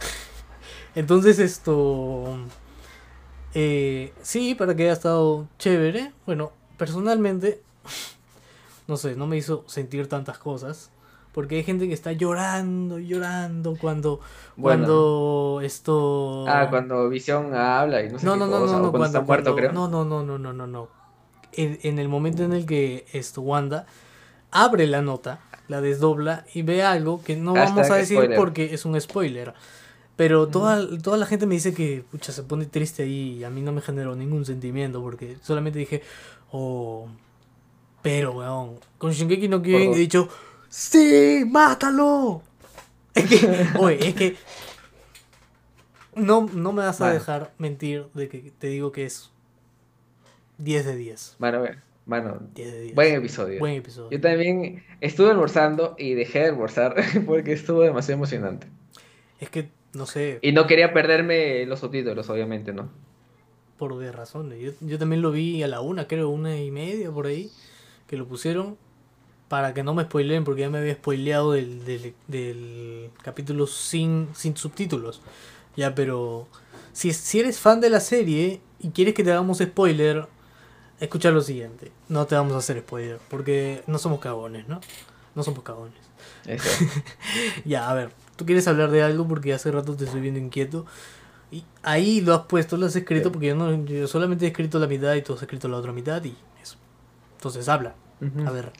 Entonces 0.94 1.38
esto... 1.38 2.38
Eh, 3.56 4.12
sí, 4.22 4.54
para 4.54 4.74
que 4.74 4.84
haya 4.84 4.92
estado 4.92 5.46
chévere. 5.58 6.12
Bueno, 6.26 6.52
personalmente, 6.76 7.60
no 8.86 8.96
sé, 8.96 9.16
no 9.16 9.26
me 9.26 9.36
hizo 9.36 9.64
sentir 9.66 10.08
tantas 10.08 10.38
cosas. 10.38 10.90
Porque 11.32 11.56
hay 11.56 11.64
gente 11.64 11.88
que 11.88 11.94
está 11.94 12.12
llorando, 12.12 13.00
llorando 13.00 13.76
cuando, 13.80 14.20
cuando 14.60 15.60
esto... 15.64 16.44
Ah, 16.46 16.68
cuando 16.70 17.08
Visión 17.08 17.52
habla 17.56 18.04
y 18.04 18.08
no 18.08 18.20
sé 18.20 18.24
no, 18.24 18.36
no, 18.36 18.46
no, 18.46 18.60
no, 18.60 18.66
no, 18.66 18.90
cuando, 18.92 19.06
está 19.06 19.20
muerto, 19.20 19.56
creo. 19.56 19.72
No, 19.72 19.88
no, 19.88 20.04
no, 20.04 20.22
no, 20.22 20.38
no, 20.38 20.52
no, 20.52 20.66
no. 20.68 20.88
En, 21.52 21.80
en, 21.82 21.98
el 21.98 22.08
momento 22.08 22.44
en 22.44 22.52
el 22.52 22.66
que 22.66 23.06
esto, 23.12 23.42
Wanda 23.42 23.86
abre 24.54 24.86
la 24.86 25.02
nota, 25.02 25.40
la 25.68 25.82
desdobla 25.82 26.46
y 26.54 26.62
ve 26.62 26.82
algo 26.82 27.22
que 27.22 27.36
no 27.36 27.52
vamos 27.52 27.90
a 27.90 27.96
decir 27.96 28.30
porque 28.34 28.72
es 28.72 28.86
un 28.86 28.98
spoiler. 28.98 29.52
Pero 30.16 30.46
toda, 30.46 30.80
toda 31.02 31.16
la 31.16 31.26
gente 31.26 31.44
me 31.44 31.56
dice 31.56 31.74
que 31.74 32.04
pucha, 32.10 32.32
se 32.32 32.44
pone 32.44 32.66
triste 32.66 33.02
ahí 33.02 33.38
y 33.40 33.44
a 33.44 33.50
mí 33.50 33.60
no 33.60 33.72
me 33.72 33.82
generó 33.82 34.14
ningún 34.14 34.46
sentimiento 34.46 35.02
porque 35.02 35.36
solamente 35.42 35.80
dije, 35.80 36.02
oh, 36.52 37.08
pero 38.00 38.32
weón, 38.32 38.78
con 38.96 39.10
Shinkeki 39.10 39.48
no 39.48 39.60
Kyojin 39.60 39.92
he 39.92 39.98
dicho, 39.98 40.28
¡Sí! 40.74 41.44
¡Mátalo! 41.46 42.42
Es 43.14 43.26
que, 43.28 43.68
oye, 43.78 44.08
es 44.08 44.14
que. 44.16 44.36
No, 46.16 46.48
no 46.52 46.72
me 46.72 46.82
vas 46.82 47.00
a 47.00 47.12
dejar 47.12 47.52
mentir 47.58 48.08
de 48.12 48.28
que 48.28 48.52
te 48.58 48.66
digo 48.66 48.90
que 48.90 49.04
es 49.04 49.30
10 50.58 50.84
de 50.84 50.96
10. 50.96 51.36
Bueno, 51.38 51.64
bueno, 52.06 52.38
10 52.54 52.72
de 52.72 52.80
10. 52.82 52.94
Buen 52.94 53.14
episodio. 53.14 53.58
Buen 53.58 53.74
episodio. 53.74 54.10
Yo 54.10 54.20
también 54.20 54.84
estuve 55.00 55.30
almorzando 55.30 55.94
y 55.98 56.14
dejé 56.14 56.40
de 56.40 56.48
almorzar 56.48 56.96
porque 57.26 57.52
estuvo 57.52 57.80
demasiado 57.80 58.18
emocionante. 58.18 58.66
Es 59.40 59.48
que, 59.50 59.70
no 59.94 60.06
sé. 60.06 60.38
Y 60.42 60.52
no 60.52 60.66
quería 60.66 60.92
perderme 60.92 61.64
los 61.66 61.80
subtítulos, 61.80 62.28
obviamente, 62.28 62.72
¿no? 62.72 62.90
Por 63.78 63.92
obvias 63.92 64.14
razones. 64.14 64.60
Yo, 64.60 64.72
yo 64.86 64.98
también 64.98 65.22
lo 65.22 65.30
vi 65.32 65.62
a 65.62 65.68
la 65.68 65.80
una, 65.80 66.06
creo, 66.06 66.28
una 66.28 66.60
y 66.60 66.70
media 66.70 67.10
por 67.10 67.26
ahí, 67.26 67.50
que 68.06 68.16
lo 68.16 68.26
pusieron 68.26 68.76
para 69.48 69.72
que 69.72 69.82
no 69.82 69.94
me 69.94 70.04
spoileen, 70.04 70.44
porque 70.44 70.62
ya 70.62 70.70
me 70.70 70.78
había 70.78 70.94
spoileado 70.94 71.52
del, 71.52 71.84
del, 72.26 73.10
capítulo 73.22 73.66
sin, 73.66 74.28
sin 74.34 74.56
subtítulos. 74.56 75.22
Ya, 75.76 75.94
pero 75.94 76.48
si, 76.92 77.12
si 77.12 77.40
eres 77.40 77.58
fan 77.58 77.80
de 77.80 77.90
la 77.90 78.00
serie 78.00 78.60
y 78.80 78.90
quieres 78.90 79.14
que 79.14 79.24
te 79.24 79.32
hagamos 79.32 79.58
spoiler, 79.58 80.26
escucha 81.00 81.30
lo 81.30 81.40
siguiente. 81.40 81.92
No 82.08 82.26
te 82.26 82.34
vamos 82.34 82.54
a 82.54 82.58
hacer 82.58 82.80
spoiler, 82.80 83.18
porque 83.28 83.82
no 83.86 83.98
somos 83.98 84.20
cagones, 84.20 84.68
¿no? 84.68 84.80
No 85.34 85.42
somos 85.42 85.62
cagones. 85.62 85.98
ya, 87.64 87.90
a 87.90 87.94
ver, 87.94 88.10
tú 88.36 88.46
quieres 88.46 88.68
hablar 88.68 88.90
de 88.90 89.02
algo 89.02 89.26
porque 89.26 89.52
hace 89.52 89.70
rato 89.70 89.96
te 89.96 90.04
estoy 90.04 90.20
viendo 90.20 90.40
inquieto. 90.40 90.86
Y 91.50 91.64
ahí 91.82 92.20
lo 92.20 92.34
has 92.34 92.46
puesto, 92.46 92.76
lo 92.76 92.86
has 92.86 92.96
escrito, 92.96 93.30
porque 93.30 93.48
yo, 93.48 93.54
no, 93.54 93.84
yo 93.84 94.06
solamente 94.08 94.44
he 94.44 94.48
escrito 94.48 94.78
la 94.78 94.86
mitad 94.86 95.14
y 95.14 95.22
tú 95.22 95.34
has 95.34 95.42
escrito 95.42 95.68
la 95.68 95.76
otra 95.76 95.92
mitad 95.92 96.22
y 96.24 96.34
eso. 96.62 96.76
Entonces 97.36 97.68
habla. 97.68 97.94
A 98.46 98.50
ver. 98.50 98.72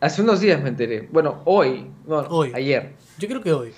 Hace 0.00 0.22
unos 0.22 0.40
días 0.40 0.62
me 0.62 0.68
enteré. 0.68 1.08
Bueno, 1.10 1.40
hoy. 1.44 1.90
No, 2.06 2.18
hoy. 2.18 2.52
Ayer. 2.54 2.94
Yo 3.18 3.28
creo 3.28 3.40
que 3.40 3.52
hoy. 3.52 3.72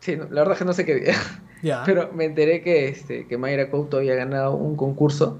Sí, 0.00 0.16
la 0.16 0.24
verdad 0.24 0.52
es 0.52 0.58
que 0.58 0.64
no 0.64 0.72
sé 0.72 0.86
qué 0.86 0.94
día. 0.94 1.14
Pero 1.84 2.10
me 2.12 2.24
enteré 2.24 2.62
que, 2.62 2.88
este, 2.88 3.26
que 3.26 3.38
Mayra 3.38 3.70
Couto 3.70 3.98
había 3.98 4.14
ganado 4.14 4.54
un 4.54 4.76
concurso, 4.76 5.38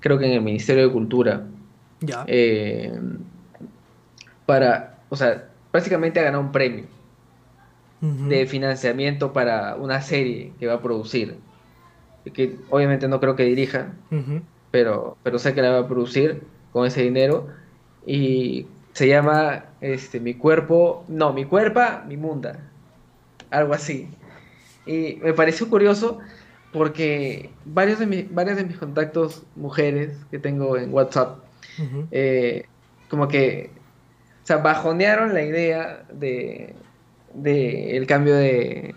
creo 0.00 0.18
que 0.18 0.26
en 0.26 0.32
el 0.32 0.42
Ministerio 0.42 0.86
de 0.86 0.92
Cultura. 0.92 1.46
Ya. 2.00 2.24
Eh, 2.26 2.92
para, 4.44 4.98
o 5.08 5.16
sea, 5.16 5.48
básicamente 5.72 6.20
ha 6.20 6.24
ganado 6.24 6.42
un 6.42 6.52
premio 6.52 6.84
de 8.00 8.46
financiamiento 8.46 9.32
para 9.32 9.74
una 9.76 10.00
serie 10.00 10.52
que 10.60 10.66
va 10.66 10.74
a 10.74 10.82
producir. 10.82 11.36
Que 12.32 12.56
obviamente 12.70 13.08
no 13.08 13.20
creo 13.20 13.36
que 13.36 13.44
dirija, 13.44 13.92
pero, 14.70 15.16
pero 15.22 15.38
sé 15.38 15.54
que 15.54 15.62
la 15.62 15.70
va 15.70 15.78
a 15.80 15.88
producir 15.88 16.42
con 16.72 16.86
ese 16.86 17.02
dinero 17.02 17.48
y 18.04 18.66
se 18.92 19.08
llama 19.08 19.66
este, 19.80 20.20
Mi 20.20 20.34
cuerpo, 20.34 21.04
no, 21.08 21.32
Mi 21.32 21.44
cuerpa, 21.44 22.04
mi 22.06 22.16
munda, 22.16 22.58
algo 23.50 23.74
así. 23.74 24.08
Y 24.86 25.18
me 25.22 25.32
pareció 25.32 25.68
curioso 25.68 26.20
porque 26.72 27.50
varios 27.64 27.98
de, 27.98 28.06
mis, 28.06 28.32
varios 28.32 28.56
de 28.56 28.64
mis 28.64 28.76
contactos 28.76 29.42
mujeres 29.54 30.16
que 30.30 30.38
tengo 30.38 30.76
en 30.76 30.92
WhatsApp, 30.92 31.38
eh, 32.10 32.66
como 33.08 33.28
que, 33.28 33.70
o 34.42 34.46
sea, 34.46 34.58
bajonearon 34.58 35.34
la 35.34 35.42
idea 35.42 36.04
de, 36.12 36.74
de 37.34 37.96
el 37.96 38.06
cambio 38.06 38.34
de, 38.34 38.94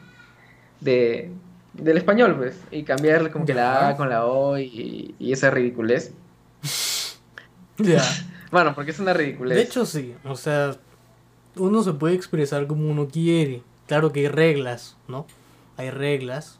de, 0.82 1.32
del 1.74 1.98
español, 1.98 2.36
pues, 2.38 2.60
y 2.72 2.84
cambiarle 2.84 3.32
como 3.32 3.46
que 3.46 3.54
la 3.54 3.90
A 3.90 3.98
con 3.98 4.10
la 4.10 4.26
O 4.26 4.58
y, 4.58 5.16
y 5.18 5.32
esa 5.32 5.50
ridiculez. 5.50 6.14
Ya. 7.78 8.04
Bueno, 8.52 8.74
porque 8.74 8.90
es 8.90 9.00
una 9.00 9.14
ridiculez. 9.14 9.56
De 9.56 9.62
hecho, 9.64 9.86
sí. 9.86 10.16
O 10.24 10.36
sea, 10.36 10.76
uno 11.56 11.84
se 11.84 11.94
puede 11.94 12.16
expresar 12.16 12.66
como 12.66 12.90
uno 12.90 13.08
quiere. 13.08 13.62
Claro 13.86 14.12
que 14.12 14.22
hay 14.22 14.28
reglas, 14.28 14.98
¿no? 15.08 15.28
Hay 15.80 15.92
reglas. 15.92 16.60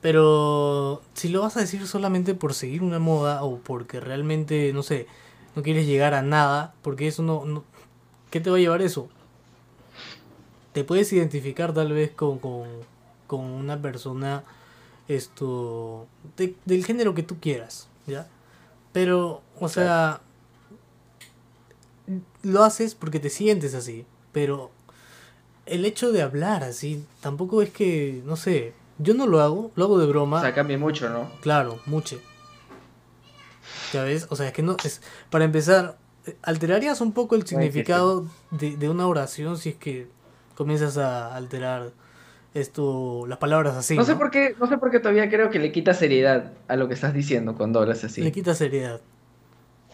Pero 0.00 1.02
si 1.14 1.28
lo 1.28 1.40
vas 1.40 1.56
a 1.56 1.60
decir 1.60 1.84
solamente 1.88 2.34
por 2.34 2.54
seguir 2.54 2.84
una 2.84 3.00
moda 3.00 3.42
o 3.42 3.58
porque 3.58 3.98
realmente, 3.98 4.72
no 4.72 4.84
sé, 4.84 5.08
no 5.56 5.64
quieres 5.64 5.84
llegar 5.84 6.14
a 6.14 6.22
nada, 6.22 6.74
porque 6.82 7.08
eso 7.08 7.24
no... 7.24 7.64
¿Qué 8.30 8.40
te 8.40 8.50
va 8.50 8.56
a 8.56 8.60
llevar 8.60 8.82
eso? 8.82 9.08
Te 10.72 10.84
puedes 10.84 11.12
identificar 11.12 11.74
tal 11.74 11.92
vez 11.92 12.12
con, 12.12 12.38
con, 12.38 13.40
una 13.40 13.82
persona 13.82 14.44
esto 15.08 16.06
del 16.36 16.84
género 16.84 17.14
que 17.14 17.24
tú 17.24 17.40
quieras, 17.40 17.88
¿ya? 18.06 18.28
Pero, 18.92 19.42
o 19.58 19.68
sea, 19.68 20.20
lo 22.42 22.62
haces 22.62 22.94
porque 22.94 23.18
te 23.18 23.30
sientes 23.30 23.74
así, 23.74 24.06
pero 24.30 24.70
el 25.66 25.84
hecho 25.84 26.12
de 26.12 26.22
hablar 26.22 26.64
así 26.64 27.04
tampoco 27.20 27.62
es 27.62 27.70
que, 27.70 28.22
no 28.24 28.36
sé, 28.36 28.72
yo 28.98 29.14
no 29.14 29.26
lo 29.26 29.40
hago, 29.40 29.72
lo 29.74 29.84
hago 29.84 29.98
de 29.98 30.06
broma. 30.06 30.38
O 30.38 30.40
sea, 30.40 30.54
cambia 30.54 30.78
mucho, 30.78 31.08
¿no? 31.10 31.30
Claro, 31.40 31.80
mucho. 31.86 32.20
¿Ya 33.92 34.02
ves? 34.04 34.26
O 34.30 34.36
sea, 34.36 34.48
es 34.48 34.52
que 34.52 34.62
no, 34.62 34.76
es, 34.84 35.02
para 35.30 35.44
empezar, 35.44 35.98
alterarías 36.42 37.00
un 37.00 37.12
poco 37.12 37.34
el 37.34 37.46
significado 37.46 38.26
de, 38.50 38.76
de 38.76 38.88
una 38.88 39.06
oración 39.06 39.58
si 39.58 39.70
es 39.70 39.76
que 39.76 40.08
comienzas 40.54 40.98
a 40.98 41.34
alterar 41.34 41.92
esto 42.54 43.26
las 43.26 43.38
palabras 43.38 43.76
así. 43.76 43.96
No, 43.96 44.04
sé 44.04 44.16
por 44.16 44.30
qué, 44.30 44.54
no 44.58 44.66
sé 44.66 44.78
por 44.78 44.90
qué 44.90 44.98
todavía 44.98 45.28
creo 45.28 45.50
que 45.50 45.58
le 45.58 45.72
quita 45.72 45.92
seriedad 45.92 46.52
a 46.68 46.76
lo 46.76 46.88
que 46.88 46.94
estás 46.94 47.12
diciendo 47.12 47.54
cuando 47.54 47.80
hablas 47.80 48.02
así. 48.02 48.22
Le 48.22 48.32
quita 48.32 48.54
seriedad 48.54 49.00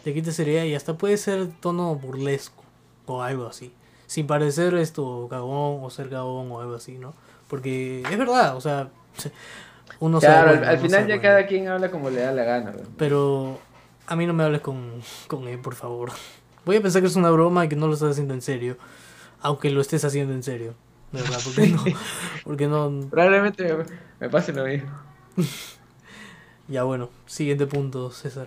te 0.03 0.13
quita 0.13 0.31
seriedad 0.31 0.65
y 0.65 0.75
hasta 0.75 0.97
puede 0.97 1.17
ser 1.17 1.47
tono 1.61 1.95
burlesco 1.95 2.63
o 3.05 3.21
algo 3.21 3.47
así. 3.47 3.73
Sin 4.13 4.27
parecer 4.27 4.75
esto 4.75 5.25
cagón 5.27 5.83
o 5.83 5.89
ser 5.89 6.07
cagón 6.07 6.51
o 6.51 6.61
algo 6.61 6.75
así, 6.75 6.99
¿no? 6.99 7.15
Porque 7.47 8.03
es 8.07 8.15
verdad, 8.15 8.55
o 8.55 8.61
sea, 8.61 8.89
uno 9.99 10.19
Claro, 10.19 10.63
al, 10.63 10.77
final 10.77 11.07
ya 11.07 11.19
cada 11.19 11.47
quien 11.47 11.67
habla 11.67 11.89
como 11.89 12.11
le 12.11 12.21
da 12.21 12.31
la 12.31 12.43
gana. 12.43 12.73
Pero 12.95 13.57
a 14.05 14.15
mí 14.15 14.27
no 14.27 14.33
me 14.35 14.43
hables 14.43 14.61
con, 14.61 15.01
con 15.25 15.47
él, 15.47 15.57
por 15.57 15.73
favor. 15.73 16.11
Voy 16.63 16.75
a 16.75 16.81
pensar 16.83 17.01
que 17.01 17.07
es 17.07 17.15
una 17.15 17.31
broma 17.31 17.65
y 17.65 17.69
que 17.69 17.75
no 17.75 17.87
lo 17.87 17.95
estás 17.95 18.11
haciendo 18.11 18.35
en 18.35 18.43
serio. 18.43 18.77
Aunque 19.41 19.71
lo 19.71 19.81
estés 19.81 20.05
haciendo 20.05 20.31
en 20.35 20.43
serio. 20.43 20.75
De 21.11 21.23
verdad, 21.23 21.39
porque 21.43 21.67
no. 21.69 21.83
Porque 22.43 22.67
no... 22.67 23.09
Probablemente 23.09 23.63
me, 23.63 23.83
me 24.19 24.29
pase 24.29 24.53
lo 24.53 24.63
mismo. 24.65 24.91
ya 26.67 26.83
bueno, 26.83 27.09
siguiente 27.25 27.65
punto, 27.65 28.11
César. 28.11 28.45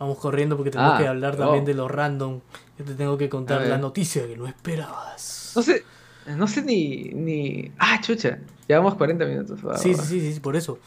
Vamos 0.00 0.16
corriendo 0.16 0.56
porque 0.56 0.70
tenemos 0.70 0.98
que 0.98 1.06
ah, 1.06 1.10
hablar 1.10 1.36
también 1.36 1.66
de 1.66 1.74
lo 1.74 1.86
random. 1.86 2.40
Yo 2.78 2.84
te 2.86 2.94
tengo 2.94 3.18
que 3.18 3.28
contar 3.28 3.66
la 3.66 3.76
noticia 3.76 4.26
que 4.26 4.34
no 4.34 4.46
esperabas. 4.46 5.52
No 5.54 5.62
sé, 5.62 5.84
no 6.38 6.48
sé 6.48 6.62
ni, 6.62 7.10
ni... 7.12 7.70
Ah, 7.78 8.00
chucha. 8.00 8.38
Llevamos 8.66 8.94
40 8.94 9.26
minutos. 9.26 9.60
sí, 9.78 9.92
sí, 9.92 10.20
sí, 10.20 10.32
sí, 10.32 10.40
por 10.40 10.56
eso. 10.56 10.78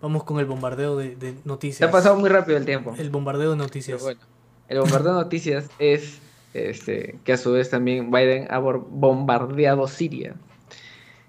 Vamos 0.00 0.24
con 0.24 0.40
el 0.40 0.46
bombardeo 0.46 0.96
de, 0.96 1.34
noticias. 1.44 1.76
Se 1.76 1.84
ha 1.84 1.90
pasado 1.90 2.16
muy 2.16 2.30
rápido 2.30 2.56
el 2.56 2.64
tiempo. 2.64 2.94
El 2.96 3.10
bombardeo 3.10 3.50
de 3.50 3.56
noticias. 3.58 4.02
bueno, 4.02 4.20
el 4.68 4.80
bombardeo 4.80 5.12
de 5.12 5.24
noticias 5.24 5.68
es 5.78 6.20
este, 6.54 7.18
que 7.22 7.34
a 7.34 7.36
su 7.36 7.52
vez 7.52 7.68
también 7.68 8.10
Biden 8.10 8.46
ha 8.48 8.60
bombardeado 8.60 9.86
Siria. 9.88 10.36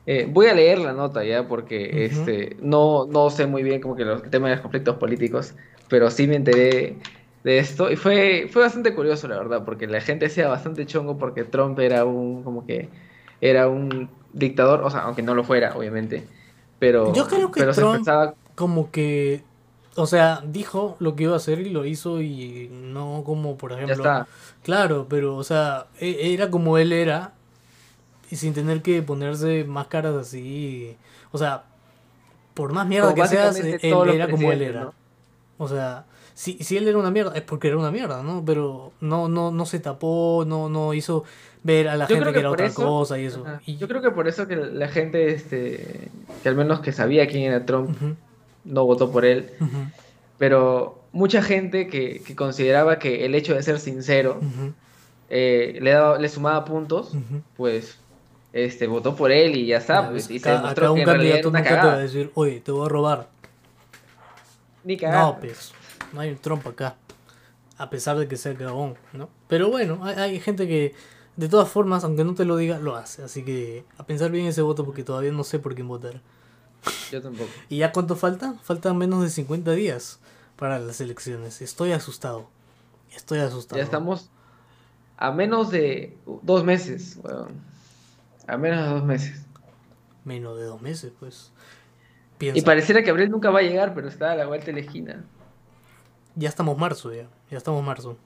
Eh, 0.06 0.26
voy 0.32 0.48
a 0.48 0.54
leer 0.54 0.80
la 0.80 0.94
nota 0.94 1.26
ya 1.26 1.50
porque 1.50 2.06
este, 2.06 2.56
no, 2.62 3.08
no 3.08 3.30
sé 3.30 3.46
muy 3.46 3.62
bien 3.62 3.82
como 3.82 3.98
que 3.98 4.06
los, 4.06 4.24
el 4.24 4.30
tema 4.30 4.48
de 4.48 4.56
los 4.56 4.62
conflictos 4.62 4.96
políticos, 4.96 5.54
pero 5.90 6.10
sí 6.10 6.28
me 6.28 6.36
enteré 6.36 6.96
de 7.46 7.60
esto 7.60 7.92
y 7.92 7.96
fue, 7.96 8.50
fue 8.52 8.64
bastante 8.64 8.96
curioso 8.96 9.28
la 9.28 9.38
verdad, 9.38 9.64
porque 9.64 9.86
la 9.86 10.02
gente 10.02 10.30
sea 10.30 10.50
bastante 10.50 10.88
chongo 10.88 11.18
porque 11.18 11.44
Trump 11.44 11.80
era 11.80 12.04
un 12.04 12.44
como 12.44 12.66
que 12.66 12.90
era 13.40 13.70
un 13.70 14.10
dictador, 14.34 14.82
o 14.84 14.90
sea, 14.90 15.02
aunque 15.02 15.22
no 15.22 15.36
lo 15.36 15.44
fuera, 15.44 15.78
obviamente, 15.78 16.26
pero 16.80 17.14
yo 17.14 17.28
creo 17.28 17.52
que 17.52 17.64
Trump 17.68 18.08
como 18.56 18.90
que 18.90 19.44
o 19.96 20.08
sea, 20.08 20.42
dijo 20.44 20.98
lo 21.00 21.16
que 21.16 21.24
iba 21.24 21.34
a 21.34 21.38
hacer 21.38 21.60
y 21.60 21.70
lo 21.70 21.86
hizo 21.86 22.22
y 22.22 22.68
no 22.70 23.24
como, 23.26 23.58
por 23.58 23.72
ejemplo... 23.72 24.26
Claro, 24.62 25.08
pero, 25.10 25.38
o 25.38 25.44
sea, 25.46 25.86
e, 26.02 26.34
era 26.34 26.50
como 26.50 26.78
él 26.78 26.92
era 26.92 27.32
y 28.30 28.36
sin 28.36 28.54
tener 28.54 28.82
que 28.82 29.02
ponerse 29.02 29.64
máscaras 29.64 30.14
así. 30.16 30.98
O 31.32 31.38
sea, 31.38 31.64
por 32.54 32.74
más 32.74 32.86
mierda 32.88 33.14
que 33.14 33.26
seas, 33.26 33.58
él 33.58 34.10
era 34.10 34.30
como 34.30 34.52
él 34.52 34.64
era. 34.64 34.92
O 35.58 35.70
sea, 35.70 36.04
si, 36.36 36.58
si 36.62 36.76
él 36.76 36.86
era 36.88 36.98
una 36.98 37.12
mierda, 37.12 37.32
es 37.34 37.42
porque 37.42 37.70
era 37.70 37.78
una 37.78 37.92
mierda, 37.92 38.22
¿no? 38.22 38.44
Pero 38.46 38.92
no, 39.00 39.30
no, 39.30 39.52
no 39.52 39.66
se 39.66 39.80
tapó, 39.80 40.44
no, 40.46 40.68
no 40.68 40.94
hizo 40.94 41.24
ver 41.64 41.88
a 41.88 41.96
la 41.96 42.08
gente 42.08 42.34
que, 42.34 42.40
era 42.40 42.52
otra 42.52 42.70
cosa 42.72 43.18
y 43.18 43.26
eso. 43.26 43.46
Y... 43.66 43.78
Yo 43.78 43.88
creo 43.88 44.02
que 44.02 44.12
por 44.12 44.28
eso 44.28 44.46
que 44.46 44.58
la 44.58 44.90
gente, 44.90 45.34
este, 45.34 46.10
que 46.44 46.50
al 46.50 46.56
menos 46.56 46.82
que 46.82 46.92
sabía 46.92 47.26
quién 47.28 47.44
era 47.44 47.66
Trump, 47.66 47.98
no 48.66 48.86
votó 48.86 49.12
por 49.12 49.24
él. 49.24 49.50
Pero 50.38 51.00
mucha 51.14 51.42
gente 51.42 51.88
que, 51.88 52.22
consideraba 52.36 53.00
que 53.00 53.26
el 53.26 53.34
hecho 53.34 53.56
de 53.56 53.64
ser 53.64 53.80
sincero 53.80 54.42
eh, 55.30 55.80
le, 55.82 55.92
daba, 55.92 56.20
le 56.20 56.28
sumaba 56.28 56.66
puntos, 56.66 57.14
pues 57.56 57.98
este, 58.52 58.88
votó 58.88 59.16
por 59.16 59.32
él 59.32 59.56
y 59.56 59.68
ya 59.68 59.78
está. 59.78 60.10
Pues, 60.10 60.30
y 60.30 60.40
se 60.40 60.50
demostró 60.50 60.94
que 60.96 61.02
en 61.02 61.08
realidad 61.08 61.38
era 61.38 61.48
una 61.48 61.64
cagada. 61.64 61.82
te 61.82 61.88
va 61.88 61.94
a 61.94 62.00
decir, 62.00 62.32
oye, 62.36 62.60
te 62.60 62.72
voy 62.72 62.86
a 62.86 62.90
robar. 62.90 63.28
Ni 64.84 64.98
cagada. 64.98 65.28
No, 65.28 65.40
pues, 65.40 65.74
no 66.16 66.22
hay 66.22 66.32
un 66.32 66.38
trompo 66.38 66.70
acá. 66.70 66.96
A 67.78 67.90
pesar 67.90 68.18
de 68.18 68.28
que 68.28 68.38
sea 68.38 68.56
cagón, 68.56 68.96
¿no? 69.14 69.30
Pero 69.48 69.70
bueno, 69.70 70.00
hay, 70.04 70.16
hay 70.16 70.40
gente 70.40 70.68
que, 70.68 70.96
de 71.36 71.50
todas 71.50 71.70
formas, 71.70 72.04
aunque 72.06 72.24
no 72.24 72.34
te 72.34 72.46
lo 72.46 72.56
diga, 72.56 72.80
lo 72.80 72.96
hace. 72.96 73.22
Así 73.22 73.44
que 73.44 73.84
a 73.98 74.06
pensar 74.06 74.32
bien 74.32 74.46
ese 74.48 74.62
voto 74.62 74.86
porque 74.86 75.04
todavía 75.04 75.32
no 75.32 75.44
sé 75.44 75.60
por 75.60 75.76
quién 75.76 75.88
votar. 75.88 76.22
Yo 77.12 77.22
tampoco. 77.22 77.50
¿Y 77.70 77.78
ya 77.78 77.92
cuánto 77.92 78.16
falta? 78.16 78.56
Faltan 78.64 78.98
menos 78.98 79.22
de 79.22 79.30
50 79.30 79.72
días 79.74 80.20
para 80.56 80.80
las 80.80 81.02
elecciones. 81.02 81.62
Estoy 81.62 81.92
asustado. 81.92 82.48
Estoy 83.14 83.40
asustado. 83.40 83.78
Ya 83.78 83.84
estamos 83.84 84.30
a 85.18 85.32
menos 85.32 85.72
de 85.72 86.18
dos 86.44 86.64
meses, 86.64 87.20
A 88.48 88.58
menos 88.58 88.84
de 88.84 88.90
dos 88.90 89.04
meses. 89.04 89.46
Menos 90.24 90.58
de 90.58 90.66
dos 90.66 90.82
meses, 90.82 91.12
pues. 91.20 91.52
Y 92.40 92.62
pareciera 92.62 93.02
que 93.02 93.10
abril 93.10 93.30
nunca 93.32 93.50
va 93.50 93.60
a 93.60 93.64
llegar, 93.64 93.94
pero 93.94 94.08
está 94.08 94.34
a 94.34 94.36
la 94.36 94.46
vuelta 94.46 94.68
de 94.68 94.74
la 94.74 94.80
esquina. 94.80 95.24
Ya 96.36 96.50
estamos 96.50 96.78
marzo, 96.78 97.14
ya. 97.14 97.28
Ya 97.50 97.58
estamos 97.58 97.84
marzo. 97.84 98.18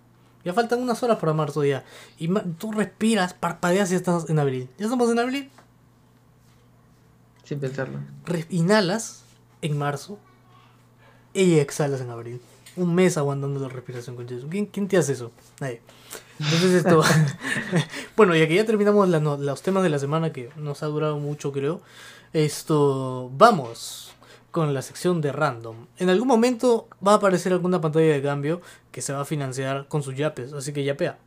Ya 0.44 0.54
faltan 0.54 0.82
unas 0.82 1.02
horas 1.04 1.18
para 1.18 1.34
marzo 1.34 1.64
ya. 1.64 1.84
Y 2.18 2.28
tú 2.58 2.72
respiras, 2.72 3.34
parpadeas 3.34 3.92
y 3.92 3.96
estás 3.96 4.30
en 4.30 4.40
abril. 4.40 4.70
¿Ya 4.78 4.86
estamos 4.86 5.12
en 5.12 5.20
abril? 5.20 5.50
Sin 7.44 7.60
pensarlo. 7.60 8.00
inhalas 8.50 9.24
en 9.62 9.78
marzo 9.78 10.18
y 11.34 11.60
exhalas 11.60 12.02
en 12.02 12.10
abril. 12.10 12.42
Un 12.76 12.96
mes 12.96 13.18
aguantando 13.18 13.60
la 13.60 13.68
respiración 13.68 14.16
con 14.16 14.30
Jesús. 14.30 14.48
¿Quién, 14.50 14.68
¿Quién, 14.68 14.88
te 14.88 14.98
hace 14.98 15.14
eso? 15.14 15.32
Nadie. 15.60 15.82
Entonces 16.40 16.86
esto... 16.86 17.02
bueno, 18.16 18.36
y 18.36 18.42
aquí 18.42 18.56
ya 18.56 18.66
terminamos 18.66 19.10
los 19.10 19.62
temas 19.62 19.84
de 19.84 19.90
la 19.90 20.00
semana 20.00 20.32
que 20.32 20.52
nos 20.56 20.84
ha 20.84 20.86
durado 20.86 21.20
mucho 21.20 21.52
creo. 21.52 21.82
Esto... 22.32 23.30
Vamos 23.34 24.14
con 24.52 24.74
la 24.74 24.82
sección 24.82 25.22
de 25.22 25.32
random. 25.32 25.88
En 25.98 26.10
algún 26.10 26.28
momento 26.28 26.88
va 27.06 27.14
a 27.14 27.16
aparecer 27.16 27.54
alguna 27.54 27.82
pantalla 27.82 28.12
de 28.12 28.22
cambio 28.22 28.62
que 28.92 29.02
se 29.02 29.14
va 29.14 29.22
a 29.22 29.26
financiar 29.26 29.88
con 29.88 30.04
sus 30.04 30.16
yapes, 30.16 30.54
así 30.54 30.74
que 30.74 30.84
yapea. 30.84 31.18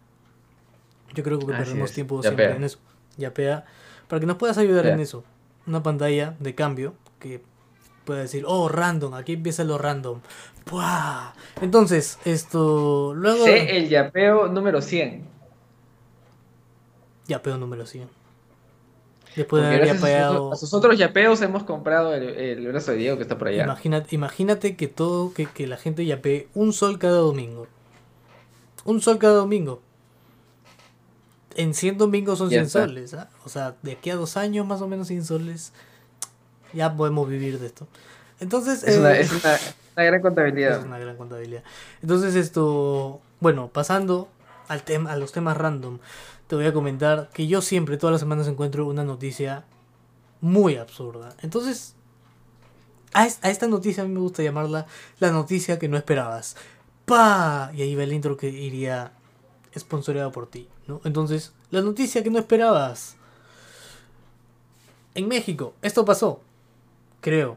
Yo 1.14 1.22
creo 1.22 1.38
que 1.38 1.46
perdemos 1.46 1.92
tiempo 1.92 2.22
siempre 2.22 2.52
en 2.56 2.64
eso. 2.64 2.78
Yapea. 3.16 3.64
Para 4.08 4.20
que 4.20 4.26
nos 4.26 4.36
puedas 4.36 4.58
ayudar 4.58 4.86
en 4.86 5.00
eso 5.00 5.24
una 5.66 5.82
pantalla 5.82 6.34
de 6.40 6.54
cambio 6.54 6.94
que 7.18 7.42
pueda 8.04 8.20
decir, 8.20 8.44
oh, 8.46 8.68
random, 8.68 9.14
aquí 9.14 9.34
empieza 9.34 9.64
lo 9.64 9.78
random. 9.78 10.20
Entonces, 11.60 12.18
esto. 12.24 13.14
Luego. 13.14 13.44
Sé 13.44 13.76
el 13.76 13.88
yapeo 13.88 14.48
número 14.48 14.80
100. 14.80 15.24
Yapeo 17.26 17.58
número 17.58 17.86
100. 17.86 18.21
Después 19.36 19.62
de 19.62 19.68
haber 19.68 19.86
yapeado. 19.86 20.52
A 20.52 20.56
sus, 20.56 20.74
otros 20.74 20.98
yapeos 20.98 21.40
hemos 21.42 21.64
comprado 21.64 22.14
el, 22.14 22.22
el, 22.28 22.66
brazo 22.68 22.92
de 22.92 22.98
Diego 22.98 23.16
que 23.16 23.22
está 23.22 23.38
por 23.38 23.48
allá. 23.48 23.64
Imagínate, 23.64 24.14
imagínate 24.14 24.76
que 24.76 24.88
todo, 24.88 25.32
que, 25.32 25.46
que 25.46 25.66
la 25.66 25.76
gente 25.76 26.04
yapee 26.04 26.48
un 26.54 26.72
sol 26.72 26.98
cada 26.98 27.18
domingo. 27.18 27.66
Un 28.84 29.00
sol 29.00 29.18
cada 29.18 29.34
domingo 29.34 29.80
en 31.56 31.74
100 31.74 31.98
domingos 31.98 32.38
son 32.38 32.48
100 32.48 32.70
soles. 32.70 33.14
¿ah? 33.14 33.28
O 33.44 33.48
sea, 33.48 33.74
de 33.82 33.92
aquí 33.92 34.10
a 34.10 34.16
dos 34.16 34.36
años 34.36 34.66
más 34.66 34.80
o 34.80 34.88
menos 34.88 35.08
100 35.08 35.24
soles 35.24 35.72
ya 36.72 36.94
podemos 36.94 37.28
vivir 37.28 37.58
de 37.58 37.66
esto. 37.66 37.86
Entonces... 38.40 38.82
Es, 38.84 38.98
una, 38.98 39.14
eh, 39.14 39.26
gran 39.96 40.22
contabilidad. 40.22 40.78
Es 40.78 40.84
una 40.84 40.98
gran 40.98 41.16
contabilidad. 41.16 41.62
Entonces 42.00 42.34
esto, 42.34 43.20
bueno, 43.40 43.68
pasando 43.68 44.28
al 44.68 44.82
tema, 44.82 45.12
a 45.12 45.16
los 45.16 45.32
temas 45.32 45.56
random, 45.56 45.98
te 46.52 46.56
voy 46.56 46.66
a 46.66 46.74
comentar 46.74 47.30
que 47.32 47.46
yo 47.46 47.62
siempre, 47.62 47.96
todas 47.96 48.12
las 48.12 48.20
semanas 48.20 48.46
encuentro 48.46 48.86
una 48.86 49.04
noticia 49.04 49.64
muy 50.42 50.76
absurda. 50.76 51.34
Entonces, 51.40 51.94
a, 53.14 53.24
esta 53.24 53.68
noticia 53.68 54.02
a 54.02 54.06
mí 54.06 54.12
me 54.12 54.20
gusta 54.20 54.42
llamarla 54.42 54.86
la 55.18 55.30
noticia 55.30 55.78
que 55.78 55.88
no 55.88 55.96
esperabas. 55.96 56.56
¡Pa! 57.06 57.70
Y 57.74 57.80
ahí 57.80 57.94
va 57.94 58.02
el 58.02 58.12
intro 58.12 58.36
que 58.36 58.50
iría 58.50 59.12
esponsoreado 59.72 60.30
por 60.30 60.46
ti. 60.46 60.68
Entonces, 61.04 61.54
la 61.70 61.80
noticia 61.80 62.22
que 62.22 62.28
no 62.28 62.38
esperabas. 62.38 63.16
En 65.14 65.28
México, 65.28 65.72
esto 65.80 66.04
pasó, 66.04 66.42
creo. 67.22 67.56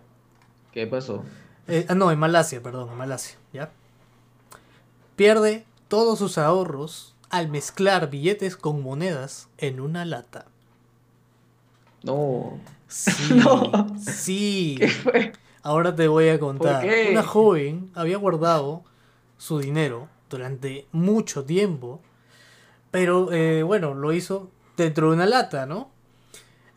¿Qué 0.71 0.87
pasó? 0.87 1.25
Eh, 1.67 1.85
ah, 1.89 1.95
no, 1.95 2.13
en 2.13 2.19
Malasia, 2.19 2.63
perdón, 2.63 2.91
en 2.91 2.97
Malasia, 2.97 3.35
¿ya? 3.51 3.73
Pierde 5.17 5.65
todos 5.89 6.17
sus 6.17 6.37
ahorros 6.37 7.14
al 7.29 7.49
mezclar 7.49 8.09
billetes 8.09 8.57
con 8.57 8.81
monedas 8.81 9.49
en 9.57 9.79
una 9.79 10.05
lata. 10.05 10.45
No. 12.03 12.59
Sí, 12.87 13.41
sí. 13.99 14.75
¿Qué 14.79 14.87
fue? 14.87 15.33
Ahora 15.63 15.95
te 15.95 16.07
voy 16.07 16.29
a 16.29 16.39
contar. 16.39 16.85
Una 17.11 17.23
joven 17.23 17.91
había 17.95 18.17
guardado 18.17 18.83
su 19.37 19.59
dinero 19.59 20.07
durante 20.29 20.87
mucho 20.91 21.43
tiempo 21.43 22.01
pero 22.95 23.29
eh, 23.33 23.61
bueno, 23.61 23.93
lo 23.93 24.13
hizo 24.13 24.49
dentro 24.77 25.09
de 25.09 25.15
una 25.15 25.25
lata, 25.25 25.65
¿no? 25.65 25.89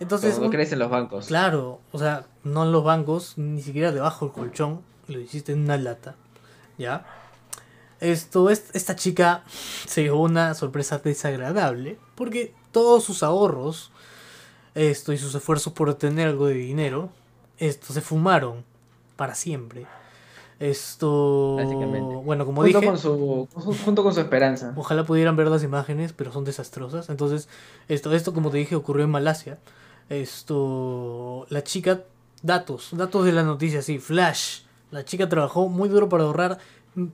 Entonces. 0.01 0.41
no 0.41 0.51
crees 0.51 0.73
en 0.73 0.81
los 0.81 0.91
bancos. 0.91 1.29
Claro, 1.29 1.79
o 1.93 1.99
sea, 2.01 2.27
no 2.43 2.65
en 2.65 2.73
los 2.73 2.83
bancos, 2.83 3.39
ni 3.39 3.63
siquiera 3.63 3.93
debajo 3.93 4.25
del 4.25 4.35
colchón, 4.35 4.81
lo 5.07 5.21
hiciste 5.21 5.53
en 5.53 5.61
una 5.61 5.77
lata. 5.77 6.17
¿Ya? 6.77 7.07
Esto, 8.01 8.51
es, 8.51 8.71
esta 8.75 8.95
chica 8.95 9.43
se 9.87 10.03
llevó 10.03 10.23
una 10.23 10.55
sorpresa 10.55 10.99
desagradable, 10.99 11.99
porque 12.15 12.55
todos 12.71 13.03
sus 13.05 13.23
ahorros, 13.23 13.91
esto 14.75 15.13
y 15.13 15.19
sus 15.19 15.35
esfuerzos 15.35 15.73
por 15.73 15.89
obtener 15.89 16.29
algo 16.29 16.47
de 16.47 16.55
dinero, 16.55 17.11
esto 17.59 17.93
se 17.93 18.01
fumaron 18.01 18.65
para 19.17 19.35
siempre. 19.35 19.87
Esto. 20.61 21.57
Bueno, 22.25 22.45
como 22.45 22.63
junto 22.63 22.79
dije. 22.81 22.87
Con 22.87 22.99
su, 22.99 23.49
junto 23.85 24.03
con 24.03 24.13
su 24.13 24.21
esperanza. 24.21 24.73
Ojalá 24.77 25.05
pudieran 25.05 25.37
ver 25.37 25.47
las 25.49 25.63
imágenes, 25.63 26.13
pero 26.13 26.33
son 26.33 26.45
desastrosas. 26.45 27.11
Entonces, 27.11 27.49
esto, 27.89 28.13
esto 28.13 28.35
como 28.35 28.51
te 28.51 28.59
dije, 28.59 28.75
ocurrió 28.75 29.05
en 29.05 29.11
Malasia. 29.11 29.59
Esto. 30.09 31.47
La 31.49 31.63
chica. 31.63 32.03
Datos, 32.41 32.91
datos 32.93 33.25
de 33.25 33.33
la 33.33 33.43
noticia, 33.43 33.83
sí, 33.83 33.99
flash. 33.99 34.61
La 34.93 35.05
chica 35.05 35.29
trabajó 35.29 35.69
muy 35.69 35.89
duro 35.89 36.09
para 36.09 36.23
ahorrar 36.23 36.59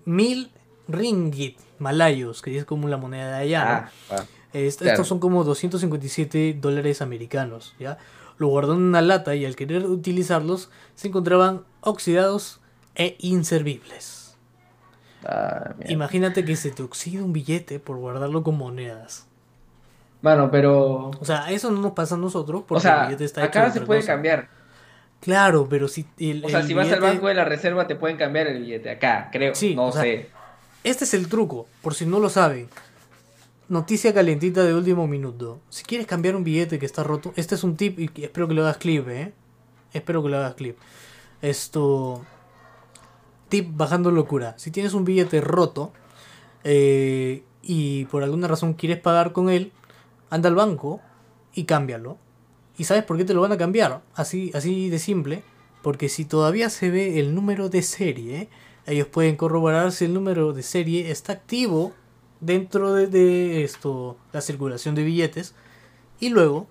mil 0.05 0.51
ringgit 0.89 1.59
malayos, 1.78 2.43
que 2.43 2.57
es 2.57 2.64
como 2.64 2.89
la 2.89 2.97
moneda 2.97 3.37
de 3.37 3.43
allá. 3.43 3.91
Ah, 4.11 4.16
ah, 4.16 4.24
estos 4.53 5.09
son 5.09 5.18
como 5.18 5.45
257 5.45 6.57
dólares 6.61 7.03
americanos, 7.03 7.74
¿ya? 7.78 7.99
Lo 8.39 8.49
guardó 8.49 8.74
en 8.74 8.80
una 8.80 9.03
lata 9.03 9.35
y 9.35 9.45
al 9.45 9.57
querer 9.57 9.87
utilizarlos 9.87 10.70
se 10.95 11.09
encontraban 11.09 11.62
oxidados 11.80 12.61
e 12.95 13.16
inservibles. 13.20 14.37
Ah, 15.24 15.74
Imagínate 15.89 16.45
que 16.45 16.57
se 16.57 16.70
te 16.70 16.82
oxida 16.82 17.24
un 17.24 17.32
billete 17.32 17.80
por 17.80 17.97
guardarlo 17.97 18.43
con 18.43 18.57
monedas. 18.57 19.26
Bueno, 20.22 20.51
pero. 20.51 21.11
O 21.20 21.24
sea, 21.24 21.51
eso 21.51 21.70
no 21.70 21.80
nos 21.80 21.93
pasa 21.93 22.14
a 22.14 22.18
nosotros 22.18 22.64
porque 22.66 22.89
el 22.89 23.07
billete 23.07 23.24
está 23.24 23.45
acá 23.45 23.70
se 23.70 23.80
puede 23.82 24.05
cambiar. 24.05 24.49
Claro, 25.20 25.66
pero 25.68 25.89
si. 25.89 26.07
o 26.45 26.49
sea, 26.49 26.62
si 26.62 26.74
vas 26.74 26.91
al 26.93 27.01
banco 27.01 27.28
de 27.28 27.35
la 27.35 27.45
reserva 27.45 27.87
te 27.87 27.97
pueden 27.97 28.16
cambiar 28.16 28.47
el 28.47 28.61
billete. 28.61 28.91
Acá, 28.91 29.30
creo. 29.32 29.55
Sí, 29.55 29.74
no 29.74 29.91
sé. 29.91 30.30
Este 30.85 31.05
es 31.05 31.14
el 31.14 31.28
truco, 31.28 31.66
por 31.82 31.95
si 31.95 32.07
no 32.07 32.20
lo 32.20 32.28
saben. 32.28 32.68
noticia 33.68 34.12
calientita 34.12 34.62
de 34.62 34.74
último 34.74 35.09
minuto. 35.09 35.61
Si 35.70 35.82
quieres 35.82 36.07
cambiar 36.07 36.37
un 36.37 36.45
billete 36.45 36.78
que 36.78 36.87
está 36.87 37.03
roto, 37.03 37.32
este 37.37 37.55
es 37.55 37.64
un 37.64 37.76
tip 37.76 37.99
y 37.99 38.11
espero 38.22 38.47
que 38.47 38.55
lo 38.55 38.62
hagas 38.62 38.76
clip, 38.76 39.09
¿eh? 39.09 39.32
Espero 39.95 40.22
que 40.22 40.28
lo 40.28 40.37
hagas 40.37 40.55
clip. 40.55 40.76
Esto... 41.41 42.24
Tip 43.49 43.70
bajando 43.74 44.11
locura. 44.11 44.55
Si 44.59 44.70
tienes 44.70 44.95
un 44.95 45.05
billete 45.05 45.41
roto 45.41 45.93
eh, 46.64 47.45
y 47.62 48.05
por 48.07 48.22
alguna 48.22 48.49
razón 48.49 48.74
quieres 48.74 48.99
pagar 48.99 49.32
con 49.32 49.49
él, 49.49 49.72
anda 50.30 50.49
al 50.49 50.55
banco 50.55 51.01
y 51.55 51.64
cámbialo. 51.64 52.18
¿Y 52.76 52.85
sabes 52.85 53.05
por 53.05 53.16
qué 53.16 53.24
te 53.24 53.35
lo 53.35 53.41
van 53.41 53.53
a 53.53 53.59
cambiar? 53.59 54.03
Así, 54.14 54.51
así 54.55 54.91
de 54.91 54.99
simple. 54.99 55.45
Porque 55.82 56.09
si 56.09 56.24
todavía 56.24 56.68
se 56.70 56.91
ve 56.91 57.20
el 57.20 57.35
número 57.35 57.68
de 57.68 57.82
serie, 57.82 58.49
ellos 58.87 59.07
pueden 59.09 59.37
corroborar 59.37 59.93
si 59.93 60.05
el 60.05 60.14
número 60.14 60.53
de 60.53 60.62
serie 60.62 61.11
está 61.11 61.32
activo 61.32 61.93
dentro 62.41 62.93
de, 62.93 63.64
esto, 63.64 64.16
la 64.32 64.41
circulación 64.41 64.95
de 64.95 65.05
billetes. 65.05 65.55
Y 66.20 66.28
luego, 66.28 66.66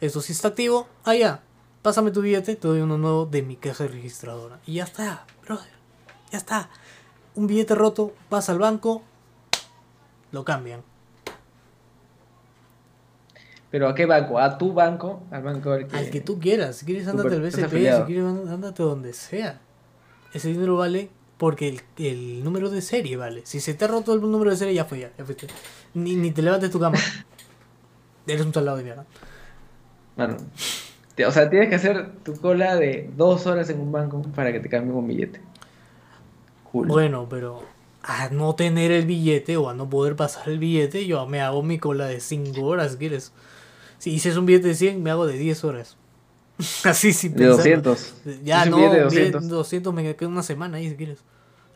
esto 0.00 0.20
si 0.20 0.32
está 0.32 0.48
activo, 0.48 0.86
allá, 1.04 1.40
pásame 1.82 2.10
tu 2.10 2.20
billete, 2.20 2.56
te 2.56 2.68
doy 2.68 2.80
uno 2.80 2.98
nuevo 2.98 3.26
de 3.26 3.42
mi 3.42 3.56
caja 3.56 3.86
registradora. 3.86 4.60
Y 4.66 4.74
ya 4.74 4.84
está, 4.84 5.24
brother, 5.44 5.72
ya 6.30 6.38
está. 6.38 6.68
Un 7.34 7.46
billete 7.46 7.74
roto, 7.74 8.12
vas 8.28 8.50
al 8.50 8.58
banco, 8.58 9.02
lo 10.30 10.44
cambian. 10.44 10.82
¿Pero 13.70 13.88
a 13.88 13.94
qué 13.94 14.06
banco? 14.06 14.38
¿A 14.38 14.56
tu 14.56 14.72
banco? 14.72 15.22
Al 15.32 15.42
banco 15.42 15.72
al 15.72 15.88
que, 15.88 15.96
al 15.96 16.10
que 16.10 16.20
tú 16.20 16.38
quieras. 16.38 16.76
Si 16.76 16.86
quieres, 16.86 17.08
andate 17.08 17.34
al 17.34 17.40
BCP, 17.40 17.70
si 17.70 18.02
quieres, 18.06 18.24
andate 18.24 18.82
donde 18.82 19.12
sea. 19.12 19.60
Ese 20.32 20.48
dinero 20.48 20.76
vale 20.76 21.10
porque 21.38 21.80
el, 21.98 22.44
número 22.44 22.70
de 22.70 22.80
serie 22.80 23.16
vale. 23.16 23.42
Si 23.44 23.60
se 23.60 23.74
te 23.74 23.84
ha 23.84 23.88
roto 23.88 24.14
el 24.14 24.20
número 24.20 24.50
de 24.50 24.56
serie, 24.56 24.74
ya 24.74 24.84
fue 24.84 25.00
ya. 25.00 25.10
Ni, 25.94 26.16
ni 26.16 26.30
te 26.30 26.42
levantes 26.42 26.70
tu 26.70 26.80
cama. 26.80 26.98
Eres 28.26 28.44
un 28.44 28.54
salado 28.54 28.76
de 28.76 28.84
mierda. 28.84 29.04
Bueno, 30.16 30.36
o 31.26 31.30
sea, 31.30 31.50
tienes 31.50 31.68
que 31.68 31.74
hacer 31.74 32.12
tu 32.24 32.34
cola 32.36 32.76
de 32.76 33.10
dos 33.16 33.46
horas 33.46 33.68
en 33.70 33.80
un 33.80 33.92
banco 33.92 34.22
para 34.34 34.52
que 34.52 34.60
te 34.60 34.68
cambien 34.68 34.96
un 34.96 35.06
billete. 35.06 35.40
Bueno, 36.72 37.28
pero 37.28 37.62
a 38.02 38.28
no 38.30 38.54
tener 38.54 38.90
el 38.90 39.06
billete 39.06 39.56
o 39.56 39.68
a 39.68 39.74
no 39.74 39.88
poder 39.88 40.16
pasar 40.16 40.48
el 40.48 40.58
billete, 40.58 41.06
yo 41.06 41.24
me 41.26 41.40
hago 41.40 41.62
mi 41.62 41.78
cola 41.78 42.06
de 42.06 42.20
5 42.20 42.60
horas, 42.62 42.96
¿quieres? 42.96 43.32
Si 43.98 44.10
dices 44.10 44.36
un 44.36 44.46
billete 44.46 44.68
de 44.68 44.74
100, 44.74 45.02
me 45.02 45.10
hago 45.10 45.26
de 45.26 45.38
10 45.38 45.64
horas. 45.64 45.96
Así 46.84 47.12
sin 47.12 47.34
De 47.34 47.46
200. 47.46 48.14
Ya 48.44 48.64
no, 48.66 48.78
de 48.78 49.00
200. 49.00 49.48
200 49.48 49.94
me 49.94 50.14
quedo 50.14 50.28
una 50.28 50.42
semana 50.42 50.76
ahí 50.78 50.90
si 50.90 50.96
quieres. 50.96 51.18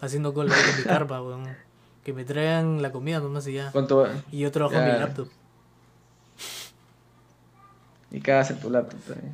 Haciendo 0.01 0.33
cola 0.33 0.55
con 0.55 0.77
mi 0.79 0.83
carpa, 0.85 1.21
weón. 1.21 1.49
Que 2.05 2.13
me 2.13 2.25
traigan 2.25 2.81
la 2.81 2.93
comida 2.93 3.19
nomás 3.19 3.47
y 3.49 3.55
ya. 3.55 3.71
¿Cuánto 3.73 4.07
Y 4.31 4.39
yo 4.39 4.53
trabajo 4.53 4.77
en 4.77 4.93
mi 4.93 4.99
laptop. 4.99 5.29
Y 8.11 8.21
cagas 8.21 8.51
en 8.51 8.61
tu 8.61 8.71
laptop 8.71 9.01
también. 9.01 9.33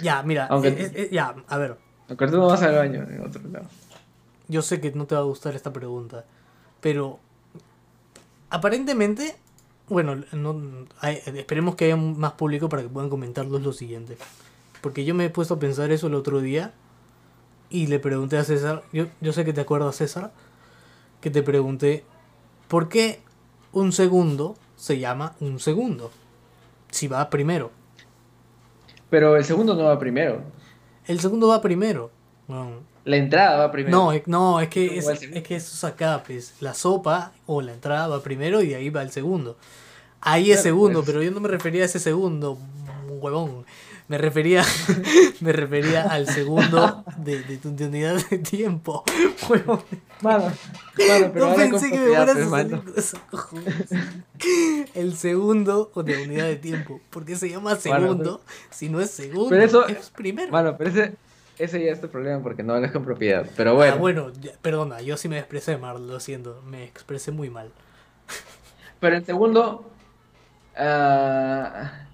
Ya, 0.00 0.22
mira. 0.22 0.46
Aunque, 0.46 0.68
eh, 0.68 0.76
eh, 0.78 0.92
eh, 0.94 1.08
ya, 1.10 1.34
a 1.48 1.58
ver. 1.58 1.76
Aunque 2.08 2.26
tú 2.26 2.36
no 2.36 2.46
vas 2.46 2.62
al 2.62 2.76
baño 2.76 3.02
en 3.08 3.20
otro 3.24 3.42
lado. 3.48 3.66
Yo 4.48 4.62
sé 4.62 4.80
que 4.80 4.92
no 4.92 5.06
te 5.06 5.14
va 5.14 5.22
a 5.22 5.24
gustar 5.24 5.56
esta 5.56 5.72
pregunta. 5.72 6.24
Pero. 6.80 7.18
Aparentemente. 8.50 9.36
Bueno, 9.88 10.22
no, 10.32 10.86
esperemos 11.02 11.74
que 11.74 11.86
haya 11.86 11.96
más 11.96 12.32
público 12.34 12.68
para 12.68 12.82
que 12.82 12.88
puedan 12.88 13.10
comentarlos 13.10 13.60
lo 13.62 13.72
siguiente. 13.72 14.16
Porque 14.80 15.04
yo 15.04 15.14
me 15.14 15.26
he 15.26 15.30
puesto 15.30 15.54
a 15.54 15.58
pensar 15.58 15.90
eso 15.90 16.06
el 16.06 16.14
otro 16.14 16.40
día 16.40 16.72
y 17.68 17.86
le 17.86 17.98
pregunté 17.98 18.36
a 18.38 18.44
César, 18.44 18.82
yo, 18.92 19.06
yo 19.20 19.32
sé 19.32 19.44
que 19.44 19.52
te 19.52 19.60
acuerdas 19.60 19.96
César, 19.96 20.32
que 21.20 21.30
te 21.30 21.42
pregunté, 21.42 22.04
¿por 22.68 22.88
qué 22.88 23.20
un 23.72 23.92
segundo 23.92 24.56
se 24.76 24.98
llama 24.98 25.36
un 25.40 25.60
segundo? 25.60 26.10
Si 26.90 27.06
va 27.06 27.30
primero. 27.30 27.70
Pero 29.10 29.36
el 29.36 29.44
segundo 29.44 29.74
no 29.74 29.84
va 29.84 29.98
primero. 29.98 30.42
El 31.06 31.20
segundo 31.20 31.48
va 31.48 31.60
primero. 31.60 32.10
La 33.04 33.16
entrada 33.16 33.58
va 33.58 33.72
primero. 33.72 33.96
No, 33.96 34.12
no 34.26 34.60
es 34.60 34.68
que 34.68 34.98
es, 34.98 35.08
es, 35.08 35.42
que 35.42 35.56
eso 35.56 35.74
es 35.74 35.84
acá, 35.84 36.22
pues. 36.26 36.54
La 36.60 36.74
sopa 36.74 37.32
o 37.46 37.60
la 37.62 37.72
entrada 37.72 38.08
va 38.08 38.22
primero 38.22 38.62
y 38.62 38.68
de 38.68 38.76
ahí 38.76 38.90
va 38.90 39.02
el 39.02 39.10
segundo. 39.10 39.56
Ahí 40.20 40.52
es 40.52 40.62
segundo, 40.62 41.00
pues. 41.00 41.06
pero 41.06 41.22
yo 41.22 41.30
no 41.30 41.40
me 41.40 41.48
refería 41.48 41.82
a 41.82 41.86
ese 41.86 41.98
segundo, 41.98 42.58
huevón. 43.08 43.64
Me 44.10 44.18
refería, 44.18 44.64
me 45.40 45.52
refería 45.52 46.02
al 46.02 46.26
segundo 46.26 47.04
de, 47.18 47.44
de, 47.44 47.58
de 47.58 47.86
unidad 47.86 48.20
de 48.28 48.38
tiempo. 48.38 49.04
Bueno, 49.46 49.84
mano, 50.20 50.52
pero 50.96 51.30
no 51.32 51.54
pensé 51.54 51.92
que 51.92 51.98
me 52.00 52.06
fueras 52.08 52.36
a 52.36 52.50
salir 52.50 52.82
El 54.94 55.14
segundo 55.14 55.92
de 55.94 56.24
unidad 56.24 56.46
de 56.46 56.56
tiempo. 56.56 57.00
Porque 57.10 57.36
se 57.36 57.50
llama 57.50 57.76
segundo. 57.76 58.40
si 58.70 58.88
no 58.88 59.00
es 59.00 59.12
segundo, 59.12 59.54
eso, 59.54 59.86
es 59.86 60.10
primero. 60.10 60.50
Bueno, 60.50 60.76
pero 60.76 60.90
ese, 60.90 61.14
ese 61.60 61.84
ya 61.84 61.92
es 61.92 62.00
tu 62.00 62.08
problema 62.08 62.42
porque 62.42 62.64
no 62.64 62.74
hablas 62.74 62.90
con 62.90 63.04
propiedad. 63.04 63.46
Pero 63.56 63.76
bueno. 63.76 63.94
Ah, 63.94 63.96
bueno, 63.96 64.32
perdona, 64.60 65.00
yo 65.02 65.16
sí 65.18 65.28
me 65.28 65.38
expresé 65.38 65.76
mal, 65.76 66.04
lo 66.08 66.18
siento. 66.18 66.60
Me 66.66 66.82
expresé 66.82 67.30
muy 67.30 67.48
mal. 67.48 67.70
Pero 68.98 69.16
el 69.16 69.24
segundo. 69.24 69.88
Uh, 70.76 72.09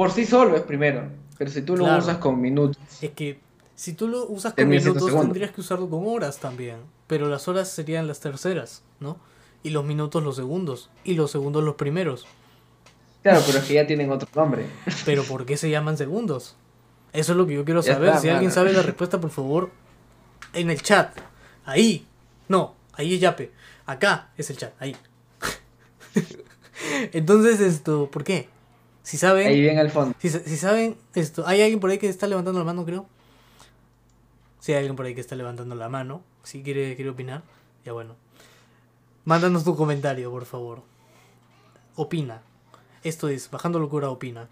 por 0.00 0.12
sí 0.12 0.24
solo 0.24 0.56
es 0.56 0.62
primero. 0.62 1.10
Pero 1.36 1.50
si 1.50 1.60
tú 1.60 1.76
lo 1.76 1.84
usas 1.98 2.16
con 2.16 2.40
minutos. 2.40 2.78
Es 3.02 3.10
que 3.10 3.38
si 3.74 3.92
tú 3.92 4.08
lo 4.08 4.24
usas 4.28 4.54
con 4.54 4.66
minutos, 4.66 5.12
tendrías 5.12 5.50
que 5.50 5.60
usarlo 5.60 5.90
con 5.90 6.04
horas 6.06 6.38
también. 6.38 6.78
Pero 7.06 7.28
las 7.28 7.48
horas 7.48 7.68
serían 7.68 8.06
las 8.06 8.18
terceras, 8.18 8.82
¿no? 8.98 9.18
Y 9.62 9.68
los 9.68 9.84
minutos 9.84 10.22
los 10.22 10.36
segundos. 10.36 10.88
Y 11.04 11.16
los 11.16 11.30
segundos 11.30 11.62
los 11.64 11.74
primeros. 11.74 12.26
Claro, 13.22 13.42
pero 13.46 13.58
es 13.58 13.64
que 13.64 13.74
ya 13.74 13.86
tienen 13.86 14.10
otro 14.10 14.26
nombre. 14.34 14.64
Pero 15.04 15.22
¿por 15.24 15.44
qué 15.44 15.58
se 15.58 15.68
llaman 15.68 15.98
segundos? 15.98 16.56
Eso 17.12 17.32
es 17.32 17.36
lo 17.36 17.46
que 17.46 17.52
yo 17.52 17.66
quiero 17.66 17.82
saber. 17.82 18.16
si 18.16 18.30
alguien 18.30 18.52
sabe 18.52 18.72
la 18.72 18.80
respuesta, 18.80 19.20
por 19.20 19.28
favor, 19.28 19.70
en 20.54 20.70
el 20.70 20.80
chat. 20.80 21.14
Ahí. 21.66 22.06
No, 22.48 22.74
ahí 22.94 23.16
es 23.16 23.20
Yape. 23.20 23.52
Acá 23.84 24.30
es 24.38 24.48
el 24.48 24.56
chat, 24.56 24.72
ahí. 24.80 24.96
Entonces, 27.12 27.60
esto, 27.60 28.10
¿por 28.10 28.24
qué? 28.24 28.48
Si 29.02 29.16
saben. 29.16 29.46
Ahí 29.48 29.60
bien 29.60 29.78
al 29.78 29.90
fondo. 29.90 30.14
Si, 30.18 30.28
saben 30.28 30.96
esto. 31.14 31.46
Hay 31.46 31.62
alguien 31.62 31.80
por 31.80 31.90
ahí 31.90 31.98
que 31.98 32.08
está 32.08 32.26
levantando 32.26 32.58
la 32.58 32.64
mano, 32.64 32.84
creo. 32.84 33.06
Si 34.60 34.72
hay 34.72 34.78
alguien 34.78 34.96
por 34.96 35.06
ahí 35.06 35.14
que 35.14 35.20
está 35.20 35.36
levantando 35.36 35.74
la 35.74 35.88
mano. 35.88 36.22
Si 36.42 36.62
quiere, 36.62 36.94
quiere 36.96 37.10
opinar. 37.10 37.42
Ya 37.84 37.92
bueno. 37.92 38.16
Mándanos 39.24 39.64
tu 39.64 39.74
comentario, 39.74 40.30
por 40.30 40.44
favor. 40.44 40.82
Opina. 41.96 42.42
Esto 43.02 43.28
es 43.28 43.50
Bajando 43.50 43.78
Locura 43.78 44.10
Opina. 44.10 44.48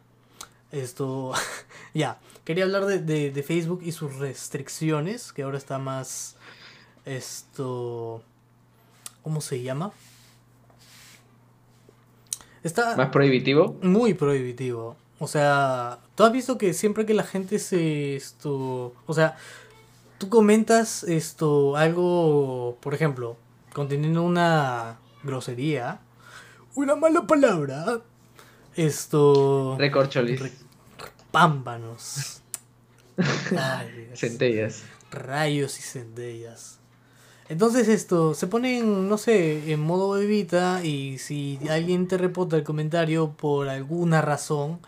Esto. 0.72 1.32
ya. 1.94 2.18
Quería 2.44 2.64
hablar 2.64 2.86
de, 2.86 3.30
de 3.30 3.42
Facebook 3.42 3.80
y 3.84 3.92
sus 3.92 4.16
restricciones. 4.16 5.32
Que 5.32 5.42
ahora 5.42 5.59
está 5.59 5.78
más. 5.78 6.36
Esto. 7.05 8.22
¿Cómo 9.22 9.40
se 9.42 9.62
llama? 9.62 9.92
Está 12.62 12.96
¿Más 12.96 13.11
prohibitivo? 13.11 13.78
Muy 13.82 14.14
prohibitivo. 14.14 14.96
O 15.18 15.26
sea, 15.26 15.98
tú 16.14 16.24
has 16.24 16.32
visto 16.32 16.59
que 16.59 16.72
siempre 16.74 17.04
que 17.04 17.14
la 17.14 17.24
gente 17.24 17.59
se 17.59 18.14
esto, 18.16 18.94
o 19.06 19.14
sea, 19.14 19.36
tú 20.18 20.28
comentas 20.28 21.02
esto 21.04 21.76
algo, 21.76 22.78
por 22.80 22.94
ejemplo, 22.94 23.36
conteniendo 23.72 24.22
una 24.22 24.98
grosería, 25.24 26.00
una 26.74 26.94
mala 26.94 27.26
palabra, 27.26 28.00
esto 28.76 29.76
recorcholis, 29.76 30.40
pámpanos, 31.32 32.42
centellas, 34.14 34.84
rayos 35.11 35.78
y 35.80 35.82
centellas. 35.82 36.78
Entonces 37.49 37.88
esto, 37.88 38.34
se 38.34 38.46
ponen, 38.46 39.09
no 39.09 39.16
sé, 39.16 39.72
en 39.72 39.80
modo 39.80 40.11
bebita 40.11 40.84
y 40.84 41.18
si 41.18 41.59
alguien 41.70 42.07
te 42.07 42.18
repota 42.18 42.57
el 42.57 42.62
comentario 42.62 43.32
por 43.32 43.68
alguna 43.68 44.20
razón, 44.20 44.80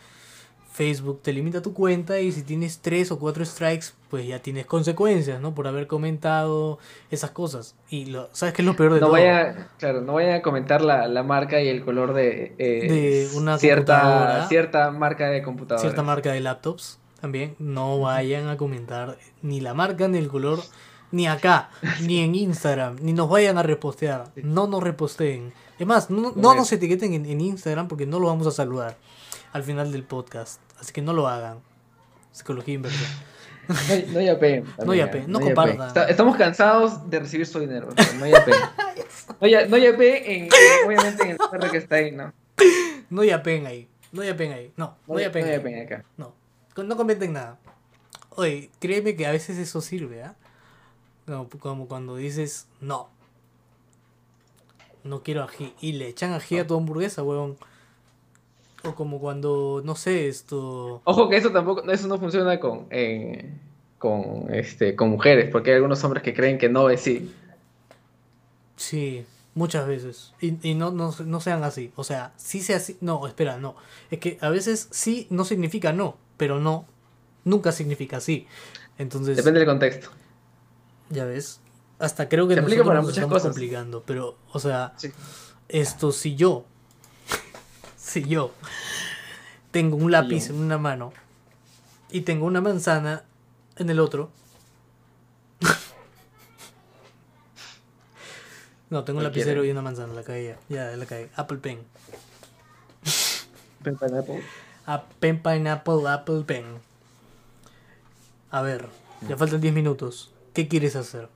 Facebook 0.72 1.20
te 1.22 1.32
limita 1.32 1.62
tu 1.62 1.74
cuenta 1.74 2.20
y 2.20 2.32
si 2.32 2.42
tienes 2.42 2.80
tres 2.80 3.10
o 3.10 3.18
cuatro 3.18 3.44
strikes, 3.44 3.88
pues 4.08 4.26
ya 4.26 4.40
tienes 4.40 4.66
consecuencias, 4.66 5.40
¿no? 5.40 5.54
Por 5.54 5.66
haber 5.66 5.86
comentado 5.86 6.78
esas 7.10 7.30
cosas. 7.32 7.74
Y 7.88 8.06
lo, 8.06 8.28
¿sabes 8.32 8.54
qué 8.54 8.62
es 8.62 8.66
lo 8.66 8.76
peor 8.76 8.94
de 8.94 9.00
no 9.00 9.06
todo? 9.06 9.12
Vaya, 9.12 9.68
claro, 9.78 10.00
no 10.00 10.14
vaya 10.14 10.36
a 10.36 10.42
comentar 10.42 10.82
la, 10.82 11.08
la 11.08 11.22
marca 11.22 11.60
y 11.60 11.68
el 11.68 11.84
color 11.84 12.14
de, 12.14 12.54
eh, 12.58 12.88
de 12.88 13.36
una 13.36 13.58
cierta, 13.58 14.46
cierta 14.48 14.90
marca 14.90 15.28
de 15.28 15.42
computadora. 15.42 15.80
Cierta 15.80 16.02
marca 16.02 16.32
de 16.32 16.40
laptops 16.40 16.98
también. 17.20 17.56
No 17.58 18.00
vayan 18.00 18.48
a 18.48 18.56
comentar 18.56 19.18
ni 19.42 19.60
la 19.60 19.74
marca 19.74 20.08
ni 20.08 20.18
el 20.18 20.28
color 20.28 20.60
ni 21.12 21.26
acá, 21.26 21.70
ni 22.02 22.20
en 22.20 22.34
Instagram, 22.34 22.96
ni 23.00 23.12
nos 23.12 23.28
vayan 23.28 23.58
a 23.58 23.62
repostear. 23.62 24.30
No 24.36 24.66
nos 24.66 24.82
reposteen. 24.82 25.52
Es 25.78 25.86
más, 25.86 26.10
no, 26.10 26.32
nos 26.34 26.72
etiqueten 26.72 27.14
en, 27.14 27.40
Instagram 27.40 27.88
porque 27.88 28.06
no 28.06 28.20
lo 28.20 28.26
vamos 28.26 28.46
a 28.46 28.50
saludar 28.50 28.96
al 29.52 29.62
final 29.62 29.92
del 29.92 30.04
podcast. 30.04 30.60
Así 30.78 30.92
que 30.92 31.02
no 31.02 31.12
lo 31.12 31.26
hagan. 31.26 31.58
Psicología 32.32 32.74
inversa. 32.74 32.98
No, 34.12 34.18
hay 34.18 34.28
AP. 34.28 34.64
No 34.84 34.92
hay 34.92 35.00
AP, 35.00 35.14
no, 35.26 35.40
comparta. 35.40 36.08
estamos 36.08 36.36
cansados 36.36 37.08
de 37.08 37.20
recibir 37.20 37.46
su 37.46 37.60
dinero. 37.60 37.88
No 38.18 38.24
AP. 38.24 38.48
No 39.40 39.46
hay, 39.46 39.52
no 39.68 39.76
en, 39.76 40.48
obviamente 40.84 41.22
en 41.22 41.30
el 41.30 41.36
PR 41.38 41.70
que 41.70 41.76
está 41.78 41.96
ahí, 41.96 42.10
¿no? 42.10 42.32
No 43.08 43.22
hay 43.22 43.30
AP 43.30 43.46
ahí. 43.64 43.88
No 44.12 44.22
AP 44.22 44.40
ahí. 44.40 44.72
No, 44.76 44.96
no, 45.06 45.16
hay 45.16 45.24
AP. 45.24 45.36
No 45.36 45.54
AP 45.54 45.86
acá. 45.86 46.04
No. 46.16 46.34
No 46.76 46.96
comenten 46.96 47.32
nada. 47.32 47.58
Oye, 48.30 48.70
créeme 48.80 49.16
que 49.16 49.26
a 49.26 49.30
veces 49.30 49.56
eso 49.56 49.80
sirve, 49.80 50.22
¿ah? 50.22 50.34
Como, 51.58 51.88
cuando 51.88 52.16
dices 52.16 52.66
no. 52.80 53.08
No 55.04 55.22
quiero 55.22 55.44
ají. 55.44 55.74
Y 55.80 55.92
le 55.92 56.08
echan 56.08 56.32
ají 56.32 56.58
a 56.58 56.66
tu 56.66 56.76
hamburguesa, 56.76 57.22
weón. 57.22 57.56
O 58.84 58.94
como 58.94 59.20
cuando, 59.20 59.82
no 59.84 59.94
sé, 59.94 60.28
esto. 60.28 61.02
Ojo 61.04 61.28
que 61.28 61.36
eso 61.36 61.50
tampoco, 61.50 61.90
eso 61.90 62.08
no 62.08 62.18
funciona 62.18 62.58
con, 62.58 62.86
eh, 62.90 63.52
con, 63.98 64.52
este, 64.52 64.96
con 64.96 65.10
mujeres, 65.10 65.50
porque 65.50 65.70
hay 65.70 65.76
algunos 65.76 66.02
hombres 66.04 66.22
que 66.22 66.32
creen 66.34 66.58
que 66.58 66.68
no 66.68 66.88
es 66.88 67.02
sí. 67.02 67.34
Sí, 68.76 69.26
muchas 69.54 69.86
veces. 69.86 70.32
Y, 70.40 70.56
y 70.66 70.74
no, 70.74 70.90
no, 70.90 71.14
no, 71.26 71.40
sean 71.40 71.62
así. 71.62 71.92
O 71.96 72.04
sea, 72.04 72.32
sí 72.36 72.60
sea 72.60 72.76
así. 72.76 72.96
No, 73.02 73.26
espera, 73.26 73.58
no. 73.58 73.76
Es 74.10 74.18
que 74.18 74.38
a 74.40 74.48
veces 74.48 74.88
sí 74.90 75.26
no 75.28 75.44
significa 75.44 75.92
no, 75.92 76.16
pero 76.38 76.58
no 76.58 76.86
nunca 77.44 77.72
significa 77.72 78.20
sí. 78.20 78.46
Entonces. 78.98 79.36
Depende 79.36 79.60
del 79.60 79.68
contexto. 79.68 80.10
Ya 81.10 81.24
ves. 81.24 81.60
Hasta 81.98 82.28
creo 82.28 82.48
que 82.48 82.54
Se 82.54 82.62
nosotros 82.62 82.94
nos 82.94 83.08
estamos 83.10 83.42
complicando. 83.42 84.02
Pero, 84.06 84.38
o 84.52 84.58
sea, 84.58 84.94
esto 85.68 86.12
si 86.12 86.34
yo 86.34 86.64
si 87.96 88.26
yo 88.26 88.52
tengo 89.70 89.96
un 89.96 90.10
lápiz 90.10 90.50
en 90.50 90.56
una 90.56 90.78
mano 90.78 91.12
y 92.10 92.22
tengo 92.22 92.46
una 92.46 92.60
manzana 92.60 93.24
en 93.76 93.90
el 93.90 94.00
otro. 94.00 94.30
no, 98.90 99.04
tengo 99.04 99.18
un 99.18 99.24
lapicero 99.24 99.64
y 99.64 99.70
una 99.70 99.82
manzana, 99.82 100.14
la 100.14 100.22
caí 100.22 100.54
ya, 100.68 100.96
la 100.96 101.06
caí. 101.06 101.28
Apple 101.36 101.58
Pen. 101.58 101.80
Pen 103.82 103.96
Pineapple. 103.96 104.42
A 104.86 105.04
pen 105.04 105.42
Pineapple, 105.42 106.08
Apple 106.08 106.42
Pen. 106.46 106.64
A 108.50 108.62
ver, 108.62 108.88
ya 109.28 109.36
faltan 109.36 109.60
10 109.60 109.72
minutos. 109.72 110.30
¿Qué 110.52 110.68
quieres 110.68 110.96
hacer? 110.96 111.28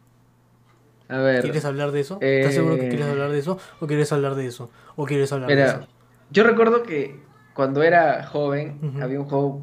A 1.08 1.18
ver. 1.18 1.42
¿Quieres 1.42 1.64
hablar 1.64 1.92
de 1.92 2.00
eso? 2.00 2.18
¿Estás 2.20 2.54
seguro 2.54 2.76
que 2.76 2.88
quieres 2.88 3.06
hablar 3.06 3.30
de 3.30 3.38
eso? 3.38 3.58
¿O 3.80 3.86
quieres 3.86 4.12
hablar 4.12 4.34
de 4.34 4.46
eso? 4.46 4.70
¿O 4.96 5.06
quieres 5.06 5.32
hablar 5.32 5.48
de 5.48 5.62
eso? 5.62 5.86
Yo 6.30 6.44
recuerdo 6.44 6.82
que 6.82 7.20
cuando 7.54 7.82
era 7.82 8.24
joven, 8.26 8.98
había 9.00 9.20
un 9.20 9.26
juego, 9.26 9.60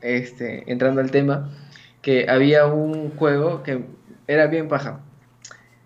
este, 0.00 0.70
entrando 0.70 1.00
al 1.00 1.10
tema, 1.10 1.50
que 2.00 2.26
había 2.28 2.66
un 2.66 3.10
juego 3.16 3.62
que 3.62 3.84
era 4.26 4.46
bien 4.46 4.68
paja, 4.68 5.00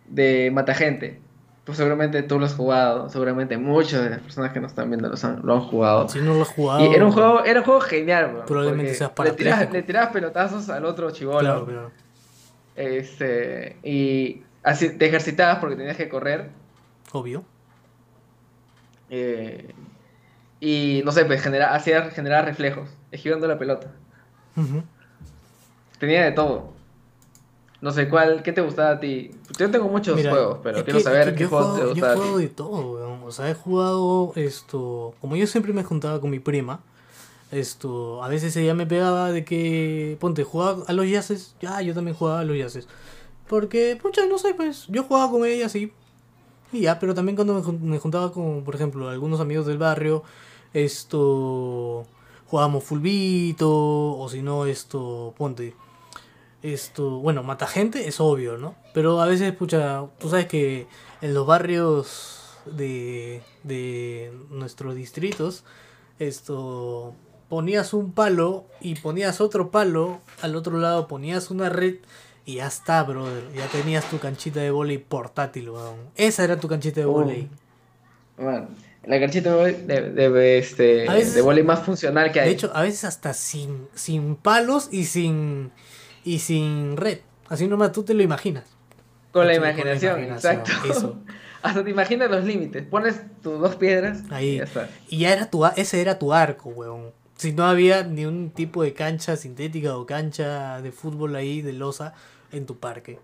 de 0.08 0.50
mata 0.52 0.74
gente. 0.74 1.20
Pues 1.64 1.78
seguramente 1.78 2.22
tú 2.22 2.38
lo 2.38 2.46
has 2.46 2.54
jugado, 2.54 3.08
seguramente 3.08 3.58
muchas 3.58 4.04
de 4.04 4.10
las 4.10 4.20
personas 4.20 4.52
que 4.52 4.60
nos 4.60 4.70
están 4.70 4.88
viendo 4.88 5.08
lo 5.08 5.16
han, 5.20 5.40
lo 5.42 5.54
han 5.54 5.60
jugado. 5.62 6.08
Si 6.08 6.20
no 6.20 6.34
lo 6.34 6.42
has 6.42 6.48
jugado. 6.48 6.84
Y 6.84 6.94
era 6.94 7.04
un 7.04 7.10
juego, 7.10 7.44
era 7.44 7.60
un 7.60 7.66
juego 7.66 7.80
genial, 7.80 8.30
bro, 8.32 8.46
Probablemente 8.46 8.94
seas 8.94 9.10
para 9.10 9.30
le 9.30 9.36
tirabas, 9.36 9.72
le 9.72 9.82
tirabas 9.82 10.10
pelotazos 10.10 10.68
al 10.68 10.84
otro 10.84 11.10
chivolo. 11.10 11.40
Claro, 11.40 11.66
claro. 11.66 11.90
Este, 12.76 13.76
y 13.82 14.42
así 14.62 14.90
te 14.90 15.06
ejercitabas 15.06 15.58
porque 15.58 15.76
tenías 15.76 15.96
que 15.96 16.08
correr. 16.08 16.50
Obvio. 17.12 17.44
Eh, 19.08 19.72
y 20.60 21.02
no 21.04 21.12
sé, 21.12 21.24
pues 21.24 21.42
genera, 21.42 21.74
hacía 21.74 22.10
generar 22.10 22.44
reflejos, 22.44 22.88
esquivando 23.10 23.46
la 23.48 23.58
pelota. 23.58 23.92
Tenía 25.98 26.24
de 26.24 26.32
todo. 26.32 26.76
No 27.80 27.92
sé, 27.92 28.08
¿cuál, 28.08 28.42
¿qué 28.42 28.52
te 28.52 28.62
gustaba 28.62 28.90
a 28.90 29.00
ti? 29.00 29.32
Yo 29.58 29.70
tengo 29.70 29.88
muchos 29.88 30.20
juegos, 30.20 30.58
pero 30.62 30.82
quiero 30.84 31.00
saber 31.00 31.34
qué 31.34 31.46
juegos 31.46 31.78
te 31.78 31.86
gustaba 31.86 32.14
Yo 32.14 32.20
he 32.20 32.24
jugado 32.24 32.38
de 32.38 32.48
todo, 32.48 33.24
O 33.24 33.30
sea, 33.30 33.50
he 33.50 33.54
jugado 33.54 34.32
esto. 34.34 35.14
Como 35.20 35.36
yo 35.36 35.46
siempre 35.46 35.72
me 35.72 35.84
juntaba 35.84 36.20
con 36.20 36.30
mi 36.30 36.38
prima, 36.38 36.80
esto. 37.50 38.22
A 38.22 38.28
veces 38.28 38.56
ella 38.56 38.74
me 38.74 38.86
pegaba 38.86 39.32
de 39.32 39.44
que. 39.44 40.16
Ponte, 40.20 40.44
jugaba 40.44 40.84
a 40.86 40.92
los 40.92 41.08
yaces. 41.08 41.54
Ya, 41.60 41.80
yo 41.82 41.94
también 41.94 42.16
jugaba 42.16 42.40
a 42.40 42.44
los 42.44 42.56
yaces. 42.56 42.88
Porque, 43.48 43.98
pucha, 44.00 44.26
no 44.26 44.38
sé, 44.38 44.54
pues. 44.54 44.86
Yo 44.88 45.04
jugaba 45.04 45.30
con 45.30 45.46
ella, 45.46 45.68
sí. 45.68 45.92
Y 46.72 46.82
ya, 46.82 46.98
pero 46.98 47.14
también 47.14 47.36
cuando 47.36 47.54
me 47.54 47.98
juntaba 47.98 48.32
con, 48.32 48.64
por 48.64 48.74
ejemplo, 48.74 49.08
algunos 49.08 49.40
amigos 49.40 49.66
del 49.66 49.78
barrio 49.78 50.24
esto 50.76 52.06
jugábamos 52.48 52.84
fulbito 52.84 53.70
o 54.18 54.28
si 54.28 54.42
no 54.42 54.66
esto 54.66 55.34
ponte 55.36 55.74
esto 56.62 57.18
bueno 57.18 57.42
mata 57.42 57.66
gente 57.66 58.06
es 58.06 58.20
obvio 58.20 58.58
no 58.58 58.74
pero 58.92 59.20
a 59.20 59.26
veces 59.26 59.52
pucha 59.54 60.04
tú 60.18 60.28
sabes 60.28 60.46
que 60.46 60.86
en 61.22 61.32
los 61.32 61.46
barrios 61.46 62.42
de, 62.66 63.42
de 63.62 64.32
nuestros 64.50 64.94
distritos 64.94 65.64
esto 66.18 67.14
ponías 67.48 67.94
un 67.94 68.12
palo 68.12 68.66
y 68.80 68.96
ponías 68.96 69.40
otro 69.40 69.70
palo 69.70 70.20
al 70.42 70.56
otro 70.56 70.78
lado 70.78 71.06
ponías 71.06 71.50
una 71.50 71.68
red 71.68 71.96
y 72.44 72.56
ya 72.56 72.66
está 72.66 73.02
brother 73.02 73.44
ya 73.54 73.66
tenías 73.68 74.08
tu 74.10 74.18
canchita 74.18 74.60
de 74.60 74.70
volei 74.70 74.98
portátil 74.98 75.70
weón. 75.70 75.96
esa 76.14 76.44
era 76.44 76.58
tu 76.58 76.68
canchita 76.68 77.00
de 77.00 77.06
volei 77.06 77.48
bueno 78.36 78.68
la 79.06 79.20
canchita 79.20 79.54
de, 79.54 79.72
de, 79.72 80.58
este, 80.58 81.06
de 81.06 81.62
más 81.62 81.84
funcional 81.84 82.32
que 82.32 82.40
hay. 82.40 82.48
De 82.48 82.54
hecho, 82.54 82.72
a 82.74 82.82
veces 82.82 83.04
hasta 83.04 83.34
sin, 83.34 83.86
sin 83.94 84.34
palos 84.34 84.88
y 84.90 85.04
sin, 85.04 85.70
y 86.24 86.40
sin 86.40 86.96
red. 86.96 87.20
Así 87.48 87.68
nomás 87.68 87.92
tú 87.92 88.02
te 88.02 88.14
lo 88.14 88.24
imaginas. 88.24 88.64
Con 89.30 89.46
la, 89.46 89.54
imaginación, 89.54 90.24
exacto. 90.24 90.72
hasta 91.62 91.84
te 91.84 91.90
imaginas 91.90 92.30
los 92.30 92.44
límites. 92.44 92.84
Pones 92.84 93.20
tus 93.42 93.60
dos 93.60 93.76
piedras 93.76 94.22
Ahí. 94.30 94.54
y 94.54 94.56
ya 94.56 94.64
está. 94.64 94.88
Y 95.08 95.18
ya 95.18 95.32
era 95.32 95.50
tu, 95.50 95.64
ese 95.64 96.00
era 96.00 96.18
tu 96.18 96.32
arco, 96.32 96.70
weón. 96.70 97.12
Si 97.36 97.52
no 97.52 97.64
había 97.64 98.02
ni 98.02 98.24
un 98.24 98.50
tipo 98.50 98.82
de 98.82 98.94
cancha 98.94 99.36
sintética 99.36 99.96
o 99.96 100.06
cancha 100.06 100.80
de 100.80 100.92
fútbol 100.92 101.36
ahí 101.36 101.62
de 101.62 101.72
losa 101.72 102.14
en 102.52 102.66
tu 102.66 102.78
parque. 102.78 103.18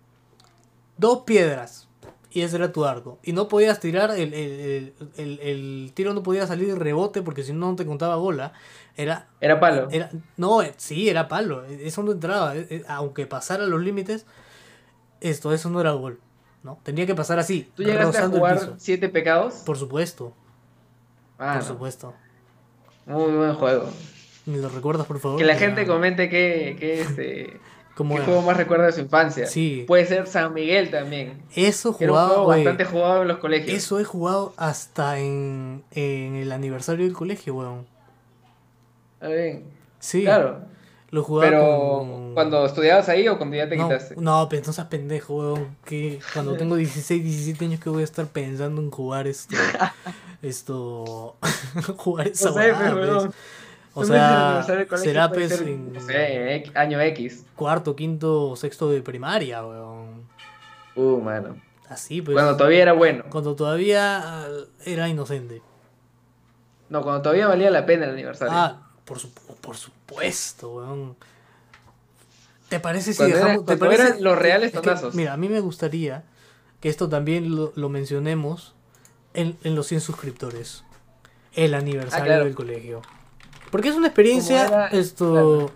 Dos 0.98 1.22
piedras 1.22 1.88
y 2.30 2.42
ese 2.42 2.56
era 2.56 2.72
tu 2.72 2.84
arco. 2.84 3.18
Y 3.22 3.32
no 3.32 3.48
podías 3.48 3.80
tirar, 3.80 4.10
el, 4.10 4.32
el, 4.32 4.94
el, 5.16 5.38
el 5.40 5.92
tiro 5.94 6.14
no 6.14 6.22
podía 6.22 6.46
salir 6.46 6.68
de 6.68 6.74
rebote 6.74 7.22
porque 7.22 7.42
si 7.42 7.52
no, 7.52 7.70
no 7.70 7.76
te 7.76 7.86
contaba 7.86 8.16
bola. 8.16 8.52
Era, 8.96 9.28
era 9.40 9.60
palo. 9.60 9.88
Era, 9.90 10.10
no, 10.36 10.62
eh, 10.62 10.74
sí, 10.76 11.08
era 11.08 11.28
palo. 11.28 11.64
Eso 11.64 12.02
no 12.02 12.12
entraba. 12.12 12.54
Aunque 12.88 13.26
pasara 13.26 13.66
los 13.66 13.80
límites, 13.82 14.26
esto, 15.20 15.52
eso 15.52 15.70
no 15.70 15.80
era 15.80 15.92
gol. 15.92 16.20
¿no? 16.62 16.78
Tenía 16.82 17.06
que 17.06 17.14
pasar 17.14 17.38
así. 17.38 17.70
¿Tú 17.74 17.82
llegaste 17.82 18.18
a 18.18 18.28
jugar 18.28 18.74
Siete 18.78 19.08
Pecados? 19.08 19.62
Por 19.66 19.76
supuesto. 19.76 20.32
Ah, 21.38 21.54
por 21.54 21.64
supuesto. 21.64 22.14
Muy 23.06 23.32
buen 23.32 23.54
juego. 23.54 23.88
¿Me 24.46 24.58
lo 24.58 24.68
recuerdas, 24.68 25.06
por 25.06 25.20
favor? 25.20 25.38
Que 25.38 25.44
la 25.44 25.56
gente 25.56 25.86
comente 25.86 26.28
que, 26.28 26.76
que 26.78 27.00
este 27.00 27.60
¿Qué 27.96 28.04
juego 28.04 28.42
más 28.42 28.56
recuerda 28.56 28.86
de 28.86 28.92
su 28.92 29.00
infancia? 29.00 29.46
Sí. 29.46 29.84
Puede 29.86 30.06
ser 30.06 30.26
San 30.26 30.54
Miguel 30.54 30.90
también. 30.90 31.42
Eso 31.54 31.92
jugado. 31.92 32.46
bastante 32.46 32.84
jugado 32.84 33.22
en 33.22 33.28
los 33.28 33.36
colegios. 33.38 33.76
Eso 33.76 34.00
he 34.00 34.04
jugado 34.04 34.54
hasta 34.56 35.18
en, 35.18 35.84
en 35.90 36.36
el 36.36 36.52
aniversario 36.52 37.04
del 37.04 37.14
colegio, 37.14 37.54
weón. 37.54 37.86
Está 39.14 39.28
bien. 39.28 39.64
Sí. 40.00 40.22
Claro. 40.22 40.62
Lo 41.12 41.22
jugaba 41.22 41.50
Pero, 41.50 42.30
¿cuando 42.32 42.64
estudiabas 42.64 43.06
ahí 43.10 43.28
o 43.28 43.36
cuando 43.36 43.54
ya 43.54 43.68
te 43.68 43.76
quitaste? 43.76 44.16
No, 44.16 44.48
pero 44.48 44.62
no 44.66 44.72
seas 44.72 44.86
pendejo, 44.86 45.34
weón. 45.34 45.76
Que 45.84 46.20
cuando 46.32 46.56
tengo 46.56 46.74
16, 46.74 47.22
17 47.22 47.66
años 47.66 47.80
que 47.80 47.90
voy 47.90 48.00
a 48.00 48.04
estar 48.04 48.26
pensando 48.28 48.80
en 48.80 48.90
jugar 48.90 49.26
esto. 49.26 49.54
esto. 50.42 51.36
jugar 51.98 52.28
esa 52.28 52.48
no 52.48 52.54
sé, 52.54 52.72
o 53.94 54.04
sea, 54.06 54.64
será 54.96 55.30
pues 55.30 55.60
en, 55.60 55.92
no 55.92 56.00
sé, 56.00 56.64
año 56.74 56.98
X. 56.98 57.44
Cuarto, 57.56 57.94
quinto, 57.94 58.56
sexto 58.56 58.90
de 58.90 59.02
primaria, 59.02 59.62
weón. 59.62 60.26
Uh, 60.96 61.20
mano. 61.20 61.56
Así, 61.90 62.22
pues. 62.22 62.34
Cuando 62.34 62.56
todavía 62.56 62.80
era 62.80 62.94
bueno. 62.94 63.24
Cuando 63.28 63.54
todavía 63.54 64.18
ah, 64.24 64.48
era 64.86 65.10
inocente. 65.10 65.60
No, 66.88 67.02
cuando 67.02 67.20
todavía 67.20 67.48
valía 67.48 67.70
la 67.70 67.84
pena 67.84 68.06
el 68.06 68.12
aniversario. 68.12 68.54
Ah, 68.54 68.81
por, 69.04 69.18
por 69.60 69.76
supuesto, 69.76 70.76
weón. 70.76 71.16
¿Te 72.68 72.80
parece 72.80 73.12
si 73.12 73.24
dejamos. 73.24 73.66
¿te 73.66 73.76
parece, 73.76 74.02
eran 74.02 74.22
los 74.22 74.38
reales 74.38 74.72
tonazos? 74.72 75.14
Mira, 75.14 75.34
a 75.34 75.36
mí 75.36 75.48
me 75.48 75.60
gustaría 75.60 76.24
que 76.80 76.88
esto 76.88 77.08
también 77.08 77.54
lo, 77.54 77.88
mencionemos 77.88 78.74
en, 79.34 79.56
en, 79.62 79.74
los 79.74 79.86
100 79.86 80.00
suscriptores. 80.00 80.84
El 81.54 81.74
aniversario 81.74 82.32
ah, 82.32 82.38
del 82.38 82.54
colegio. 82.54 83.02
Porque 83.70 83.88
es 83.88 83.94
una 83.94 84.08
experiencia 84.08 84.88
esto 84.88 85.70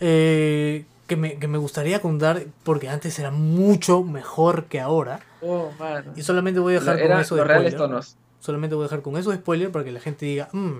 eh, 0.00 0.84
que, 1.06 1.16
me, 1.16 1.38
que, 1.38 1.48
me, 1.48 1.58
gustaría 1.58 2.00
contar 2.00 2.46
porque 2.62 2.88
antes 2.88 3.18
era 3.18 3.30
mucho 3.30 4.02
mejor 4.02 4.66
que 4.66 4.80
ahora. 4.80 5.20
Oh, 5.40 5.70
y 6.14 6.22
solamente 6.22 6.60
voy 6.60 6.76
a 6.76 6.80
dejar 6.80 7.00
con 7.00 7.20
eso 7.20 7.36
de 7.36 7.42
spoiler. 7.42 8.02
Solamente 8.40 8.74
voy 8.76 8.84
a 8.84 8.86
dejar 8.86 9.02
con 9.02 9.16
eso 9.16 9.30
de 9.30 9.36
spoiler 9.36 9.70
para 9.70 9.84
que 9.84 9.92
la 9.92 10.00
gente 10.00 10.26
diga, 10.26 10.48
mm, 10.52 10.78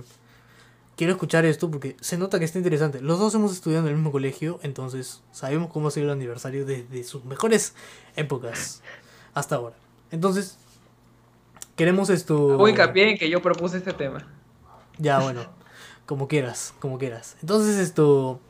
quiero 0.97 1.12
escuchar 1.12 1.44
esto 1.44 1.70
porque 1.70 1.97
se 2.01 2.18
nota 2.18 2.38
que 2.38 2.44
está 2.44 2.59
interesante. 2.59 3.01
Los 3.01 3.18
dos 3.18 3.34
hemos 3.34 3.53
estudiado 3.53 3.84
en 3.84 3.90
el 3.90 3.97
mismo 3.97 4.11
colegio, 4.11 4.59
entonces 4.62 5.22
sabemos 5.30 5.70
cómo 5.70 5.88
ha 5.88 5.90
sido 5.90 6.07
el 6.07 6.12
aniversario 6.12 6.64
desde 6.64 7.05
sus 7.05 7.24
mejores 7.24 7.74
épocas 8.16 8.82
hasta 9.34 9.57
ahora. 9.57 9.76
Entonces, 10.11 10.59
queremos 11.76 12.11
esto. 12.11 12.57
Muy 12.59 12.70
hincapié 12.72 13.11
en 13.11 13.18
que 13.18 13.28
yo 13.28 13.42
propuse 13.42 13.76
este 13.76 13.92
tema. 13.92 14.26
Ya, 14.99 15.18
bueno, 15.20 15.42
como 16.07 16.26
quieras, 16.26 16.74
como 16.80 16.99
quieras. 16.99 17.36
Entonces, 17.42 17.76
esto. 17.76 18.40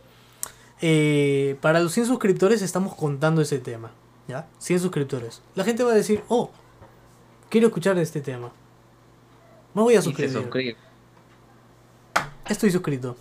Eh, 0.83 1.57
para 1.63 1.81
los 1.81 1.93
100 1.93 2.07
suscriptores 2.07 2.63
estamos 2.63 2.95
contando 2.95 3.43
ese 3.43 3.59
tema. 3.59 3.91
¿Ya? 4.29 4.49
100 4.59 4.81
suscriptores. 4.81 5.43
La 5.55 5.65
gente 5.65 5.83
va 5.85 5.93
a 5.93 5.95
decir, 5.95 6.23
oh, 6.29 6.51
quiero 7.49 7.69
escuchar 7.69 7.97
este 7.99 8.21
tema. 8.21 8.53
Me 9.75 9.83
voy 9.83 9.95
a 9.95 10.03
suscribir. 10.03 10.77
Estoy 12.49 12.71
suscrito. 12.71 13.17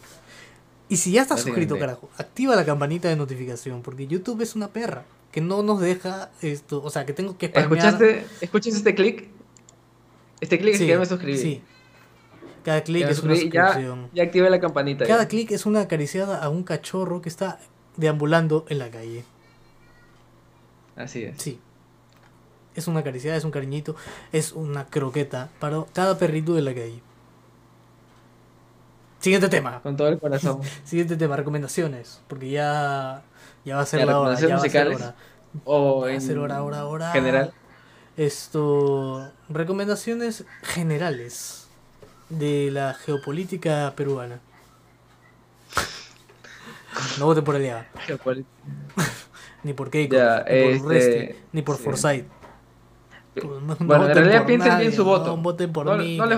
Y 0.88 0.98
si 0.98 1.12
ya 1.12 1.24
estás 1.24 1.42
suscrito, 1.42 1.80
carajo, 1.80 2.10
activa 2.18 2.56
la 2.56 2.64
campanita 2.64 3.10
de 3.10 3.16
notificación, 3.16 3.82
porque 3.82 4.06
YouTube 4.06 4.42
es 4.42 4.56
una 4.56 4.68
perra 4.68 5.04
que 5.32 5.42
no 5.42 5.64
nos 5.64 5.82
deja 5.82 6.30
esto, 6.42 6.82
o 6.84 6.90
sea, 6.90 7.06
que 7.06 7.14
tengo 7.14 7.38
que 7.38 7.52
¿Escuchaste, 7.54 8.26
¿Escuchas 8.40 8.76
este 8.76 8.94
clic? 8.94 9.28
Este 10.40 10.60
clic 10.60 10.76
es 10.76 10.82
que 10.82 10.98
me 10.98 11.06
suscribí. 11.06 11.38
Sí. 11.38 11.62
Cada 12.64 12.84
clic 12.84 13.08
es 13.10 13.22
una 13.22 13.36
suscripción. 13.36 14.10
Ya, 14.14 14.24
activé 14.24 14.50
la 14.50 14.60
campanita. 14.60 15.06
Cada 15.06 15.28
clic 15.28 15.52
es 15.52 15.66
una 15.66 15.82
acariciada 15.82 16.42
a 16.44 16.50
un 16.50 16.64
cachorro 16.64 17.22
que 17.22 17.30
está 17.30 17.60
deambulando 17.98 18.66
en 18.70 18.80
la 18.80 18.90
calle. 18.90 19.24
Así 20.96 21.24
es. 21.24 21.42
Sí. 21.42 21.60
Es 22.76 22.88
una 22.88 23.02
acariciada, 23.02 23.38
es 23.38 23.44
un 23.44 23.52
cariñito, 23.52 23.96
es 24.32 24.52
una 24.52 24.86
croqueta 24.86 25.50
para 25.60 25.86
cada 25.94 26.18
perrito 26.18 26.54
de 26.54 26.62
la 26.62 26.74
calle. 26.74 27.02
Siguiente 29.26 29.50
tema. 29.50 29.82
Con 29.82 29.98
todo 29.98 30.10
el 30.10 30.20
corazón. 30.20 30.62
Siguiente 30.84 31.18
tema, 31.18 31.36
recomendaciones. 31.36 32.22
Porque 32.28 32.52
ya, 32.52 33.24
ya 33.66 33.76
va 33.76 33.82
a 33.82 33.86
ser 33.88 34.06
la 34.06 34.20
hora. 34.20 34.40
Ya 34.40 34.50
va 34.50 34.62
a 34.62 34.70
ser 34.70 34.88
hora. 34.88 35.16
O 35.64 36.02
va 36.02 36.12
a 36.12 36.20
ser 36.20 36.38
hora, 36.38 36.62
hora, 36.62 36.86
hora. 36.86 37.12
General. 37.12 37.52
Esto. 38.18 39.32
Recomendaciones 39.50 40.46
generales 40.62 41.68
de 42.30 42.70
la 42.70 42.94
geopolítica 42.94 43.92
peruana. 43.96 44.42
No 47.18 47.26
vote 47.26 47.42
por 47.42 47.56
Aliaga. 47.56 47.88
ni 49.64 49.74
por 49.74 49.90
Keiko, 49.90 50.18
ni 50.18 50.80
por 50.80 50.96
este, 50.96 51.36
ni 51.52 51.64
por 51.64 51.78
Forsyth. 51.80 52.28
bueno, 53.80 54.08
en 54.08 54.16
realidad 54.16 54.46
piensen 54.46 54.78
bien 54.78 54.94
su 54.94 55.04
voto. 55.04 55.36
No 55.36 55.38
voten 55.42 55.74
por 55.74 55.98
mí. 55.98 56.16
No 56.16 56.28
les 56.28 56.38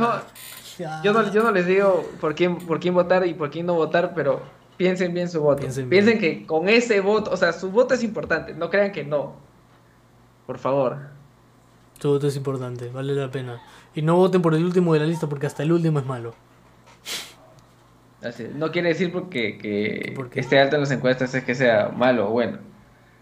yo 1.04 1.14
no, 1.14 1.32
yo 1.32 1.44
no 1.44 1.52
les 1.52 1.66
digo 1.66 2.06
por 2.20 2.36
quién, 2.36 2.58
por 2.58 2.80
quién 2.80 2.94
votar 2.94 3.26
y 3.26 3.34
por 3.34 3.50
quién 3.50 3.66
no 3.66 3.74
votar, 3.74 4.14
pero 4.14 4.42
piensen 4.78 5.14
bien 5.14 5.30
su 5.30 5.42
voto. 5.42 5.62
Piensen, 5.90 6.20
que 6.20 6.46
con 6.46 6.70
ese 6.70 7.02
voto, 7.02 7.32
o 7.32 7.38
sea, 7.38 7.54
su 7.54 7.72
voto 7.72 7.94
es 7.94 8.04
importante, 8.04 8.54
no 8.54 8.70
crean 8.70 8.92
que 8.92 9.04
no. 9.04 9.36
Por 10.46 10.60
favor. 10.60 10.98
Su 12.00 12.10
voto 12.10 12.28
es 12.28 12.36
importante, 12.36 12.90
vale 12.90 13.14
la 13.14 13.32
pena. 13.32 13.62
Y 13.96 14.02
no 14.02 14.16
voten 14.16 14.42
por 14.42 14.54
el 14.54 14.64
último 14.64 14.94
de 14.94 15.00
la 15.00 15.06
lista 15.06 15.28
porque 15.28 15.48
hasta 15.48 15.64
el 15.64 15.72
último 15.72 16.00
es 16.00 16.06
malo. 16.06 16.34
Así, 18.22 18.48
no 18.54 18.72
quiere 18.72 18.90
decir 18.90 19.12
porque 19.12 19.58
que 19.58 20.40
esté 20.40 20.60
alto 20.60 20.76
en 20.76 20.82
las 20.82 20.92
encuestas 20.92 21.34
es 21.34 21.44
que 21.44 21.56
sea 21.56 21.90
malo 21.90 22.30
o 22.30 22.32
bueno. 22.32 22.60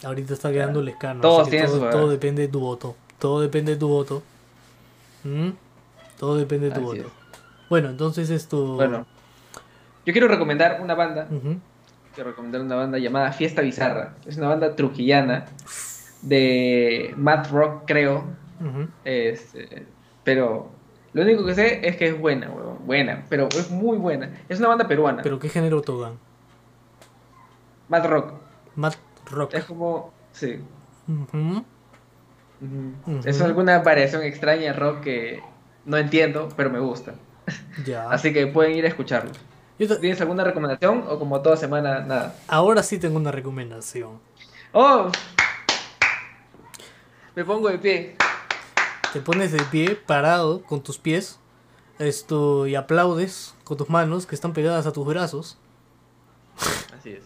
Ahorita 0.03 0.33
está 0.33 0.51
quedando 0.51 0.81
el 0.81 0.89
escano. 0.89 1.21
Todo, 1.21 1.45
todo 1.89 2.09
depende 2.09 2.43
de 2.43 2.47
tu 2.47 2.59
voto. 2.59 2.95
Todo 3.17 3.41
depende 3.41 3.73
de 3.73 3.77
tu 3.77 3.87
voto. 3.87 4.23
¿Mm? 5.23 5.49
Todo 6.19 6.37
depende 6.37 6.69
de 6.69 6.75
tu 6.75 6.81
voto. 6.81 7.11
Bueno, 7.69 7.89
entonces 7.89 8.29
esto. 8.29 8.75
Bueno, 8.75 9.05
yo 10.05 10.13
quiero 10.13 10.27
recomendar 10.27 10.79
una 10.81 10.95
banda. 10.95 11.27
Quiero 12.13 12.29
recomendar 12.29 12.61
una 12.61 12.75
banda 12.75 12.97
llamada 12.97 13.31
Fiesta 13.31 13.61
Bizarra. 13.61 14.15
Es 14.25 14.37
una 14.37 14.47
banda 14.47 14.75
trujillana 14.75 15.45
de 16.21 17.13
Math 17.17 17.51
Rock, 17.51 17.83
creo. 17.85 18.23
Este, 19.03 19.85
pero 20.23 20.71
lo 21.13 21.21
único 21.21 21.45
que 21.45 21.55
sé 21.55 21.87
es 21.87 21.97
que 21.97 22.07
es 22.07 22.19
buena, 22.19 22.49
Buena, 22.85 23.25
pero 23.29 23.47
es 23.49 23.71
muy 23.71 23.97
buena. 23.97 24.29
Es 24.47 24.59
una 24.59 24.67
banda 24.67 24.87
peruana. 24.87 25.23
¿Pero 25.23 25.39
qué 25.39 25.49
género 25.49 25.81
tocan? 25.81 26.19
Math 27.89 28.05
Rock. 28.05 28.33
Math 28.75 28.97
Rock. 29.31 29.53
Es 29.53 29.65
como. 29.65 30.13
Sí. 30.31 30.59
Es 33.25 33.41
alguna 33.41 33.79
variación 33.79 34.23
extraña 34.23 34.63
de 34.63 34.73
rock 34.73 35.01
que 35.01 35.41
no 35.85 35.97
entiendo, 35.97 36.49
pero 36.55 36.69
me 36.69 36.79
gusta. 36.79 37.15
Así 38.09 38.33
que 38.33 38.47
pueden 38.47 38.75
ir 38.75 38.85
a 38.85 38.87
escucharlo. 38.87 39.31
¿Tienes 39.77 40.21
alguna 40.21 40.43
recomendación 40.43 41.03
o 41.09 41.19
como 41.19 41.41
toda 41.41 41.57
semana 41.57 41.99
nada? 41.99 42.35
Ahora 42.47 42.81
sí 42.81 42.97
tengo 42.97 43.17
una 43.17 43.31
recomendación. 43.31 44.19
¡Oh! 44.71 45.11
Me 47.35 47.43
pongo 47.43 47.69
de 47.69 47.77
pie. 47.77 48.15
Te 49.11 49.19
pones 49.19 49.51
de 49.51 49.61
pie, 49.63 49.95
parado, 49.95 50.63
con 50.63 50.81
tus 50.81 50.97
pies, 50.97 51.39
esto, 51.99 52.67
y 52.67 52.75
aplaudes 52.75 53.53
con 53.65 53.77
tus 53.77 53.89
manos 53.89 54.25
que 54.25 54.35
están 54.35 54.53
pegadas 54.53 54.85
a 54.85 54.93
tus 54.93 55.05
brazos. 55.05 55.57
Así 56.97 57.11
es. 57.11 57.23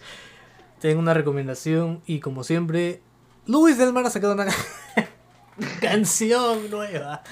Tengo 0.80 1.00
una 1.00 1.14
recomendación 1.14 2.02
y 2.08 2.20
como 2.20 2.44
siempre, 2.44 3.02
Luis 3.46 3.78
del 3.78 3.94
Mar 3.94 4.06
ha 4.06 4.10
sacado 4.10 4.34
una... 4.34 4.46
canción 5.82 6.70
nueva, 6.70 7.24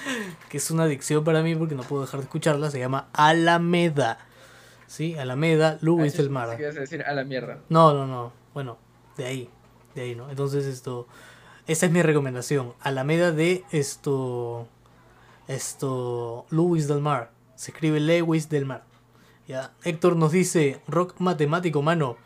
que 0.48 0.58
es 0.58 0.70
una 0.70 0.84
adicción 0.84 1.24
para 1.24 1.42
mí 1.42 1.54
porque 1.54 1.74
no 1.74 1.82
puedo 1.82 2.02
dejar 2.02 2.20
de 2.20 2.24
escucharla, 2.24 2.70
se 2.70 2.78
llama 2.78 3.08
Alameda. 3.12 4.18
¿Sí? 4.86 5.16
Alameda, 5.18 5.78
Luis 5.82 6.16
del 6.16 6.30
Mar. 6.30 6.56
¿Qué 6.56 6.72
decir? 6.72 7.02
A 7.02 7.12
la 7.12 7.24
mierda. 7.24 7.58
No, 7.68 7.92
no, 7.92 8.06
no. 8.06 8.32
Bueno, 8.54 8.78
de 9.16 9.26
ahí. 9.26 9.50
De 9.94 10.02
ahí, 10.02 10.14
¿no? 10.14 10.30
Entonces 10.30 10.64
esto... 10.64 11.06
Esa 11.66 11.84
es 11.84 11.92
mi 11.92 12.00
recomendación. 12.00 12.72
Alameda 12.80 13.30
de 13.32 13.64
esto... 13.70 14.66
Esto... 15.46 16.46
Luis 16.48 16.88
del 16.88 17.00
Mar. 17.00 17.32
Se 17.54 17.72
escribe 17.72 18.00
Lewis 18.00 18.48
del 18.48 18.64
Mar. 18.64 18.84
Ya. 19.46 19.72
Héctor 19.84 20.16
nos 20.16 20.32
dice, 20.32 20.80
rock 20.88 21.14
matemático, 21.18 21.82
mano. 21.82 22.16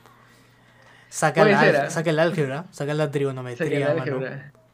Saca, 1.09 1.45
la, 1.45 1.91
saca 1.91 2.11
el 2.11 2.19
álgebra, 2.19 2.67
saca 2.71 2.95
la 2.95 3.11
trigonometría, 3.11 3.95
mano. 3.95 4.21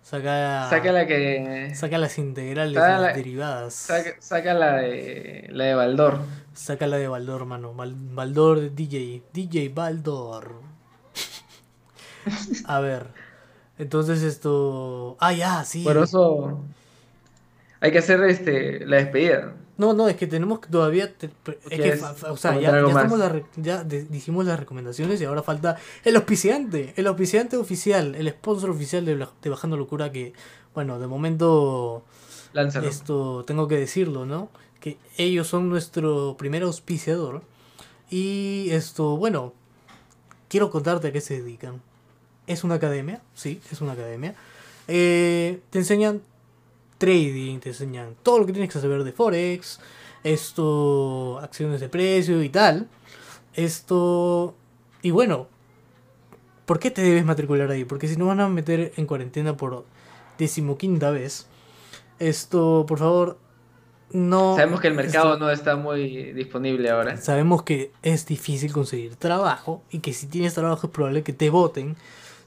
Saca, 0.09 0.70
saca 0.70 0.90
la 0.90 1.06
que. 1.06 1.70
Saca 1.74 1.98
las 1.98 2.16
integrales 2.16 2.72
las 2.72 3.14
derivadas. 3.14 3.74
Saca, 4.20 4.54
la 4.54 4.76
de. 4.76 5.48
La 5.50 5.64
de 5.64 5.74
Baldor. 5.74 6.20
Saca 6.54 6.86
la 6.86 6.96
de 6.96 7.09
Baldor, 7.09 7.44
mano. 7.44 7.74
Baldor 7.74 8.74
DJ. 8.74 9.22
DJ 9.34 9.68
Baldor. 9.68 10.62
A 12.64 12.80
ver. 12.80 13.09
Entonces 13.76 14.22
esto. 14.22 15.18
Ah, 15.20 15.34
ya, 15.34 15.62
sí. 15.64 15.84
Por 15.84 15.98
eso. 15.98 16.64
Hay 17.80 17.92
que 17.92 17.98
hacer 17.98 18.22
este 18.22 18.86
la 18.86 18.96
despedida. 18.96 19.52
No, 19.79 19.93
no, 19.95 20.09
es 20.09 20.16
que 20.16 20.26
tenemos 20.26 20.61
todavía. 20.61 21.05
es 21.05 21.81
que, 21.81 22.01
o 22.29 22.37
sea, 22.37 22.61
ya, 22.61 22.72
ya, 23.57 23.85
dijimos 23.85 24.45
las 24.45 24.59
recomendaciones 24.59 25.20
y 25.20 25.24
ahora 25.24 25.45
falta 25.45 25.76
el 26.05 26.16
auspiciante. 26.16 26.93
El 26.97 27.07
auspiciante 27.07 27.57
oficial, 27.57 28.16
el 28.16 28.29
sponsor 28.29 28.70
oficial 28.70 29.05
de, 29.05 29.24
de 29.41 29.51
Bajando 29.51 29.76
Locura. 29.76 30.11
Que, 30.11 30.33
bueno, 30.74 30.99
de 30.99 31.07
momento. 31.07 32.03
Lánzalo. 32.53 32.89
Esto 32.89 33.45
tengo 33.47 33.68
que 33.68 33.76
decirlo, 33.76 34.26
¿no? 34.26 34.51
Que 34.81 34.99
ellos 35.16 35.47
son 35.47 35.68
nuestro 35.68 36.37
primer 36.37 36.64
auspiciador. 36.64 37.43
Y 38.11 38.70
esto, 38.70 39.16
bueno, 39.16 39.53
quiero 40.49 40.70
contarte 40.70 41.09
a 41.09 41.12
qué 41.12 41.20
se 41.20 41.41
dedican. 41.41 41.81
Es 42.49 42.64
una 42.64 42.76
academia, 42.76 43.22
sí, 43.35 43.61
es 43.70 43.81
una 43.81 43.93
academia. 43.93 44.35
Eh, 44.89 45.61
te 45.70 45.79
enseñan 45.79 46.22
trading, 46.99 47.61
te 47.61 47.70
enseñan 47.70 48.16
todo 48.22 48.40
lo 48.40 48.46
que 48.46 48.53
tienes 48.53 48.72
que 48.72 48.80
saber 48.80 49.05
de 49.05 49.12
Forex, 49.12 49.80
esto, 50.24 51.38
acciones 51.40 51.80
de 51.80 51.88
precio 51.88 52.42
y 52.42 52.49
tal. 52.49 52.88
Esto, 53.55 54.55
y 55.03 55.11
bueno, 55.11 55.49
¿por 56.66 56.78
qué 56.78 56.90
te 56.90 57.03
debes 57.03 57.24
matricular 57.24 57.70
ahí? 57.70 57.84
Porque 57.84 58.09
si 58.09 58.16
no 58.16 58.26
van 58.26 58.40
a 58.40 58.49
meter 58.49 58.92
en 58.96 59.07
cuarentena 59.07 59.57
por 59.57 59.84
decimoquinta 60.36 61.11
vez, 61.11 61.46
esto, 62.18 62.84
por 62.86 62.99
favor, 62.99 63.38
no. 64.11 64.57
Sabemos 64.57 64.80
que 64.80 64.88
el 64.88 64.94
mercado 64.94 65.38
no 65.38 65.51
está 65.51 65.76
muy 65.76 66.32
disponible 66.32 66.90
ahora. 66.90 67.16
Sabemos 67.16 67.62
que 67.62 67.92
es 68.03 68.26
difícil 68.26 68.72
conseguir 68.72 69.16
trabajo 69.16 69.82
y 69.90 69.99
que 70.01 70.12
si 70.12 70.26
tienes 70.26 70.55
trabajo 70.55 70.86
es 70.86 70.92
probable 70.92 71.22
que 71.22 71.32
te 71.32 71.51
voten 71.51 71.96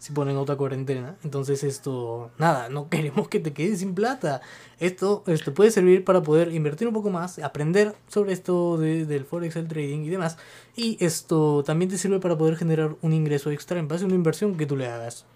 si 0.02 0.14
ponen 0.14 0.36
otra 0.38 0.56
cuarentena. 0.56 1.16
Entonces 1.24 1.64
esto, 1.64 2.32
nada, 2.40 2.70
no 2.70 2.90
queremos 2.90 3.28
que 3.28 3.40
te 3.40 3.54
quedes 3.54 3.80
sin 3.80 3.94
plata. 3.94 4.42
Esto, 4.80 5.24
esto 5.28 5.54
puede 5.54 5.70
servir 5.70 6.04
para 6.04 6.24
poder 6.24 6.52
invertir 6.56 6.88
un 6.88 6.94
poco 6.96 7.12
más, 7.12 7.38
aprender 7.38 7.94
sobre 8.08 8.34
esto 8.34 8.80
de, 8.80 9.06
del 9.06 9.26
forex, 9.26 9.56
el 9.58 9.68
trading 9.68 10.00
y 10.00 10.10
demás. 10.10 10.38
Y 10.76 10.98
esto 11.06 11.64
también 11.64 11.92
te 11.92 12.00
sirve 12.00 12.20
para 12.20 12.36
poder 12.36 12.58
generar 12.58 12.96
un 13.04 13.14
ingreso 13.14 13.52
extra 13.52 13.78
en 13.78 13.88
base 13.88 14.04
a 14.04 14.08
una 14.08 14.16
inversión 14.16 14.58
que 14.58 14.66
tú 14.66 14.76
le 14.76 14.88
hagas. 14.88 15.28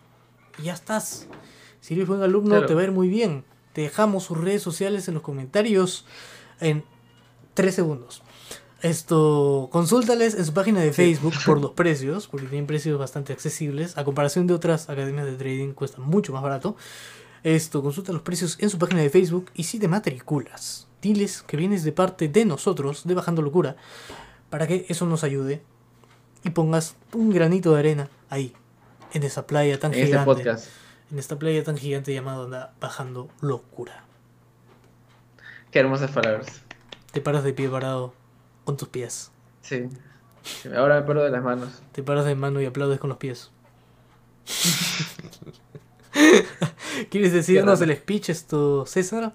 Y 0.57 0.63
ya 0.63 0.73
estás. 0.73 1.27
Si 1.79 1.93
eres 1.93 2.07
buen 2.07 2.23
alumno, 2.23 2.65
te 2.65 2.73
va 2.73 2.81
a 2.81 2.85
ir 2.85 2.91
muy 2.91 3.07
bien. 3.07 3.45
Te 3.73 3.81
dejamos 3.81 4.23
sus 4.23 4.39
redes 4.39 4.63
sociales 4.63 5.07
en 5.07 5.13
los 5.13 5.21
comentarios 5.21 6.07
en 6.59 6.83
3 7.53 7.75
segundos. 7.75 8.23
Esto, 8.81 9.69
consúltales 9.71 10.35
en 10.35 10.45
su 10.45 10.53
página 10.53 10.81
de 10.81 10.93
Facebook 10.93 11.33
por 11.45 11.59
los 11.59 11.71
precios, 11.75 12.27
porque 12.27 12.47
tienen 12.47 12.67
precios 12.67 12.99
bastante 12.99 13.33
accesibles. 13.33 13.97
A 13.97 14.03
comparación 14.03 14.47
de 14.47 14.53
otras 14.53 14.89
academias 14.89 15.25
de 15.25 15.33
trading, 15.33 15.73
cuesta 15.73 16.01
mucho 16.01 16.33
más 16.33 16.43
barato. 16.43 16.75
Esto, 17.43 17.81
consulta 17.81 18.11
los 18.11 18.21
precios 18.21 18.57
en 18.59 18.69
su 18.69 18.79
página 18.79 19.01
de 19.01 19.09
Facebook 19.09 19.51
y 19.53 19.63
si 19.63 19.79
te 19.79 19.87
matriculas, 19.87 20.87
diles 21.01 21.43
que 21.43 21.57
vienes 21.57 21.83
de 21.83 21.91
parte 21.91 22.27
de 22.27 22.43
nosotros, 22.43 23.03
de 23.05 23.13
Bajando 23.13 23.43
Locura, 23.43 23.75
para 24.49 24.65
que 24.65 24.85
eso 24.89 25.05
nos 25.05 25.23
ayude 25.23 25.61
y 26.43 26.49
pongas 26.49 26.95
un 27.13 27.29
granito 27.29 27.73
de 27.73 27.79
arena 27.79 28.09
ahí, 28.29 28.53
en 29.13 29.21
esa 29.23 29.45
playa 29.45 29.79
tan 29.79 29.93
este 29.93 30.07
gigante. 30.07 30.55
En 31.11 31.19
esta 31.19 31.37
playa 31.37 31.63
tan 31.63 31.77
gigante 31.77 32.11
llamada 32.13 32.73
Bajando 32.79 33.29
Locura. 33.41 34.05
Qué 35.69 35.77
hermosas 35.77 36.09
palabras. 36.09 36.47
Te 37.11 37.21
paras 37.21 37.43
de 37.43 37.53
pie 37.53 37.69
parado 37.69 38.13
con 38.65 38.75
tus 38.75 38.89
pies. 38.89 39.31
Sí. 39.61 39.87
Ahora 40.75 40.99
me 40.99 41.07
paro 41.07 41.23
de 41.23 41.31
las 41.31 41.43
manos. 41.43 41.81
Te 41.93 42.03
paras 42.03 42.25
de 42.25 42.35
mano 42.35 42.59
y 42.59 42.65
aplaudes 42.65 42.99
con 42.99 43.09
los 43.09 43.17
pies. 43.17 43.51
¿Quieres 47.09 47.33
decirnos 47.33 47.81
el 47.81 47.95
speech 47.95 48.29
esto, 48.29 48.85
César? 48.85 49.33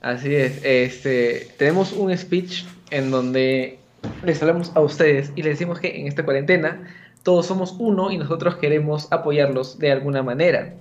Así 0.00 0.34
es. 0.34 0.60
Este, 0.62 1.54
tenemos 1.58 1.92
un 1.92 2.16
speech 2.16 2.64
en 2.90 3.10
donde 3.10 3.78
les 4.24 4.40
hablamos 4.42 4.72
a 4.74 4.80
ustedes 4.80 5.32
y 5.34 5.42
les 5.42 5.54
decimos 5.54 5.80
que 5.80 6.00
en 6.00 6.06
esta 6.06 6.24
cuarentena 6.24 6.88
todos 7.22 7.46
somos 7.46 7.76
uno 7.78 8.10
y 8.10 8.18
nosotros 8.18 8.56
queremos 8.56 9.08
apoyarlos 9.10 9.78
de 9.78 9.92
alguna 9.92 10.22
manera. 10.22 10.74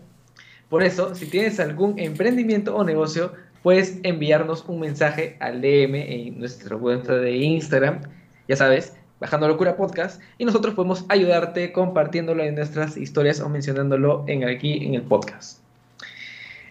Por 0.69 0.83
eso, 0.83 1.15
si 1.15 1.25
tienes 1.25 1.59
algún 1.59 1.97
emprendimiento 1.97 2.75
o 2.75 2.83
negocio, 2.83 3.33
puedes 3.63 3.99
enviarnos 4.03 4.65
un 4.67 4.79
mensaje 4.79 5.37
al 5.39 5.61
DM 5.61 5.95
en 5.95 6.39
nuestra 6.39 6.77
cuenta 6.77 7.15
de 7.15 7.35
Instagram, 7.37 8.01
ya 8.47 8.55
sabes, 8.55 8.95
Bajando 9.19 9.47
Locura 9.47 9.75
Podcast, 9.75 10.21
y 10.37 10.45
nosotros 10.45 10.75
podemos 10.75 11.05
ayudarte 11.09 11.71
compartiéndolo 11.71 12.43
en 12.43 12.55
nuestras 12.55 12.97
historias 12.97 13.39
o 13.39 13.49
mencionándolo 13.49 14.23
en 14.27 14.47
aquí 14.47 14.85
en 14.85 14.93
el 14.93 15.01
podcast. 15.01 15.59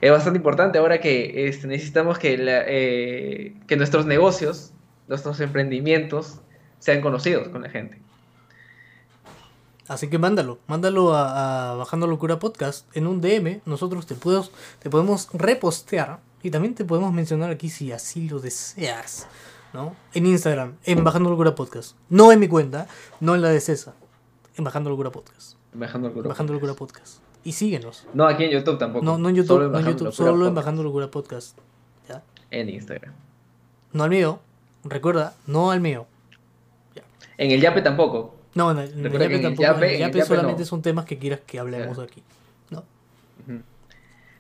Es 0.01 0.11
bastante 0.11 0.39
importante 0.39 0.79
ahora 0.79 1.01
que 1.01 1.49
este, 1.49 1.67
necesitamos 1.67 2.19
que, 2.19 2.37
eh, 2.39 3.55
que 3.67 3.77
nuestros 3.77 4.07
negocios, 4.07 4.73
nuestros 5.09 5.41
emprendimientos 5.41 6.41
sean 6.79 7.01
conocidos 7.01 7.49
con 7.49 7.63
la 7.63 7.71
gente. 7.71 7.99
Así 9.89 10.09
que 10.09 10.19
mándalo, 10.19 10.59
mándalo 10.67 11.15
a, 11.15 11.75
Bajando 11.77 12.07
Locura 12.07 12.39
Podcast 12.39 12.89
en 12.97 13.07
un 13.07 13.21
DM. 13.21 13.61
Nosotros 13.65 14.07
te, 14.07 14.17
te 14.17 14.91
podemos 14.91 15.29
repostear 15.33 16.19
y 16.43 16.51
también 16.51 16.75
te 16.75 16.85
podemos 16.85 17.13
mencionar 17.13 17.51
aquí 17.51 17.69
si 17.69 17.93
así 17.93 18.29
lo 18.29 18.39
deseas. 18.39 19.27
¿no? 19.73 19.95
En 20.15 20.27
Instagram, 20.27 20.77
en 20.85 21.05
Bajando 21.05 21.29
Locura 21.31 21.55
Podcast. 21.55 21.97
No 22.09 22.33
en 22.33 22.41
mi 22.41 22.49
cuenta, 22.49 22.87
no 23.21 23.35
en 23.35 23.43
la 23.43 23.51
de 23.51 23.61
César. 23.61 23.95
En 24.57 24.65
Bajando 24.65 24.89
Locura 24.91 25.11
Podcast. 25.11 25.57
Bajando 25.75 26.09
Locura, 26.09 26.29
Bajando 26.29 26.53
Locura 26.55 26.75
Podcast. 26.75 27.19
Y 27.45 27.53
síguenos. 27.53 28.07
No, 28.15 28.27
aquí 28.27 28.45
en 28.45 28.51
YouTube 28.51 28.79
tampoco. 28.79 29.05
No, 29.05 29.19
no 29.19 29.29
en 29.29 29.37
YouTube, 29.37 29.49
solo 29.49 29.67
en, 29.67 29.73
no 29.73 29.91
YouTube, 29.91 30.13
solo 30.13 30.49
en 30.49 30.55
Bajando 30.55 30.83
Locura 30.83 31.11
Podcast. 31.11 31.59
¿Ya? 32.09 32.23
En 32.51 32.71
Instagram. 32.71 33.13
No 33.93 34.05
al 34.05 34.11
mío. 34.11 34.41
Recuerda, 34.85 35.35
no 35.47 35.71
al 35.71 35.81
mío. 35.81 36.07
En 37.39 37.51
el 37.51 37.61
Yape 37.61 37.83
tampoco. 37.83 38.35
No, 38.55 38.71
en 38.71 38.79
el, 38.79 39.13
Yape 39.13 39.39
tampoco. 39.41 39.85
en 39.85 39.85
el 39.85 39.99
Yape, 39.99 40.25
solamente 40.25 40.65
son 40.65 40.81
temas 40.81 41.05
que 41.05 41.19
quieras 41.19 41.41
que 41.47 41.59
hablemos 41.59 41.99
aquí. 41.99 42.23
¿no? 42.71 42.83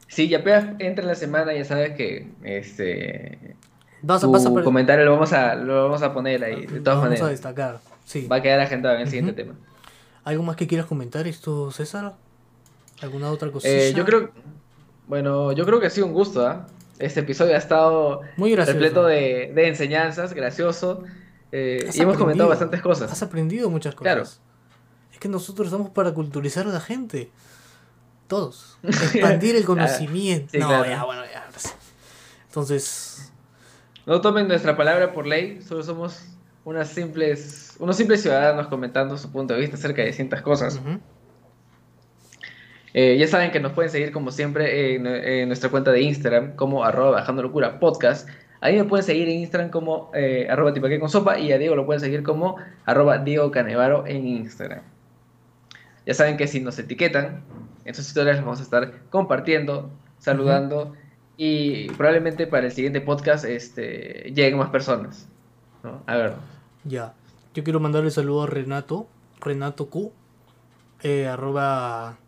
Sí, 0.08 0.28
Yape 0.28 0.54
entra 0.78 1.02
en 1.02 1.06
la 1.08 1.14
semana, 1.14 1.52
ya 1.54 1.64
sabes 1.64 1.96
que 1.96 2.28
este 2.44 3.56
vas 4.02 4.22
a, 4.22 4.26
tu 4.28 4.62
comentario 4.62 5.04
lo 5.04 5.12
vamos 5.12 5.32
a 5.32 5.54
lo 5.54 5.84
vamos 5.84 6.02
a 6.02 6.12
poner 6.12 6.44
ahí 6.44 6.66
de 6.66 6.80
todas 6.80 7.00
maneras. 7.00 7.20
Vamos 7.20 7.28
a 7.28 7.30
destacar. 7.30 7.80
Sí. 8.04 8.26
Va 8.30 8.36
a 8.36 8.42
quedar 8.42 8.60
agendado 8.60 8.94
en 8.94 9.02
el 9.02 9.08
siguiente 9.08 9.32
tema. 9.32 9.54
¿Algo 10.24 10.42
más 10.42 10.56
que 10.56 10.66
quieras 10.66 10.86
comentar 10.86 11.26
esto, 11.26 11.70
César? 11.72 12.14
¿Alguna 13.00 13.30
otra? 13.30 13.50
Eh, 13.64 13.92
yo 13.94 14.04
creo 14.04 14.30
bueno, 15.06 15.52
yo 15.52 15.64
creo 15.64 15.80
que 15.80 15.86
ha 15.86 15.90
sido 15.90 16.06
un 16.06 16.12
gusto, 16.12 16.46
¿ah? 16.46 16.66
Este 16.98 17.20
episodio 17.20 17.54
ha 17.54 17.58
estado 17.58 18.22
Muy 18.36 18.56
repleto 18.56 19.04
de, 19.04 19.52
de 19.54 19.68
enseñanzas, 19.68 20.32
gracioso. 20.32 21.04
Eh, 21.52 21.88
y 21.92 22.00
hemos 22.00 22.16
comentado 22.16 22.48
bastantes 22.48 22.80
cosas. 22.80 23.12
Has 23.12 23.22
aprendido 23.22 23.70
muchas 23.70 23.94
cosas. 23.94 24.12
Claro. 24.12 24.28
Es 25.12 25.18
que 25.18 25.28
nosotros 25.28 25.68
estamos 25.68 25.90
para 25.90 26.12
culturizar 26.12 26.66
a 26.66 26.70
la 26.70 26.80
gente. 26.80 27.30
Todos. 28.26 28.78
Expandir 28.82 29.56
el 29.56 29.64
conocimiento. 29.64 30.58
no, 30.58 30.84
ya, 30.84 31.04
bueno, 31.04 31.22
ya. 31.24 31.46
Entonces. 32.46 33.32
No 34.06 34.20
tomen 34.20 34.48
nuestra 34.48 34.76
palabra 34.76 35.12
por 35.12 35.26
ley, 35.26 35.60
solo 35.62 35.82
somos 35.82 36.24
unas 36.64 36.88
simples, 36.88 37.74
unos 37.78 37.96
simples 37.96 38.22
ciudadanos 38.22 38.68
comentando 38.68 39.18
su 39.18 39.30
punto 39.30 39.54
de 39.54 39.60
vista 39.60 39.76
acerca 39.76 40.02
de 40.02 40.12
ciertas 40.12 40.42
cosas. 40.42 40.80
Eh, 42.94 43.16
ya 43.18 43.26
saben 43.26 43.50
que 43.50 43.60
nos 43.60 43.72
pueden 43.72 43.90
seguir 43.90 44.12
como 44.12 44.30
siempre 44.30 44.94
en, 44.94 45.48
nuestra 45.48 45.70
cuenta 45.70 45.92
de 45.92 46.02
Instagram 46.02 46.56
como 46.56 46.84
arroba 46.84 47.10
bajando 47.10 47.42
locura 47.42 47.78
podcast 47.78 48.28
a 48.60 48.68
mí 48.68 48.76
me 48.76 48.84
pueden 48.84 49.04
seguir 49.04 49.28
en 49.28 49.40
Instagram 49.40 49.70
como 49.70 50.10
eh, 50.14 50.46
arroba 50.48 50.72
tipaque 50.72 50.98
con 50.98 51.08
sopa 51.10 51.38
y 51.38 51.52
a 51.52 51.58
Diego 51.58 51.76
lo 51.76 51.86
pueden 51.86 52.00
seguir 52.00 52.22
como 52.22 52.56
arroba 52.84 53.18
Diego 53.18 53.50
Canevaro 53.50 54.06
en 54.06 54.26
Instagram. 54.26 54.82
Ya 56.06 56.14
saben 56.14 56.36
que 56.36 56.46
si 56.46 56.60
nos 56.60 56.78
etiquetan, 56.78 57.42
en 57.86 57.94
sus 57.94 58.08
historias 58.08 58.36
los 58.36 58.44
vamos 58.44 58.60
a 58.60 58.64
estar 58.64 59.02
compartiendo, 59.10 59.90
saludando 60.18 60.94
y 61.36 61.88
probablemente 61.90 62.46
para 62.46 62.66
el 62.66 62.72
siguiente 62.72 63.00
podcast 63.00 63.44
este, 63.44 64.32
lleguen 64.34 64.58
más 64.58 64.70
personas. 64.70 65.28
A 66.06 66.16
ver. 66.16 66.34
Ya. 66.84 67.14
Yo 67.54 67.62
quiero 67.62 67.80
mandarle 67.80 68.10
saludo 68.10 68.42
a 68.42 68.46
Renato, 68.46 69.06
Renato 69.40 69.88
Q, 69.88 70.12
eh, 71.02 71.26
arroba 71.26 72.18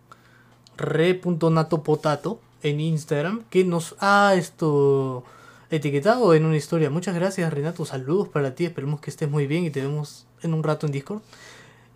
re.natopotato 0.76 2.40
en 2.62 2.80
Instagram, 2.80 3.42
que 3.50 3.64
nos 3.64 3.96
ha 3.98 4.34
esto 4.36 5.24
etiquetado 5.70 6.34
en 6.34 6.44
una 6.44 6.56
historia. 6.56 6.88
Muchas 6.88 7.14
gracias, 7.14 7.52
Renato. 7.52 7.84
Saludos 7.84 8.28
para 8.28 8.54
ti. 8.54 8.64
Esperemos 8.64 9.00
que 9.00 9.10
estés 9.10 9.28
muy 9.28 9.46
bien 9.46 9.64
y 9.64 9.70
te 9.70 9.82
vemos 9.82 10.26
en 10.42 10.54
un 10.54 10.62
rato 10.62 10.86
en 10.86 10.92
Discord. 10.92 11.20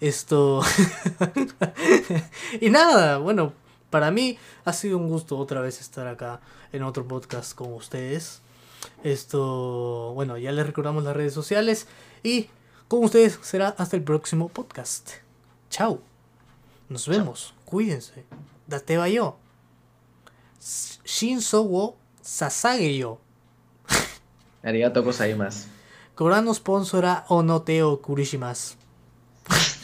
Esto. 0.02 0.62
y 2.60 2.70
nada, 2.70 3.18
bueno, 3.18 3.52
para 3.88 4.10
mí 4.10 4.36
ha 4.64 4.72
sido 4.72 4.98
un 4.98 5.08
gusto 5.08 5.38
otra 5.38 5.60
vez 5.60 5.80
estar 5.80 6.08
acá 6.08 6.40
en 6.72 6.82
otro 6.82 7.06
podcast 7.06 7.54
con 7.54 7.72
ustedes. 7.72 8.42
Esto, 9.04 10.10
bueno, 10.14 10.38
ya 10.38 10.50
les 10.50 10.66
recordamos 10.66 11.04
las 11.04 11.14
redes 11.14 11.32
sociales 11.32 11.86
y 12.24 12.48
con 12.88 13.04
ustedes 13.04 13.38
será 13.42 13.76
hasta 13.78 13.94
el 13.94 14.02
próximo 14.02 14.48
podcast. 14.48 15.10
Chao. 15.70 16.00
Nos 16.88 17.06
vemos. 17.06 17.54
Cuídense. 17.64 18.24
Date 18.66 19.12
yo. 19.12 19.38
Shinso 21.04 21.62
wo 21.62 21.96
Sasage 22.20 22.96
yo. 22.96 23.20
Arigato 24.64 25.04
más. 25.36 25.68
Corano 26.16 26.52
sponsora 26.54 27.24
o 27.28 27.44
no 27.44 27.62
te 27.62 27.84
o 27.84 28.02
kurishimasu. 28.02 28.74